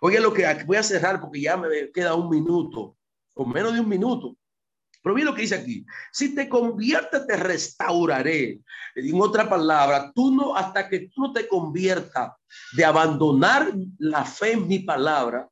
Oye, 0.00 0.18
lo 0.18 0.32
que 0.32 0.46
voy 0.64 0.78
a 0.78 0.82
cerrar 0.82 1.20
porque 1.20 1.42
ya 1.42 1.58
me 1.58 1.90
queda 1.92 2.14
un 2.14 2.30
minuto, 2.30 2.96
con 3.40 3.48
menos 3.48 3.72
de 3.72 3.80
un 3.80 3.88
minuto. 3.88 4.36
Pero 5.02 5.14
mira 5.14 5.30
lo 5.30 5.34
que 5.34 5.40
dice 5.40 5.54
aquí. 5.54 5.86
Si 6.12 6.34
te 6.34 6.46
conviertes, 6.46 7.26
te 7.26 7.38
restauraré. 7.38 8.60
En 8.94 9.18
otra 9.18 9.48
palabra, 9.48 10.12
tú 10.14 10.30
no, 10.30 10.54
hasta 10.54 10.86
que 10.90 11.08
tú 11.08 11.22
no 11.22 11.32
te 11.32 11.48
conviertas 11.48 12.32
de 12.76 12.84
abandonar 12.84 13.72
la 13.96 14.26
fe 14.26 14.52
en 14.52 14.68
mi 14.68 14.80
palabra, 14.80 15.48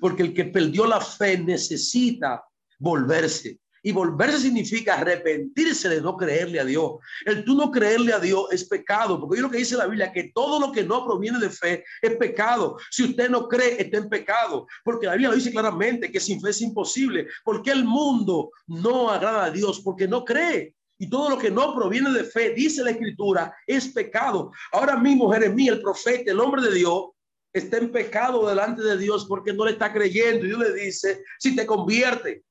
porque 0.00 0.24
el 0.24 0.34
que 0.34 0.46
perdió 0.46 0.84
la 0.84 1.00
fe 1.00 1.38
necesita 1.38 2.42
volverse. 2.80 3.60
Y 3.82 3.92
volverse 3.92 4.38
significa 4.38 4.94
arrepentirse 4.94 5.88
de 5.88 6.00
no 6.00 6.16
creerle 6.16 6.60
a 6.60 6.64
Dios. 6.64 6.92
El 7.24 7.44
tú 7.44 7.54
no 7.54 7.70
creerle 7.70 8.12
a 8.12 8.18
Dios 8.18 8.46
es 8.50 8.64
pecado, 8.64 9.20
porque 9.20 9.36
es 9.36 9.42
lo 9.42 9.50
que 9.50 9.58
dice 9.58 9.76
la 9.76 9.86
Biblia, 9.86 10.12
que 10.12 10.30
todo 10.34 10.60
lo 10.60 10.72
que 10.72 10.84
no 10.84 11.04
proviene 11.04 11.38
de 11.38 11.50
fe 11.50 11.84
es 12.02 12.16
pecado. 12.16 12.76
Si 12.90 13.04
usted 13.04 13.30
no 13.30 13.48
cree, 13.48 13.80
está 13.80 13.98
en 13.98 14.08
pecado, 14.08 14.66
porque 14.84 15.06
la 15.06 15.12
Biblia 15.12 15.30
lo 15.30 15.36
dice 15.36 15.50
claramente 15.50 16.10
que 16.10 16.20
sin 16.20 16.40
fe 16.40 16.50
es 16.50 16.60
imposible, 16.60 17.28
porque 17.44 17.70
el 17.70 17.84
mundo 17.84 18.50
no 18.66 19.10
agrada 19.10 19.44
a 19.44 19.50
Dios, 19.50 19.80
porque 19.80 20.08
no 20.08 20.24
cree. 20.24 20.74
Y 20.98 21.08
todo 21.08 21.30
lo 21.30 21.38
que 21.38 21.50
no 21.50 21.74
proviene 21.74 22.10
de 22.10 22.24
fe, 22.24 22.50
dice 22.50 22.82
la 22.82 22.90
escritura, 22.90 23.54
es 23.66 23.88
pecado. 23.88 24.50
Ahora 24.72 24.96
mismo 24.96 25.32
Jeremías, 25.32 25.76
el 25.76 25.82
profeta, 25.82 26.32
el 26.32 26.40
hombre 26.40 26.62
de 26.62 26.74
Dios, 26.74 27.10
está 27.52 27.78
en 27.78 27.90
pecado 27.90 28.48
delante 28.48 28.82
de 28.82 28.98
Dios 28.98 29.26
porque 29.26 29.52
no 29.52 29.64
le 29.64 29.72
está 29.72 29.92
creyendo. 29.92 30.44
Y 30.44 30.48
Dios 30.48 30.60
le 30.60 30.72
dice, 30.72 31.22
si 31.38 31.54
te 31.54 31.66
convierte, 31.66 32.42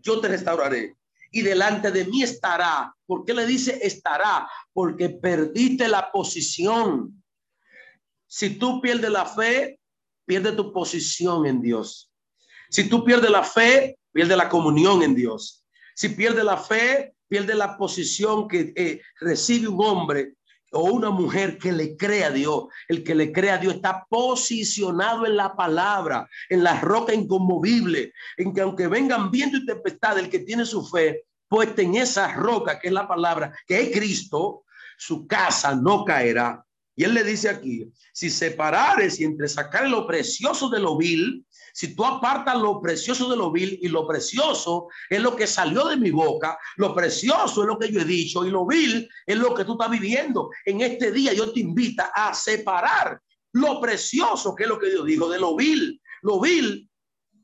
yo 0.00 0.20
te 0.20 0.28
restauraré 0.28 0.96
y 1.30 1.42
delante 1.42 1.90
de 1.90 2.04
mí 2.04 2.22
estará. 2.22 2.94
¿Por 3.06 3.24
qué 3.24 3.34
le 3.34 3.46
dice 3.46 3.78
estará? 3.82 4.48
Porque 4.72 5.10
perdiste 5.10 5.88
la 5.88 6.10
posición. 6.10 7.22
Si 8.26 8.58
tú 8.58 8.80
pierdes 8.80 9.10
la 9.10 9.26
fe, 9.26 9.80
pierde 10.24 10.52
tu 10.52 10.72
posición 10.72 11.46
en 11.46 11.60
Dios. 11.60 12.12
Si 12.68 12.88
tú 12.88 13.04
pierdes 13.04 13.30
la 13.30 13.42
fe, 13.42 13.98
pierde 14.12 14.36
la 14.36 14.48
comunión 14.48 15.02
en 15.02 15.14
Dios. 15.14 15.64
Si 15.94 16.10
pierde 16.10 16.44
la 16.44 16.56
fe, 16.56 17.14
pierde 17.28 17.54
la 17.54 17.76
posición 17.76 18.48
que 18.48 18.72
eh, 18.76 19.00
recibe 19.20 19.68
un 19.68 19.84
hombre 19.84 20.34
o 20.70 20.84
una 20.84 21.10
mujer 21.10 21.58
que 21.58 21.72
le 21.72 21.96
crea 21.96 22.28
a 22.28 22.30
Dios. 22.30 22.64
El 22.88 23.02
que 23.02 23.14
le 23.14 23.32
crea 23.32 23.54
a 23.54 23.58
Dios 23.58 23.74
está 23.74 24.06
posicionado 24.08 25.26
en 25.26 25.36
la 25.36 25.54
palabra, 25.56 26.28
en 26.48 26.62
la 26.62 26.80
roca 26.80 27.12
inconmovible, 27.12 28.12
en 28.36 28.54
que 28.54 28.60
aunque 28.60 28.86
vengan 28.86 29.30
viento 29.30 29.56
y 29.56 29.66
tempestad, 29.66 30.18
el 30.18 30.30
que 30.30 30.40
tiene 30.40 30.64
su 30.64 30.86
fe 30.86 31.24
puesta 31.48 31.82
en 31.82 31.96
esa 31.96 32.32
roca 32.34 32.78
que 32.78 32.88
es 32.88 32.94
la 32.94 33.08
palabra, 33.08 33.52
que 33.66 33.80
es 33.80 33.90
Cristo, 33.90 34.64
su 34.96 35.26
casa 35.26 35.74
no 35.74 36.04
caerá. 36.04 36.64
Y 37.00 37.04
él 37.04 37.14
le 37.14 37.24
dice 37.24 37.48
aquí, 37.48 37.90
si 38.12 38.28
separares 38.28 39.18
y 39.18 39.24
entre 39.24 39.48
sacar 39.48 39.88
lo 39.88 40.06
precioso 40.06 40.68
de 40.68 40.80
lo 40.80 40.98
vil, 40.98 41.46
si 41.72 41.96
tú 41.96 42.04
apartas 42.04 42.58
lo 42.58 42.78
precioso 42.78 43.30
de 43.30 43.38
lo 43.38 43.50
vil 43.50 43.78
y 43.80 43.88
lo 43.88 44.06
precioso 44.06 44.88
es 45.08 45.18
lo 45.18 45.34
que 45.34 45.46
salió 45.46 45.88
de 45.88 45.96
mi 45.96 46.10
boca, 46.10 46.58
lo 46.76 46.94
precioso 46.94 47.62
es 47.62 47.66
lo 47.66 47.78
que 47.78 47.90
yo 47.90 48.02
he 48.02 48.04
dicho 48.04 48.44
y 48.44 48.50
lo 48.50 48.66
vil 48.66 49.08
es 49.24 49.38
lo 49.38 49.54
que 49.54 49.64
tú 49.64 49.72
estás 49.72 49.90
viviendo. 49.90 50.50
En 50.66 50.82
este 50.82 51.10
día 51.10 51.32
yo 51.32 51.50
te 51.54 51.60
invito 51.60 52.02
a 52.14 52.34
separar 52.34 53.18
lo 53.54 53.80
precioso, 53.80 54.54
que 54.54 54.64
es 54.64 54.68
lo 54.68 54.78
que 54.78 54.90
Dios 54.90 55.06
dijo, 55.06 55.30
de 55.30 55.40
lo 55.40 55.56
vil. 55.56 55.98
Lo 56.20 56.38
vil 56.38 56.86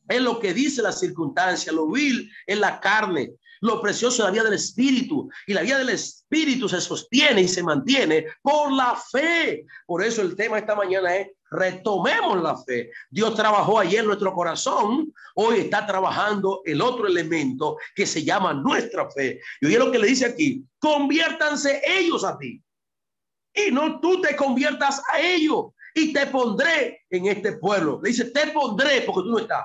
es 0.06 0.20
lo 0.20 0.38
que 0.38 0.52
dice 0.52 0.82
la 0.82 0.92
circunstancia, 0.92 1.72
lo 1.72 1.90
vil 1.90 2.30
es 2.46 2.58
la 2.58 2.78
carne, 2.78 3.32
lo 3.66 3.80
precioso 3.80 4.22
es 4.22 4.26
la 4.26 4.30
vida 4.30 4.44
del 4.44 4.54
Espíritu. 4.54 5.28
Y 5.46 5.54
la 5.54 5.62
vida 5.62 5.78
del 5.78 5.90
Espíritu 5.90 6.68
se 6.68 6.80
sostiene 6.80 7.42
y 7.42 7.48
se 7.48 7.62
mantiene 7.62 8.26
por 8.42 8.72
la 8.72 8.96
fe. 8.96 9.66
Por 9.86 10.02
eso 10.02 10.22
el 10.22 10.36
tema 10.36 10.58
esta 10.58 10.74
mañana 10.74 11.16
es 11.16 11.28
retomemos 11.50 12.42
la 12.42 12.56
fe. 12.56 12.90
Dios 13.10 13.34
trabajó 13.34 13.78
ayer 13.78 14.04
nuestro 14.04 14.32
corazón, 14.32 15.12
hoy 15.34 15.60
está 15.60 15.86
trabajando 15.86 16.62
el 16.64 16.80
otro 16.80 17.06
elemento 17.06 17.76
que 17.94 18.06
se 18.06 18.24
llama 18.24 18.54
nuestra 18.54 19.10
fe. 19.10 19.40
Y 19.60 19.66
oye 19.66 19.78
lo 19.78 19.90
que 19.90 19.98
le 19.98 20.08
dice 20.08 20.26
aquí, 20.26 20.64
conviértanse 20.78 21.82
ellos 21.86 22.24
a 22.24 22.36
ti. 22.38 22.62
Y 23.54 23.70
no 23.70 24.00
tú 24.00 24.20
te 24.20 24.36
conviertas 24.36 25.02
a 25.12 25.20
ellos. 25.20 25.66
Y 25.94 26.12
te 26.12 26.26
pondré 26.26 27.06
en 27.08 27.26
este 27.26 27.52
pueblo. 27.52 28.00
Le 28.02 28.10
dice, 28.10 28.26
te 28.26 28.48
pondré 28.48 29.00
porque 29.00 29.22
tú 29.22 29.30
no 29.30 29.38
estás. 29.38 29.64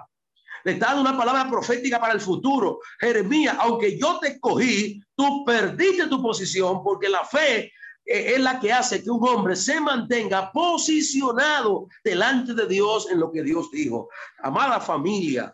Le 0.64 0.74
está 0.74 0.88
dando 0.88 1.02
una 1.02 1.18
palabra 1.18 1.50
profética 1.50 2.00
para 2.00 2.14
el 2.14 2.22
futuro. 2.22 2.80
Jeremías, 3.00 3.56
aunque 3.60 3.98
yo 3.98 4.20
te 4.20 4.30
escogí, 4.30 5.02
tú 5.16 5.44
perdiste 5.46 6.08
tu 6.08 6.22
posición 6.22 6.84
porque 6.84 7.10
la 7.10 7.26
fe 7.26 7.72
eh, 8.06 8.34
es 8.36 8.40
la 8.40 8.60
que 8.60 8.72
hace 8.72 9.04
que 9.04 9.10
un 9.10 9.28
hombre 9.28 9.56
se 9.56 9.80
mantenga 9.80 10.52
posicionado 10.52 11.88
delante 12.04 12.54
de 12.54 12.68
Dios 12.68 13.10
en 13.10 13.20
lo 13.20 13.32
que 13.32 13.44
Dios 13.44 13.72
dijo. 13.72 14.10
Amada 14.40 14.80
familia, 14.80 15.54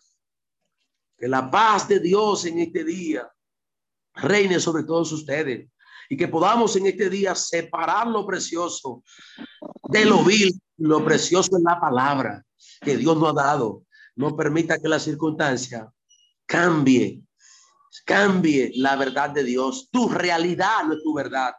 que 1.18 1.28
la 1.28 1.50
paz 1.50 1.88
de 1.88 2.00
Dios 2.00 2.46
en 2.46 2.60
este 2.60 2.84
día 2.84 3.30
reine 4.14 4.60
sobre 4.60 4.84
todos 4.84 5.12
ustedes 5.12 5.70
y 6.10 6.18
que 6.18 6.28
podamos 6.28 6.76
en 6.76 6.88
este 6.88 7.10
día 7.10 7.36
separar 7.36 8.08
lo 8.08 8.26
precioso 8.26 9.04
de 9.90 10.06
lo 10.06 10.24
vil, 10.24 10.60
lo 10.78 11.04
precioso 11.04 11.58
en 11.58 11.64
la 11.64 11.80
palabra 11.80 12.44
que 12.82 12.98
Dios 12.98 13.18
nos 13.18 13.32
ha 13.32 13.34
dado. 13.34 13.84
No 14.18 14.36
permita 14.36 14.80
que 14.80 14.90
la 14.90 15.00
circunstancia 15.00 15.92
cambie, 16.48 17.22
cambie 18.04 18.72
la 18.76 18.96
verdad 18.96 19.30
de 19.30 19.44
Dios. 19.44 19.90
Tu 19.92 20.10
realidad 20.10 20.84
no 20.86 20.96
es 20.96 21.04
tu 21.04 21.14
verdad. 21.14 21.54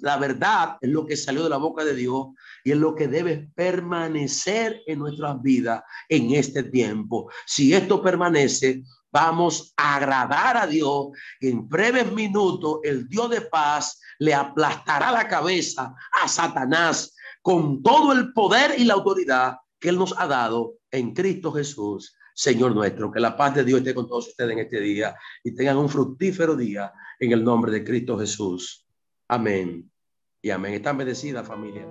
La 0.00 0.16
verdad 0.16 0.76
es 0.80 0.90
lo 0.90 1.06
que 1.06 1.16
salió 1.16 1.44
de 1.44 1.50
la 1.50 1.56
boca 1.56 1.84
de 1.84 1.94
Dios 1.94 2.28
y 2.64 2.72
es 2.72 2.76
lo 2.76 2.96
que 2.96 3.06
debe 3.06 3.48
permanecer 3.54 4.82
en 4.86 4.98
nuestras 4.98 5.40
vidas 5.40 5.82
en 6.08 6.32
este 6.32 6.64
tiempo. 6.64 7.30
Si 7.46 7.72
esto 7.74 8.02
permanece, 8.02 8.82
vamos 9.12 9.72
a 9.76 9.96
agradar 9.96 10.56
a 10.56 10.66
Dios. 10.66 11.08
En 11.40 11.68
breves 11.68 12.10
minutos, 12.12 12.80
el 12.82 13.08
Dios 13.08 13.30
de 13.30 13.42
paz 13.42 14.00
le 14.18 14.34
aplastará 14.34 15.12
la 15.12 15.28
cabeza 15.28 15.94
a 16.22 16.26
Satanás 16.28 17.14
con 17.40 17.82
todo 17.82 18.12
el 18.12 18.32
poder 18.32 18.78
y 18.78 18.84
la 18.84 18.94
autoridad 18.94 19.56
que 19.80 19.88
Él 19.88 19.98
nos 19.98 20.14
ha 20.18 20.26
dado 20.26 20.74
en 20.90 21.14
Cristo 21.14 21.50
Jesús, 21.52 22.14
Señor 22.34 22.74
nuestro. 22.74 23.10
Que 23.10 23.18
la 23.18 23.36
paz 23.36 23.54
de 23.54 23.64
Dios 23.64 23.80
esté 23.80 23.94
con 23.94 24.06
todos 24.06 24.28
ustedes 24.28 24.52
en 24.52 24.58
este 24.60 24.80
día 24.80 25.16
y 25.42 25.54
tengan 25.54 25.78
un 25.78 25.88
fructífero 25.88 26.54
día 26.54 26.92
en 27.18 27.32
el 27.32 27.42
nombre 27.42 27.72
de 27.72 27.82
Cristo 27.82 28.18
Jesús. 28.18 28.86
Amén. 29.26 29.90
Y 30.42 30.50
amén. 30.50 30.74
Están 30.74 30.98
bendecidas, 30.98 31.46
familia. 31.46 31.86